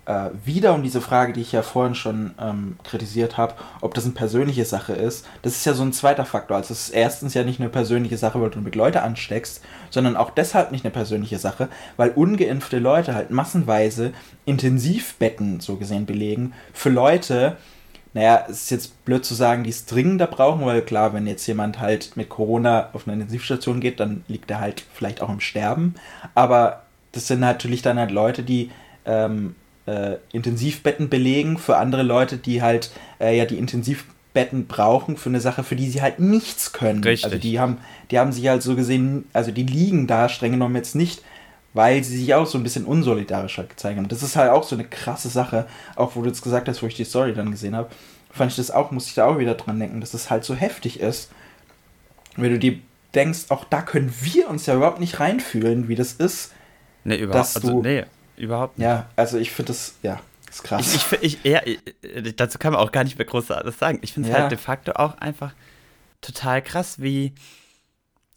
äh, 0.09 0.31
wieder 0.43 0.73
um 0.73 0.81
diese 0.81 1.01
Frage, 1.01 1.33
die 1.33 1.41
ich 1.41 1.51
ja 1.51 1.61
vorhin 1.61 1.93
schon 1.93 2.31
ähm, 2.41 2.77
kritisiert 2.83 3.37
habe, 3.37 3.53
ob 3.79 3.93
das 3.93 4.05
eine 4.05 4.15
persönliche 4.15 4.65
Sache 4.65 4.93
ist. 4.93 5.27
Das 5.43 5.53
ist 5.53 5.65
ja 5.65 5.73
so 5.73 5.83
ein 5.83 5.93
zweiter 5.93 6.25
Faktor. 6.25 6.57
Also 6.57 6.73
es 6.73 6.87
ist 6.87 6.89
erstens 6.89 7.35
ja 7.35 7.43
nicht 7.43 7.59
eine 7.59 7.69
persönliche 7.69 8.17
Sache, 8.17 8.41
weil 8.41 8.49
du 8.49 8.59
mit 8.59 8.73
Leute 8.73 9.03
ansteckst, 9.03 9.63
sondern 9.91 10.17
auch 10.17 10.31
deshalb 10.31 10.71
nicht 10.71 10.83
eine 10.83 10.91
persönliche 10.91 11.37
Sache, 11.37 11.69
weil 11.95 12.09
ungeimpfte 12.09 12.79
Leute 12.79 13.13
halt 13.13 13.29
massenweise 13.29 14.11
Intensivbetten 14.45 15.59
so 15.59 15.75
gesehen 15.75 16.07
belegen 16.07 16.53
für 16.73 16.89
Leute, 16.89 17.57
naja, 18.15 18.45
es 18.49 18.63
ist 18.63 18.71
jetzt 18.71 19.05
blöd 19.05 19.23
zu 19.23 19.35
sagen, 19.35 19.63
die 19.63 19.69
es 19.69 19.85
dringender 19.85 20.25
brauchen, 20.25 20.65
weil 20.65 20.81
klar, 20.81 21.13
wenn 21.13 21.27
jetzt 21.27 21.45
jemand 21.45 21.79
halt 21.79 22.17
mit 22.17 22.29
Corona 22.29 22.89
auf 22.93 23.07
eine 23.07 23.13
Intensivstation 23.13 23.79
geht, 23.79 23.99
dann 23.99 24.23
liegt 24.27 24.49
er 24.49 24.59
halt 24.59 24.83
vielleicht 24.91 25.21
auch 25.21 25.29
im 25.29 25.39
Sterben. 25.39 25.93
Aber 26.33 26.81
das 27.11 27.27
sind 27.27 27.41
natürlich 27.41 27.83
dann 27.83 27.99
halt 27.99 28.09
Leute, 28.09 28.41
die 28.41 28.71
ähm, 29.05 29.53
äh, 29.89 30.17
Intensivbetten 30.31 31.09
belegen 31.09 31.57
für 31.57 31.77
andere 31.77 32.03
Leute, 32.03 32.37
die 32.37 32.61
halt 32.61 32.91
äh, 33.19 33.37
ja 33.37 33.45
die 33.45 33.57
Intensivbetten 33.57 34.67
brauchen 34.67 35.17
für 35.17 35.29
eine 35.29 35.41
Sache, 35.41 35.63
für 35.63 35.75
die 35.75 35.89
sie 35.89 36.01
halt 36.01 36.19
nichts 36.19 36.73
können. 36.73 37.03
Richtig. 37.03 37.25
Also 37.25 37.37
die 37.37 37.59
haben, 37.59 37.79
die 38.11 38.19
haben 38.19 38.31
sich 38.31 38.47
halt 38.47 38.61
so 38.61 38.75
gesehen, 38.75 39.25
also 39.33 39.51
die 39.51 39.63
liegen 39.63 40.07
da 40.07 40.29
streng 40.29 40.51
genommen 40.51 40.75
jetzt 40.75 40.95
nicht, 40.95 41.23
weil 41.73 42.03
sie 42.03 42.17
sich 42.17 42.33
auch 42.33 42.45
so 42.45 42.57
ein 42.57 42.63
bisschen 42.63 42.85
unsolidarisch 42.85 43.57
halt 43.57 43.69
gezeigt 43.69 43.97
haben. 43.97 44.07
Das 44.07 44.23
ist 44.23 44.35
halt 44.35 44.51
auch 44.51 44.63
so 44.63 44.75
eine 44.75 44.85
krasse 44.85 45.29
Sache, 45.29 45.65
auch 45.95 46.15
wo 46.15 46.21
du 46.21 46.27
jetzt 46.27 46.41
gesagt 46.41 46.67
hast, 46.67 46.81
wo 46.81 46.87
ich 46.87 46.95
die 46.95 47.03
Story 47.03 47.33
dann 47.33 47.51
gesehen 47.51 47.75
habe, 47.75 47.89
fand 48.31 48.51
ich 48.51 48.57
das 48.57 48.71
auch, 48.71 48.91
musste 48.91 49.09
ich 49.09 49.15
da 49.15 49.25
auch 49.25 49.39
wieder 49.39 49.55
dran 49.55 49.79
denken, 49.79 50.01
dass 50.01 50.11
das 50.11 50.29
halt 50.29 50.43
so 50.43 50.55
heftig 50.55 50.99
ist, 50.99 51.31
wenn 52.35 52.51
du 52.51 52.59
dir 52.59 52.79
denkst, 53.15 53.45
auch 53.49 53.65
da 53.65 53.81
können 53.81 54.13
wir 54.21 54.49
uns 54.49 54.65
ja 54.65 54.75
überhaupt 54.75 54.99
nicht 54.99 55.19
reinfühlen, 55.19 55.87
wie 55.87 55.95
das 55.95 56.13
ist. 56.13 56.51
Nee, 57.03 57.17
überhaupt, 57.17 57.55
also, 57.55 57.81
nee, 57.81 58.05
überhaupt 58.39 58.77
nicht. 58.77 58.85
Ja, 58.85 59.09
also 59.15 59.37
ich 59.37 59.51
finde 59.51 59.73
das, 59.73 59.95
ja, 60.01 60.19
ist 60.49 60.63
krass. 60.63 60.95
Ich, 60.95 61.05
ich, 61.21 61.37
ich, 61.43 61.51
ja, 61.51 61.61
dazu 62.35 62.57
kann 62.57 62.73
man 62.73 62.81
auch 62.81 62.91
gar 62.91 63.03
nicht 63.03 63.17
mehr 63.17 63.25
groß 63.25 63.51
alles 63.51 63.77
sagen. 63.77 63.99
Ich 64.01 64.13
finde 64.13 64.29
es 64.29 64.35
ja. 64.35 64.41
halt 64.41 64.51
de 64.51 64.57
facto 64.57 64.93
auch 64.93 65.17
einfach 65.17 65.53
total 66.21 66.61
krass, 66.61 67.01
wie, 67.01 67.33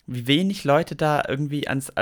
wie 0.06 0.26
wenig 0.26 0.64
Leute 0.64 0.94
da 0.94 1.22
irgendwie 1.26 1.68
ans, 1.68 1.92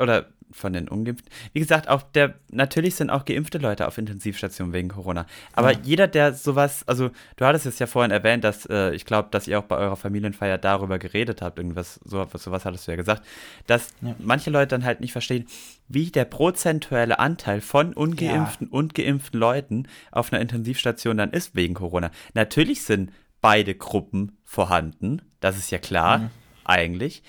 oder 0.00 0.26
von 0.50 0.72
den 0.72 0.88
Ungeimpften. 0.88 1.30
Wie 1.52 1.60
gesagt, 1.60 1.88
auch 1.88 2.02
der, 2.02 2.34
natürlich 2.50 2.94
sind 2.94 3.10
auch 3.10 3.24
geimpfte 3.24 3.58
Leute 3.58 3.86
auf 3.86 3.98
Intensivstationen 3.98 4.72
wegen 4.72 4.88
Corona. 4.88 5.26
Aber 5.52 5.72
ja. 5.72 5.78
jeder, 5.82 6.06
der 6.06 6.34
sowas, 6.34 6.84
also 6.86 7.10
du 7.36 7.44
hattest 7.44 7.66
es 7.66 7.78
ja 7.78 7.86
vorhin 7.86 8.10
erwähnt, 8.10 8.44
dass 8.44 8.66
äh, 8.66 8.94
ich 8.94 9.04
glaube, 9.04 9.28
dass 9.30 9.46
ihr 9.46 9.58
auch 9.58 9.64
bei 9.64 9.76
eurer 9.76 9.96
Familienfeier 9.96 10.58
darüber 10.58 10.98
geredet 10.98 11.42
habt, 11.42 11.58
irgendwas, 11.58 12.00
so, 12.04 12.26
sowas 12.34 12.64
hattest 12.64 12.86
du 12.86 12.92
ja 12.92 12.96
gesagt, 12.96 13.22
dass 13.66 13.88
ja. 14.00 14.14
manche 14.18 14.50
Leute 14.50 14.68
dann 14.68 14.84
halt 14.84 15.00
nicht 15.00 15.12
verstehen, 15.12 15.46
wie 15.88 16.10
der 16.10 16.24
prozentuelle 16.24 17.18
Anteil 17.18 17.60
von 17.60 17.94
ungeimpften 17.94 18.68
ja. 18.68 18.72
und 18.72 18.94
geimpften 18.94 19.40
Leuten 19.40 19.88
auf 20.10 20.32
einer 20.32 20.42
Intensivstation 20.42 21.16
dann 21.16 21.30
ist 21.30 21.54
wegen 21.54 21.74
Corona. 21.74 22.10
Natürlich 22.34 22.82
sind 22.82 23.10
beide 23.40 23.74
Gruppen 23.74 24.38
vorhanden, 24.44 25.22
das 25.40 25.56
ist 25.56 25.70
ja 25.70 25.78
klar, 25.78 26.18
mhm. 26.18 26.30
eigentlich. 26.64 27.22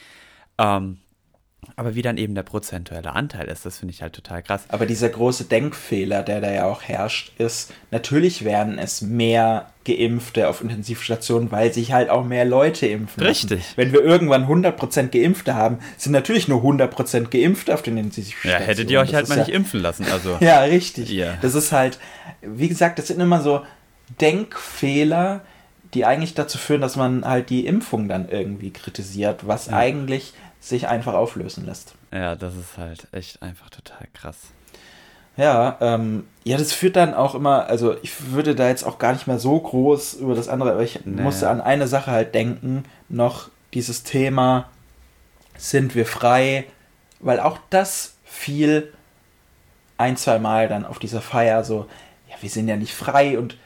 Ähm, 0.57 0.97
aber 1.75 1.95
wie 1.95 2.01
dann 2.01 2.17
eben 2.17 2.35
der 2.35 2.43
prozentuelle 2.43 3.13
Anteil 3.13 3.47
ist, 3.47 3.65
das 3.65 3.79
finde 3.79 3.93
ich 3.93 4.01
halt 4.01 4.13
total 4.13 4.43
krass. 4.43 4.63
Aber 4.69 4.85
dieser 4.85 5.09
große 5.09 5.45
Denkfehler, 5.45 6.23
der 6.23 6.41
da 6.41 6.51
ja 6.51 6.65
auch 6.65 6.83
herrscht, 6.83 7.33
ist, 7.37 7.73
natürlich 7.91 8.45
werden 8.45 8.79
es 8.79 9.01
mehr 9.01 9.69
Geimpfte 9.85 10.47
auf 10.47 10.61
Intensivstationen, 10.61 11.51
weil 11.51 11.73
sich 11.73 11.91
halt 11.91 12.09
auch 12.09 12.25
mehr 12.25 12.45
Leute 12.45 12.87
impfen. 12.87 13.23
Richtig. 13.23 13.59
Lassen. 13.59 13.73
Wenn 13.75 13.93
wir 13.93 14.03
irgendwann 14.03 14.45
100% 14.45 15.07
Geimpfte 15.07 15.55
haben, 15.55 15.79
sind 15.97 16.13
natürlich 16.13 16.47
nur 16.47 16.61
100% 16.63 17.27
Geimpfte 17.29 17.73
auf 17.73 17.81
den 17.81 17.97
Intensivstationen. 17.97 18.61
Ja, 18.61 18.65
hättet 18.65 18.91
ihr 18.91 18.99
euch 18.99 19.11
das 19.11 19.17
halt 19.17 19.29
mal 19.29 19.37
ja, 19.37 19.43
nicht 19.45 19.53
impfen 19.53 19.81
lassen. 19.81 20.05
Also. 20.11 20.37
ja, 20.41 20.61
richtig. 20.61 21.11
Yeah. 21.11 21.37
Das 21.41 21.55
ist 21.55 21.71
halt, 21.71 21.99
wie 22.41 22.67
gesagt, 22.67 22.99
das 22.99 23.07
sind 23.07 23.19
immer 23.19 23.41
so 23.41 23.61
Denkfehler, 24.21 25.41
die 25.93 26.05
eigentlich 26.05 26.35
dazu 26.35 26.57
führen, 26.57 26.81
dass 26.81 26.95
man 26.95 27.25
halt 27.25 27.49
die 27.49 27.65
Impfung 27.65 28.07
dann 28.07 28.29
irgendwie 28.29 28.71
kritisiert, 28.71 29.47
was 29.47 29.67
ja. 29.67 29.77
eigentlich 29.77 30.33
sich 30.59 30.87
einfach 30.87 31.13
auflösen 31.13 31.65
lässt. 31.65 31.95
Ja, 32.11 32.35
das 32.35 32.55
ist 32.55 32.77
halt 32.77 33.07
echt 33.11 33.41
einfach 33.41 33.69
total 33.69 34.07
krass. 34.13 34.37
Ja, 35.37 35.77
ähm, 35.79 36.27
ja, 36.43 36.57
das 36.57 36.73
führt 36.73 36.97
dann 36.97 37.13
auch 37.13 37.33
immer, 37.33 37.67
also 37.67 37.95
ich 38.01 38.31
würde 38.33 38.55
da 38.55 38.67
jetzt 38.67 38.83
auch 38.83 38.99
gar 38.99 39.13
nicht 39.13 39.25
mehr 39.25 39.39
so 39.39 39.57
groß 39.57 40.15
über 40.15 40.35
das 40.35 40.49
andere, 40.49 40.73
aber 40.73 40.83
ich 40.83 41.05
nee. 41.05 41.21
musste 41.21 41.49
an 41.49 41.61
eine 41.61 41.87
Sache 41.87 42.11
halt 42.11 42.35
denken, 42.35 42.83
noch 43.07 43.49
dieses 43.73 44.03
Thema, 44.03 44.65
sind 45.57 45.95
wir 45.95 46.05
frei, 46.05 46.65
weil 47.19 47.39
auch 47.39 47.57
das 47.69 48.15
fiel 48.25 48.91
ein, 49.97 50.17
zwei 50.17 50.39
Mal 50.39 50.67
dann 50.67 50.85
auf 50.85 50.99
dieser 50.99 51.21
Feier 51.21 51.63
so, 51.63 51.87
ja, 52.29 52.35
wir 52.41 52.49
sind 52.49 52.67
ja 52.67 52.75
nicht 52.75 52.93
frei 52.93 53.37
und 53.37 53.57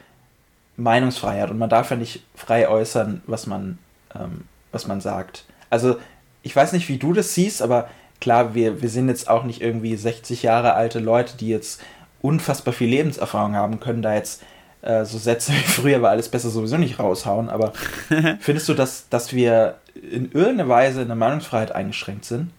Meinungsfreiheit 0.75 1.51
und 1.51 1.59
man 1.59 1.69
darf 1.69 1.91
ja 1.91 1.97
nicht 1.97 2.23
frei 2.35 2.67
äußern, 2.67 3.21
was 3.27 3.47
man, 3.47 3.77
ähm, 4.15 4.45
was 4.71 4.87
man 4.87 5.01
sagt. 5.01 5.45
Also 5.69 5.97
ich 6.43 6.55
weiß 6.55 6.73
nicht, 6.73 6.89
wie 6.89 6.97
du 6.97 7.13
das 7.13 7.33
siehst, 7.33 7.61
aber 7.61 7.89
klar, 8.21 8.53
wir, 8.53 8.81
wir 8.81 8.89
sind 8.89 9.09
jetzt 9.09 9.29
auch 9.29 9.43
nicht 9.43 9.61
irgendwie 9.61 9.95
60 9.95 10.43
Jahre 10.43 10.73
alte 10.73 10.99
Leute, 10.99 11.37
die 11.37 11.49
jetzt 11.49 11.81
unfassbar 12.21 12.73
viel 12.73 12.89
Lebenserfahrung 12.89 13.55
haben, 13.55 13.79
können 13.79 14.01
da 14.01 14.13
jetzt 14.13 14.43
äh, 14.81 15.05
so 15.05 15.17
Sätze 15.17 15.51
wie 15.53 15.55
früher 15.55 16.01
war 16.01 16.11
alles 16.11 16.29
besser 16.29 16.49
sowieso 16.49 16.77
nicht 16.77 16.99
raushauen. 16.99 17.49
Aber 17.49 17.73
findest 18.39 18.69
du, 18.69 18.73
dass, 18.73 19.09
dass 19.09 19.33
wir 19.33 19.77
in 19.95 20.31
irgendeiner 20.31 20.69
Weise 20.69 21.01
in 21.01 21.07
der 21.07 21.15
Meinungsfreiheit 21.15 21.71
eingeschränkt 21.71 22.25
sind? 22.25 22.51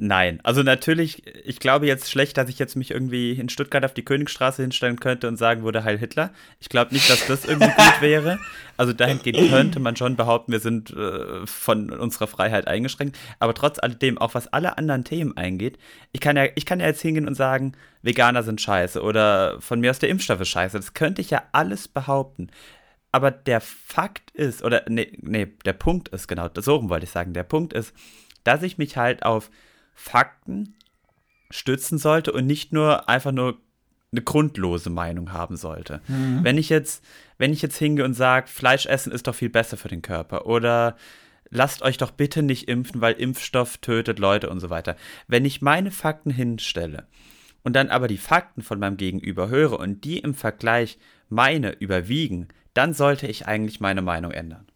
Nein, 0.00 0.38
also 0.44 0.62
natürlich, 0.62 1.26
ich 1.44 1.58
glaube 1.58 1.88
jetzt 1.88 2.08
schlecht, 2.08 2.36
dass 2.36 2.48
ich 2.48 2.60
jetzt 2.60 2.76
mich 2.76 2.92
irgendwie 2.92 3.32
in 3.32 3.48
Stuttgart 3.48 3.84
auf 3.84 3.94
die 3.94 4.04
Königstraße 4.04 4.62
hinstellen 4.62 5.00
könnte 5.00 5.26
und 5.26 5.36
sagen 5.36 5.64
würde, 5.64 5.82
Heil 5.82 5.98
Hitler. 5.98 6.30
Ich 6.60 6.68
glaube 6.68 6.94
nicht, 6.94 7.10
dass 7.10 7.26
das 7.26 7.44
irgendwie 7.44 7.72
gut 7.72 7.94
wäre. 8.00 8.38
Also 8.76 8.92
dahingehend 8.92 9.50
könnte 9.50 9.80
man 9.80 9.96
schon 9.96 10.14
behaupten, 10.14 10.52
wir 10.52 10.60
sind 10.60 10.90
äh, 10.90 11.44
von 11.46 11.90
unserer 11.90 12.28
Freiheit 12.28 12.68
eingeschränkt. 12.68 13.18
Aber 13.40 13.54
trotz 13.54 13.80
alledem, 13.80 14.18
auch 14.18 14.34
was 14.34 14.46
alle 14.46 14.78
anderen 14.78 15.02
Themen 15.02 15.36
eingeht, 15.36 15.78
ich 16.12 16.20
kann 16.20 16.36
ja, 16.36 16.46
ich 16.54 16.64
kann 16.64 16.78
ja 16.78 16.86
jetzt 16.86 17.02
hingehen 17.02 17.26
und 17.26 17.34
sagen, 17.34 17.72
Veganer 18.02 18.44
sind 18.44 18.60
scheiße 18.60 19.02
oder 19.02 19.60
von 19.60 19.80
mir 19.80 19.90
aus 19.90 19.98
der 19.98 20.10
Impfstoff 20.10 20.40
ist 20.40 20.48
scheiße. 20.48 20.76
Das 20.76 20.94
könnte 20.94 21.22
ich 21.22 21.30
ja 21.30 21.42
alles 21.50 21.88
behaupten. 21.88 22.50
Aber 23.10 23.32
der 23.32 23.60
Fakt 23.60 24.30
ist, 24.30 24.62
oder 24.62 24.84
nee, 24.88 25.10
nee, 25.20 25.48
der 25.64 25.72
Punkt 25.72 26.10
ist, 26.10 26.28
genau, 26.28 26.48
so 26.54 26.76
rum 26.76 26.88
wollte 26.88 27.04
ich 27.04 27.10
sagen, 27.10 27.32
der 27.32 27.42
Punkt 27.42 27.72
ist, 27.72 27.92
dass 28.44 28.62
ich 28.62 28.78
mich 28.78 28.96
halt 28.96 29.24
auf 29.24 29.50
Fakten 29.98 30.76
stützen 31.50 31.98
sollte 31.98 32.32
und 32.32 32.46
nicht 32.46 32.72
nur 32.72 33.08
einfach 33.08 33.32
nur 33.32 33.58
eine 34.12 34.22
grundlose 34.22 34.90
Meinung 34.90 35.32
haben 35.32 35.56
sollte. 35.56 36.00
Mhm. 36.06 36.44
Wenn 36.44 36.56
ich 36.56 36.68
jetzt, 36.68 37.04
wenn 37.36 37.52
ich 37.52 37.60
jetzt 37.60 37.76
hingehe 37.76 38.04
und 38.04 38.14
sage, 38.14 38.46
Fleisch 38.46 38.86
essen 38.86 39.12
ist 39.12 39.26
doch 39.26 39.34
viel 39.34 39.50
besser 39.50 39.76
für 39.76 39.88
den 39.88 40.00
Körper 40.00 40.46
oder 40.46 40.96
lasst 41.50 41.82
euch 41.82 41.98
doch 41.98 42.12
bitte 42.12 42.42
nicht 42.42 42.68
impfen, 42.68 43.00
weil 43.00 43.14
Impfstoff 43.14 43.78
tötet 43.78 44.18
Leute 44.18 44.48
und 44.48 44.60
so 44.60 44.70
weiter. 44.70 44.96
Wenn 45.26 45.44
ich 45.44 45.62
meine 45.62 45.90
Fakten 45.90 46.30
hinstelle 46.30 47.08
und 47.64 47.74
dann 47.74 47.90
aber 47.90 48.06
die 48.06 48.18
Fakten 48.18 48.62
von 48.62 48.78
meinem 48.78 48.96
Gegenüber 48.96 49.48
höre 49.48 49.78
und 49.80 50.04
die 50.04 50.20
im 50.20 50.34
Vergleich 50.34 50.98
meine 51.28 51.72
überwiegen, 51.72 52.48
dann 52.72 52.94
sollte 52.94 53.26
ich 53.26 53.46
eigentlich 53.46 53.80
meine 53.80 54.00
Meinung 54.00 54.30
ändern. 54.30 54.66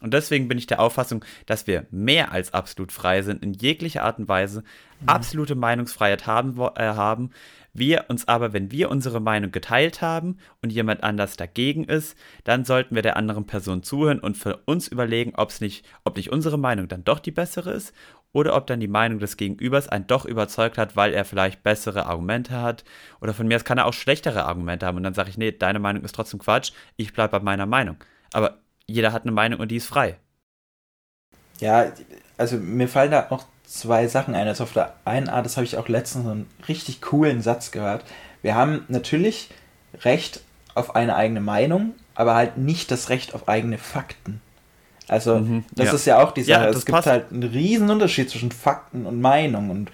Und 0.00 0.14
deswegen 0.14 0.48
bin 0.48 0.58
ich 0.58 0.66
der 0.66 0.80
Auffassung, 0.80 1.24
dass 1.46 1.66
wir 1.66 1.86
mehr 1.90 2.32
als 2.32 2.54
absolut 2.54 2.90
frei 2.90 3.22
sind, 3.22 3.42
in 3.42 3.52
jeglicher 3.52 4.02
Art 4.02 4.18
und 4.18 4.28
Weise 4.28 4.60
mhm. 5.00 5.08
absolute 5.08 5.54
Meinungsfreiheit 5.54 6.26
haben, 6.26 6.58
äh, 6.76 6.82
haben. 6.82 7.30
Wir 7.72 8.06
uns 8.08 8.26
aber, 8.26 8.52
wenn 8.52 8.72
wir 8.72 8.90
unsere 8.90 9.20
Meinung 9.20 9.52
geteilt 9.52 10.02
haben 10.02 10.38
und 10.60 10.72
jemand 10.72 11.04
anders 11.04 11.36
dagegen 11.36 11.84
ist, 11.84 12.18
dann 12.42 12.64
sollten 12.64 12.96
wir 12.96 13.02
der 13.02 13.16
anderen 13.16 13.46
Person 13.46 13.84
zuhören 13.84 14.18
und 14.18 14.36
für 14.36 14.56
uns 14.64 14.88
überlegen, 14.88 15.34
ob's 15.36 15.60
nicht, 15.60 15.86
ob 16.02 16.16
nicht 16.16 16.32
unsere 16.32 16.58
Meinung 16.58 16.88
dann 16.88 17.04
doch 17.04 17.20
die 17.20 17.30
bessere 17.30 17.70
ist 17.70 17.94
oder 18.32 18.56
ob 18.56 18.66
dann 18.66 18.80
die 18.80 18.88
Meinung 18.88 19.18
des 19.18 19.36
Gegenübers 19.36 19.88
einen 19.88 20.06
doch 20.06 20.24
überzeugt 20.24 20.78
hat, 20.78 20.96
weil 20.96 21.12
er 21.12 21.24
vielleicht 21.24 21.62
bessere 21.62 22.06
Argumente 22.06 22.60
hat. 22.60 22.84
Oder 23.20 23.34
von 23.34 23.46
mir 23.46 23.56
aus 23.56 23.64
kann 23.64 23.78
er 23.78 23.86
auch 23.86 23.92
schlechtere 23.92 24.44
Argumente 24.46 24.86
haben 24.86 24.96
und 24.96 25.02
dann 25.04 25.14
sage 25.14 25.30
ich, 25.30 25.38
nee, 25.38 25.52
deine 25.52 25.78
Meinung 25.78 26.02
ist 26.04 26.14
trotzdem 26.14 26.40
Quatsch, 26.40 26.72
ich 26.96 27.12
bleibe 27.12 27.38
bei 27.38 27.44
meiner 27.44 27.66
Meinung. 27.66 27.96
Aber 28.32 28.58
jeder 28.90 29.12
hat 29.12 29.22
eine 29.22 29.32
Meinung 29.32 29.60
und 29.60 29.68
die 29.68 29.76
ist 29.76 29.86
frei. 29.86 30.16
Ja, 31.60 31.92
also 32.36 32.56
mir 32.56 32.88
fallen 32.88 33.10
da 33.10 33.26
auch 33.30 33.44
zwei 33.64 34.08
Sachen 34.08 34.34
ein. 34.34 34.48
Also 34.48 34.64
auf 34.64 34.72
der 34.72 34.94
einen 35.04 35.28
Art, 35.28 35.46
das 35.46 35.56
habe 35.56 35.64
ich 35.64 35.76
auch 35.76 35.88
letztens 35.88 36.24
so 36.24 36.30
einen 36.30 36.46
richtig 36.68 37.00
coolen 37.00 37.42
Satz 37.42 37.70
gehört. 37.70 38.04
Wir 38.42 38.54
haben 38.54 38.84
natürlich 38.88 39.50
Recht 40.02 40.40
auf 40.74 40.96
eine 40.96 41.16
eigene 41.16 41.40
Meinung, 41.40 41.94
aber 42.14 42.34
halt 42.34 42.56
nicht 42.56 42.90
das 42.90 43.08
Recht 43.08 43.34
auf 43.34 43.48
eigene 43.48 43.78
Fakten. 43.78 44.40
Also, 45.08 45.40
mhm, 45.40 45.64
das 45.72 45.86
ja. 45.86 45.92
ist 45.94 46.04
ja 46.06 46.22
auch 46.22 46.30
die 46.32 46.42
Sache. 46.42 46.64
Ja, 46.64 46.68
es 46.68 46.86
gibt 46.86 46.94
passt. 46.94 47.08
halt 47.08 47.32
einen 47.32 47.42
riesen 47.42 47.90
Unterschied 47.90 48.30
zwischen 48.30 48.52
Fakten 48.52 49.06
und 49.06 49.20
Meinung. 49.20 49.70
Und 49.70 49.90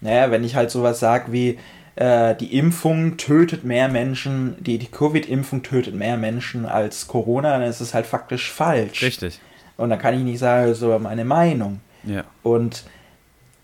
naja, 0.00 0.30
wenn 0.30 0.44
ich 0.44 0.56
halt 0.56 0.70
sowas 0.70 1.00
sage 1.00 1.32
wie, 1.32 1.58
äh, 1.98 2.36
die 2.36 2.56
Impfung 2.56 3.16
tötet 3.16 3.64
mehr 3.64 3.88
Menschen, 3.88 4.54
die, 4.60 4.78
die 4.78 4.86
Covid-Impfung 4.86 5.64
tötet 5.64 5.96
mehr 5.96 6.16
Menschen 6.16 6.64
als 6.64 7.08
Corona, 7.08 7.58
dann 7.58 7.68
ist 7.68 7.80
es 7.80 7.92
halt 7.92 8.06
faktisch 8.06 8.52
falsch. 8.52 9.02
Richtig. 9.02 9.40
Und 9.76 9.90
dann 9.90 9.98
kann 9.98 10.14
ich 10.14 10.20
nicht 10.20 10.38
sagen, 10.38 10.74
so 10.74 10.96
meine 11.00 11.24
Meinung. 11.24 11.80
Ja. 12.04 12.22
Und 12.44 12.84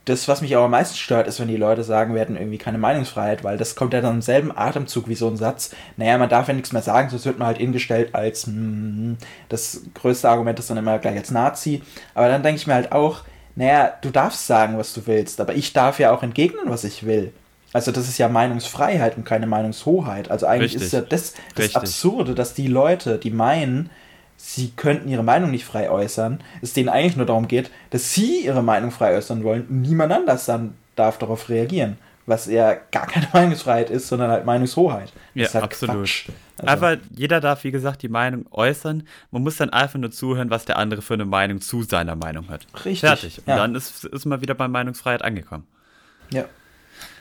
das, 0.05 0.26
was 0.26 0.43
mich 0.43 0.57
aber 0.57 0.64
am 0.64 0.72
meisten 0.72 0.97
stört, 0.97 1.28
ist, 1.28 1.39
wenn 1.39 1.47
die 1.47 1.57
Leute 1.57 1.85
sagen, 1.85 2.14
wir 2.14 2.20
hätten 2.22 2.37
irgendwie 2.37 2.59
keine 2.59 2.76
Meinungsfreiheit, 2.76 3.45
weil 3.45 3.57
das 3.57 3.76
kommt 3.76 3.95
ja 3.95 4.01
dann 4.01 4.16
im 4.16 4.22
selben 4.22 4.51
Atemzug 4.57 5.07
wie 5.07 5.14
so 5.14 5.28
ein 5.28 5.37
Satz. 5.37 5.70
Naja, 5.97 6.18
man 6.18 6.28
darf 6.28 6.49
ja 6.49 6.55
nichts 6.55 6.72
mehr 6.72 6.82
sagen, 6.82 7.11
sonst 7.11 7.26
wird 7.26 7.39
man 7.39 7.47
halt 7.47 7.59
ingestellt 7.59 8.16
als 8.16 8.49
mm, 8.49 9.12
das 9.49 9.82
größte 9.95 10.28
Argument 10.28 10.59
ist 10.59 10.70
dann 10.70 10.76
immer 10.76 10.99
gleich 10.99 11.16
als 11.16 11.30
Nazi. 11.30 11.82
Aber 12.14 12.26
dann 12.26 12.43
denke 12.43 12.61
ich 12.61 12.66
mir 12.66 12.74
halt 12.74 12.91
auch, 12.91 13.20
naja, 13.55 13.93
du 14.01 14.11
darfst 14.11 14.49
sagen, 14.49 14.76
was 14.76 14.93
du 14.93 15.07
willst, 15.07 15.41
aber 15.41 15.55
ich 15.55 15.72
darf 15.72 16.01
ja 16.01 16.12
auch 16.12 16.24
entgegnen, 16.24 16.64
was 16.66 16.82
ich 16.82 17.07
will. 17.07 17.32
Also 17.75 17.91
das 17.91 18.09
ist 18.09 18.18
ja 18.18 18.29
Meinungsfreiheit 18.29 19.16
und 19.16 19.25
keine 19.25 19.49
Meinungshoheit. 19.49 20.31
Also 20.31 20.47
eigentlich 20.47 20.75
Richtig. 20.75 20.83
ist 20.83 20.93
ja 20.93 21.01
das, 21.01 21.35
das 21.57 21.75
Absurde, 21.75 22.37
dass 22.37 22.55
die 22.55 22.68
Leute, 22.68 23.18
die 23.18 23.33
meinen, 23.33 23.91
sie 24.37 24.70
könnten 24.77 25.09
ihre 25.09 25.25
Meinung 25.25 25.51
nicht 25.51 25.64
frei 25.64 25.91
äußern, 25.91 26.41
es 26.62 26.72
denen 26.72 26.89
eigentlich 26.89 27.16
nur 27.16 27.27
darum 27.27 27.49
geht, 27.49 27.72
dass 27.91 28.14
sie 28.14 28.45
ihre 28.45 28.62
Meinung 28.62 28.93
frei 28.93 29.16
äußern 29.16 29.43
wollen 29.43 29.66
und 29.66 29.83
niemand 29.83 30.12
anders 30.12 30.47
dann 30.47 30.75
darf 30.95 31.18
darauf 31.18 31.49
reagieren. 31.49 31.99
Was 32.27 32.47
ja 32.47 32.75
gar 32.93 33.09
keine 33.09 33.27
Meinungsfreiheit 33.33 33.91
ist, 33.91 34.07
sondern 34.07 34.31
halt 34.31 34.47
Meinungshoheit. 34.47 35.12
Ja, 35.35 35.53
halt 35.53 35.64
absolut. 35.64 35.99
Also. 35.99 36.29
Aber 36.62 36.99
jeder 37.11 37.41
darf, 37.41 37.64
wie 37.64 37.72
gesagt, 37.72 38.03
die 38.03 38.09
Meinung 38.09 38.47
äußern. 38.53 39.03
Man 39.33 39.43
muss 39.43 39.57
dann 39.57 39.70
einfach 39.70 39.99
nur 39.99 40.12
zuhören, 40.12 40.49
was 40.49 40.64
der 40.64 40.79
andere 40.79 41.03
für 41.03 41.14
eine 41.14 41.25
Meinung 41.25 41.61
zu 41.61 41.83
seiner 41.83 42.14
Meinung 42.14 42.51
hat. 42.51 42.68
Richtig. 42.85 43.01
Fertig. 43.01 43.39
Und 43.39 43.49
ja. 43.49 43.57
dann 43.57 43.75
ist, 43.75 44.05
ist 44.05 44.27
man 44.27 44.41
wieder 44.41 44.55
bei 44.55 44.68
Meinungsfreiheit 44.68 45.22
angekommen. 45.22 45.66
Ja. 46.31 46.45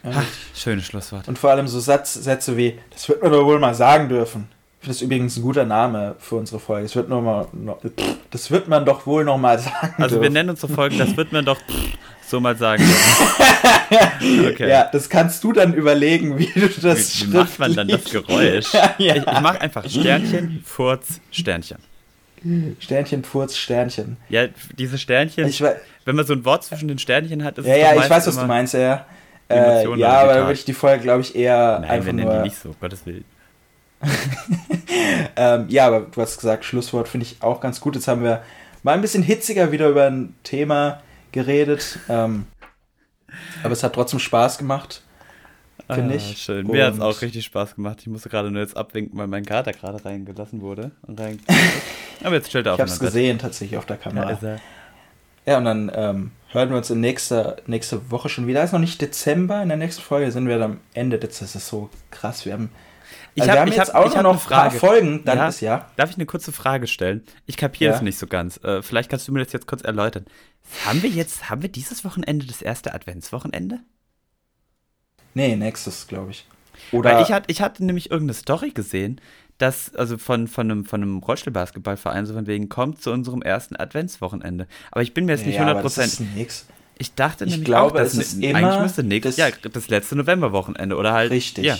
Ach, 0.03 0.23
schönes 0.55 0.85
Schlusswort. 0.85 1.27
Und 1.27 1.37
vor 1.39 1.51
allem 1.51 1.67
so 1.67 1.79
Satz, 1.79 2.13
Sätze 2.13 2.57
wie, 2.57 2.77
das 2.91 3.07
wird 3.07 3.21
man 3.21 3.31
doch 3.31 3.45
wohl 3.45 3.59
mal 3.59 3.73
sagen 3.73 4.09
dürfen. 4.09 4.47
Das 4.81 4.97
ist 4.97 5.01
übrigens 5.01 5.37
ein 5.37 5.43
guter 5.43 5.63
Name 5.63 6.15
für 6.19 6.35
unsere 6.35 6.59
Folge. 6.59 6.83
Das 6.83 6.95
wird, 6.95 7.07
nur 7.07 7.21
mal, 7.21 7.47
das 8.31 8.51
wird 8.51 8.67
man 8.67 8.85
doch 8.85 9.05
wohl 9.05 9.23
noch 9.23 9.37
mal 9.37 9.57
sagen. 9.59 9.93
Also 9.97 10.15
dürfen. 10.15 10.21
wir 10.23 10.29
nennen 10.29 10.49
unsere 10.49 10.73
Folge, 10.73 10.97
das 10.97 11.15
wird 11.15 11.31
man 11.31 11.45
doch 11.45 11.59
so 12.27 12.41
mal 12.41 12.57
sagen. 12.57 12.83
okay. 14.19 14.69
Ja, 14.69 14.89
das 14.91 15.09
kannst 15.09 15.41
du 15.45 15.53
dann 15.53 15.73
überlegen, 15.73 16.37
wie 16.37 16.47
du 16.47 16.67
das 16.67 17.21
Wie, 17.21 17.31
wie 17.31 17.37
macht 17.37 17.59
man 17.59 17.73
dann 17.73 17.87
das 17.87 18.03
Geräusch? 18.03 18.73
ja. 18.73 18.93
Ich, 18.97 19.15
ich 19.15 19.25
mache 19.25 19.61
einfach 19.61 19.89
Sternchen, 19.89 20.61
Furz, 20.65 21.21
Sternchen. 21.31 21.77
Sternchen, 22.79 23.23
Furz, 23.23 23.55
Sternchen. 23.55 24.17
Ja, 24.27 24.47
diese 24.77 24.97
Sternchen, 24.97 25.47
ich, 25.47 25.63
wenn 26.03 26.15
man 26.15 26.25
so 26.25 26.33
ein 26.33 26.43
Wort 26.43 26.65
zwischen 26.65 26.89
den 26.89 26.99
Sternchen 26.99 27.45
hat, 27.45 27.57
ist 27.57 27.65
ja, 27.65 27.73
es 27.73 27.79
Ja, 27.79 27.93
ja, 27.93 28.03
ich 28.03 28.09
weiß, 28.09 28.27
was 28.27 28.37
du 28.37 28.45
meinst, 28.45 28.73
ja. 28.73 29.05
Äh, 29.49 29.87
ja, 29.97 30.21
aber 30.21 30.33
da 30.33 30.41
würde 30.41 30.53
ich 30.53 30.65
die 30.65 30.73
Folge, 30.73 31.03
glaube 31.03 31.21
ich, 31.21 31.35
eher 31.35 31.79
Nein, 31.79 31.89
einfach 31.89 32.05
wir 32.07 32.13
nennen 32.13 32.27
nur... 32.27 32.37
die 32.37 32.43
nicht 32.43 32.57
so, 32.57 32.75
Gottes 32.79 33.05
Willen. 33.05 33.25
ähm, 35.35 35.65
ja, 35.69 35.87
aber 35.87 36.01
du 36.01 36.21
hast 36.21 36.37
gesagt, 36.37 36.65
Schlusswort 36.65 37.07
finde 37.07 37.25
ich 37.25 37.41
auch 37.41 37.61
ganz 37.61 37.79
gut. 37.79 37.95
Jetzt 37.95 38.07
haben 38.07 38.23
wir 38.23 38.43
mal 38.83 38.93
ein 38.93 39.01
bisschen 39.01 39.23
hitziger 39.23 39.71
wieder 39.71 39.89
über 39.89 40.05
ein 40.07 40.35
Thema 40.43 41.01
geredet. 41.31 41.99
Ähm, 42.09 42.45
aber 43.63 43.73
es 43.73 43.83
hat 43.83 43.93
trotzdem 43.93 44.19
Spaß 44.19 44.57
gemacht, 44.57 45.01
finde 45.89 46.13
ah, 46.13 46.17
ich. 46.17 46.37
Schön. 46.37 46.67
Mir 46.67 46.85
hat 46.85 46.95
es 46.95 46.99
auch 46.99 47.21
richtig 47.21 47.45
Spaß 47.45 47.75
gemacht. 47.75 47.99
Ich 48.01 48.07
musste 48.07 48.29
gerade 48.29 48.51
nur 48.51 48.61
jetzt 48.61 48.77
abwinken, 48.77 49.17
weil 49.17 49.27
mein 49.27 49.45
Kater 49.45 49.71
gerade 49.73 50.03
reingelassen 50.03 50.61
wurde. 50.61 50.91
Und 51.03 51.19
rein 51.19 51.39
aber 52.23 52.35
jetzt 52.35 52.49
stellt 52.49 52.67
er 52.67 52.73
auf. 52.73 52.77
Ich 52.77 52.81
habe 52.81 52.91
es 52.91 52.99
gesehen, 52.99 53.39
tatsächlich 53.39 53.77
auf 53.77 53.85
der 53.85 53.97
Kamera. 53.97 54.37
Ja, 54.41 54.57
ja 55.45 55.57
und 55.57 55.65
dann 55.65 55.91
ähm, 55.95 56.31
hören 56.53 56.69
wir 56.69 56.77
uns 56.77 56.89
in 56.89 56.99
nächster 56.99 57.57
nächste 57.67 58.11
Woche 58.11 58.29
schon 58.29 58.47
wieder. 58.47 58.61
Es 58.61 58.67
ist 58.69 58.73
noch 58.73 58.79
nicht 58.79 59.01
Dezember. 59.01 59.61
In 59.61 59.69
der 59.69 59.77
nächsten 59.77 60.01
Folge 60.01 60.31
sind 60.31 60.47
wir 60.47 60.59
dann 60.59 60.71
am 60.73 60.79
Ende 60.93 61.17
Dezember. 61.19 61.51
Das 61.53 61.63
ist 61.63 61.67
so 61.67 61.89
krass. 62.11 62.45
Wir 62.45 62.53
haben 62.53 62.69
ich 63.35 63.43
also 63.43 63.53
hab, 63.53 63.95
auch 63.95 64.15
hab 64.15 64.23
noch 64.23 64.39
Frage. 64.39 64.77
Folgen, 64.77 65.23
dann 65.25 65.39
ja, 65.39 65.47
ist 65.47 65.61
ja. 65.61 65.89
Darf 65.95 66.11
ich 66.11 66.17
eine 66.17 66.25
kurze 66.25 66.51
Frage 66.51 66.85
stellen? 66.85 67.23
Ich 67.47 67.57
kapiere 67.57 67.89
ja. 67.89 67.91
das 67.93 68.03
nicht 68.03 68.19
so 68.19 68.27
ganz. 68.27 68.63
Äh, 68.63 68.83
vielleicht 68.83 69.09
kannst 69.09 69.27
du 69.27 69.31
mir 69.31 69.43
das 69.43 69.51
jetzt 69.53 69.65
kurz 69.65 69.81
erläutern. 69.81 70.25
Haben 70.85 71.01
wir 71.01 71.09
jetzt, 71.09 71.49
haben 71.49 71.63
wir 71.63 71.69
dieses 71.69 72.05
Wochenende 72.05 72.45
das 72.45 72.61
erste 72.61 72.93
Adventswochenende? 72.93 73.79
Nee, 75.33 75.55
nächstes, 75.55 76.07
glaube 76.07 76.31
ich. 76.31 76.45
Oder 76.91 77.15
Weil 77.15 77.23
ich, 77.23 77.31
hat, 77.31 77.45
ich 77.47 77.61
hatte 77.61 77.85
nämlich 77.85 78.11
irgendeine 78.11 78.33
Story 78.33 78.71
gesehen, 78.71 79.19
dass, 79.57 79.93
also 79.95 80.17
von, 80.17 80.47
von 80.47 80.69
einem, 80.69 80.85
von 80.85 81.01
einem 81.01 81.19
Rollstuhlbasketballverein, 81.19 82.25
so 82.25 82.33
von 82.33 82.47
wegen, 82.47 82.69
kommt 82.69 83.01
zu 83.01 83.11
unserem 83.11 83.41
ersten 83.41 83.75
Adventswochenende. 83.75 84.67
Aber 84.91 85.01
ich 85.01 85.13
bin 85.13 85.25
mir 85.25 85.33
jetzt 85.33 85.45
nicht 85.45 85.55
ja, 85.55 85.67
100%. 85.67 86.23
nix. 86.35 86.65
Ich 86.97 87.15
dachte 87.15 87.45
ich 87.45 87.51
nämlich 87.51 87.65
glaube, 87.65 87.93
auch, 87.93 88.03
dass 88.03 88.13
es 88.13 88.35
immer 88.35 88.59
eigentlich 88.59 88.81
müsste 88.81 89.03
nächstes, 89.03 89.37
ja, 89.37 89.49
das 89.51 89.89
letzte 89.89 90.15
Novemberwochenende 90.15 90.95
oder 90.95 91.13
halt. 91.13 91.31
Richtig. 91.31 91.65
Ja. 91.65 91.77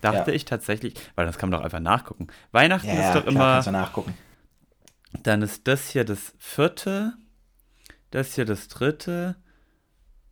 Dachte 0.00 0.30
ja. 0.30 0.36
ich 0.36 0.44
tatsächlich, 0.44 0.94
weil 1.14 1.26
das 1.26 1.38
kann 1.38 1.50
man 1.50 1.58
doch 1.58 1.64
einfach 1.64 1.80
nachgucken. 1.80 2.28
Weihnachten 2.52 2.88
ja, 2.88 3.08
ist 3.08 3.14
doch 3.14 3.22
klar, 3.22 3.28
immer. 3.28 3.52
Kannst 3.54 3.68
du 3.68 3.72
nachgucken. 3.72 4.14
Dann 5.22 5.42
ist 5.42 5.66
das 5.66 5.90
hier 5.90 6.04
das 6.04 6.34
vierte, 6.38 7.14
das 8.10 8.34
hier 8.34 8.44
das 8.44 8.68
dritte. 8.68 9.36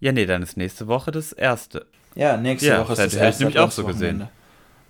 Ja, 0.00 0.12
nee, 0.12 0.26
dann 0.26 0.42
ist 0.42 0.56
nächste 0.56 0.86
Woche 0.86 1.10
das 1.10 1.32
erste. 1.32 1.86
Ja, 2.18 2.36
nächste 2.36 2.68
ja, 2.68 2.80
Woche 2.80 2.94
ist 2.94 2.98
das, 2.98 3.12
das 3.12 3.14
erste. 3.14 3.26
Das 3.26 3.38
nämlich 3.40 3.58
auch 3.60 3.70
so 3.70 3.84
gesehen. 3.84 4.28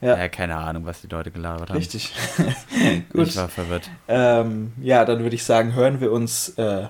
Ja. 0.01 0.17
ja, 0.17 0.29
keine 0.29 0.57
Ahnung, 0.57 0.87
was 0.87 1.03
die 1.03 1.09
Leute 1.09 1.31
gelabert 1.31 1.69
haben. 1.69 1.77
Richtig. 1.77 2.15
Gut. 3.13 3.29
Ich 3.29 3.37
war 3.37 3.49
verwirrt. 3.49 3.91
Ähm, 4.09 4.73
ja, 4.81 5.05
dann 5.05 5.21
würde 5.21 5.35
ich 5.35 5.45
sagen, 5.45 5.75
hören 5.75 6.01
wir 6.01 6.11
uns 6.11 6.51
äh, 6.51 6.87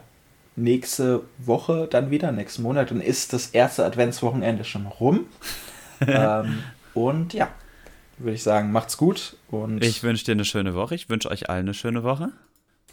nächste 0.54 1.22
Woche 1.38 1.88
dann 1.90 2.12
wieder, 2.12 2.30
nächsten 2.30 2.62
Monat. 2.62 2.92
Dann 2.92 3.00
ist 3.00 3.32
das 3.32 3.48
erste 3.48 3.84
Adventswochenende 3.84 4.62
schon 4.62 4.86
rum. 4.86 5.26
ähm, 6.06 6.62
und 6.94 7.32
ja, 7.34 7.48
würde 8.18 8.34
ich 8.34 8.42
sagen, 8.44 8.70
macht's 8.70 8.96
gut. 8.96 9.36
Und 9.50 9.82
ich 9.82 10.04
wünsche 10.04 10.24
dir 10.24 10.32
eine 10.32 10.44
schöne 10.44 10.74
Woche. 10.76 10.94
Ich 10.94 11.08
wünsche 11.08 11.30
euch 11.32 11.50
allen 11.50 11.64
eine 11.64 11.74
schöne 11.74 12.04
Woche. 12.04 12.30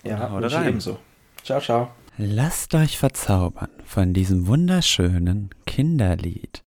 Ja, 0.03 0.31
haut 0.31 0.51
rein. 0.51 0.69
ebenso. 0.69 0.97
Ciao, 1.43 1.61
ciao. 1.61 1.91
Lasst 2.17 2.73
euch 2.73 2.97
verzaubern 2.97 3.69
von 3.85 4.13
diesem 4.13 4.47
wunderschönen 4.47 5.51
Kinderlied. 5.67 6.64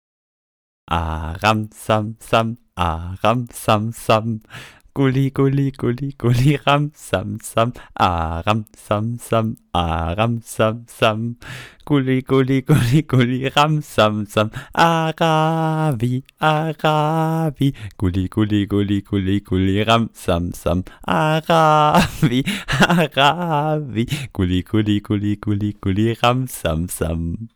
Aram 0.89 1.69
sam 1.73 2.15
sam, 2.19 2.57
aram 2.77 3.47
sam 3.51 3.91
sam. 3.91 4.39
Gulli, 4.97 5.29
gulli, 5.29 5.71
gulli, 5.71 6.11
gulli, 6.17 6.57
ram, 6.65 6.91
sam, 6.95 7.37
sam, 7.39 7.71
aram, 7.99 8.65
sam, 8.75 9.17
sam, 9.19 9.55
aram, 9.71 10.41
sam, 10.43 10.85
sam. 10.87 11.35
Gulli, 11.85 12.21
gulli, 12.21 12.61
gulli, 12.61 13.03
gulli, 13.03 13.51
ram, 13.55 13.81
sam, 13.83 14.25
sam, 14.25 14.49
aravi, 14.73 16.23
aravi. 16.41 17.73
Gulli, 17.97 18.27
gulli, 18.27 18.65
gulli, 18.65 19.01
gulli, 19.01 19.39
gulli, 19.41 19.83
ram, 19.83 20.09
sam, 20.13 20.51
sam, 20.53 20.83
aravi, 21.05 22.43
aravi. 22.87 24.07
Gulli, 24.33 24.63
gulli, 24.63 24.99
gulli, 25.01 25.35
gulli, 25.35 25.75
gulli, 25.79 26.15
ram, 26.23 26.47
sam, 26.47 26.87
sam. 26.87 27.49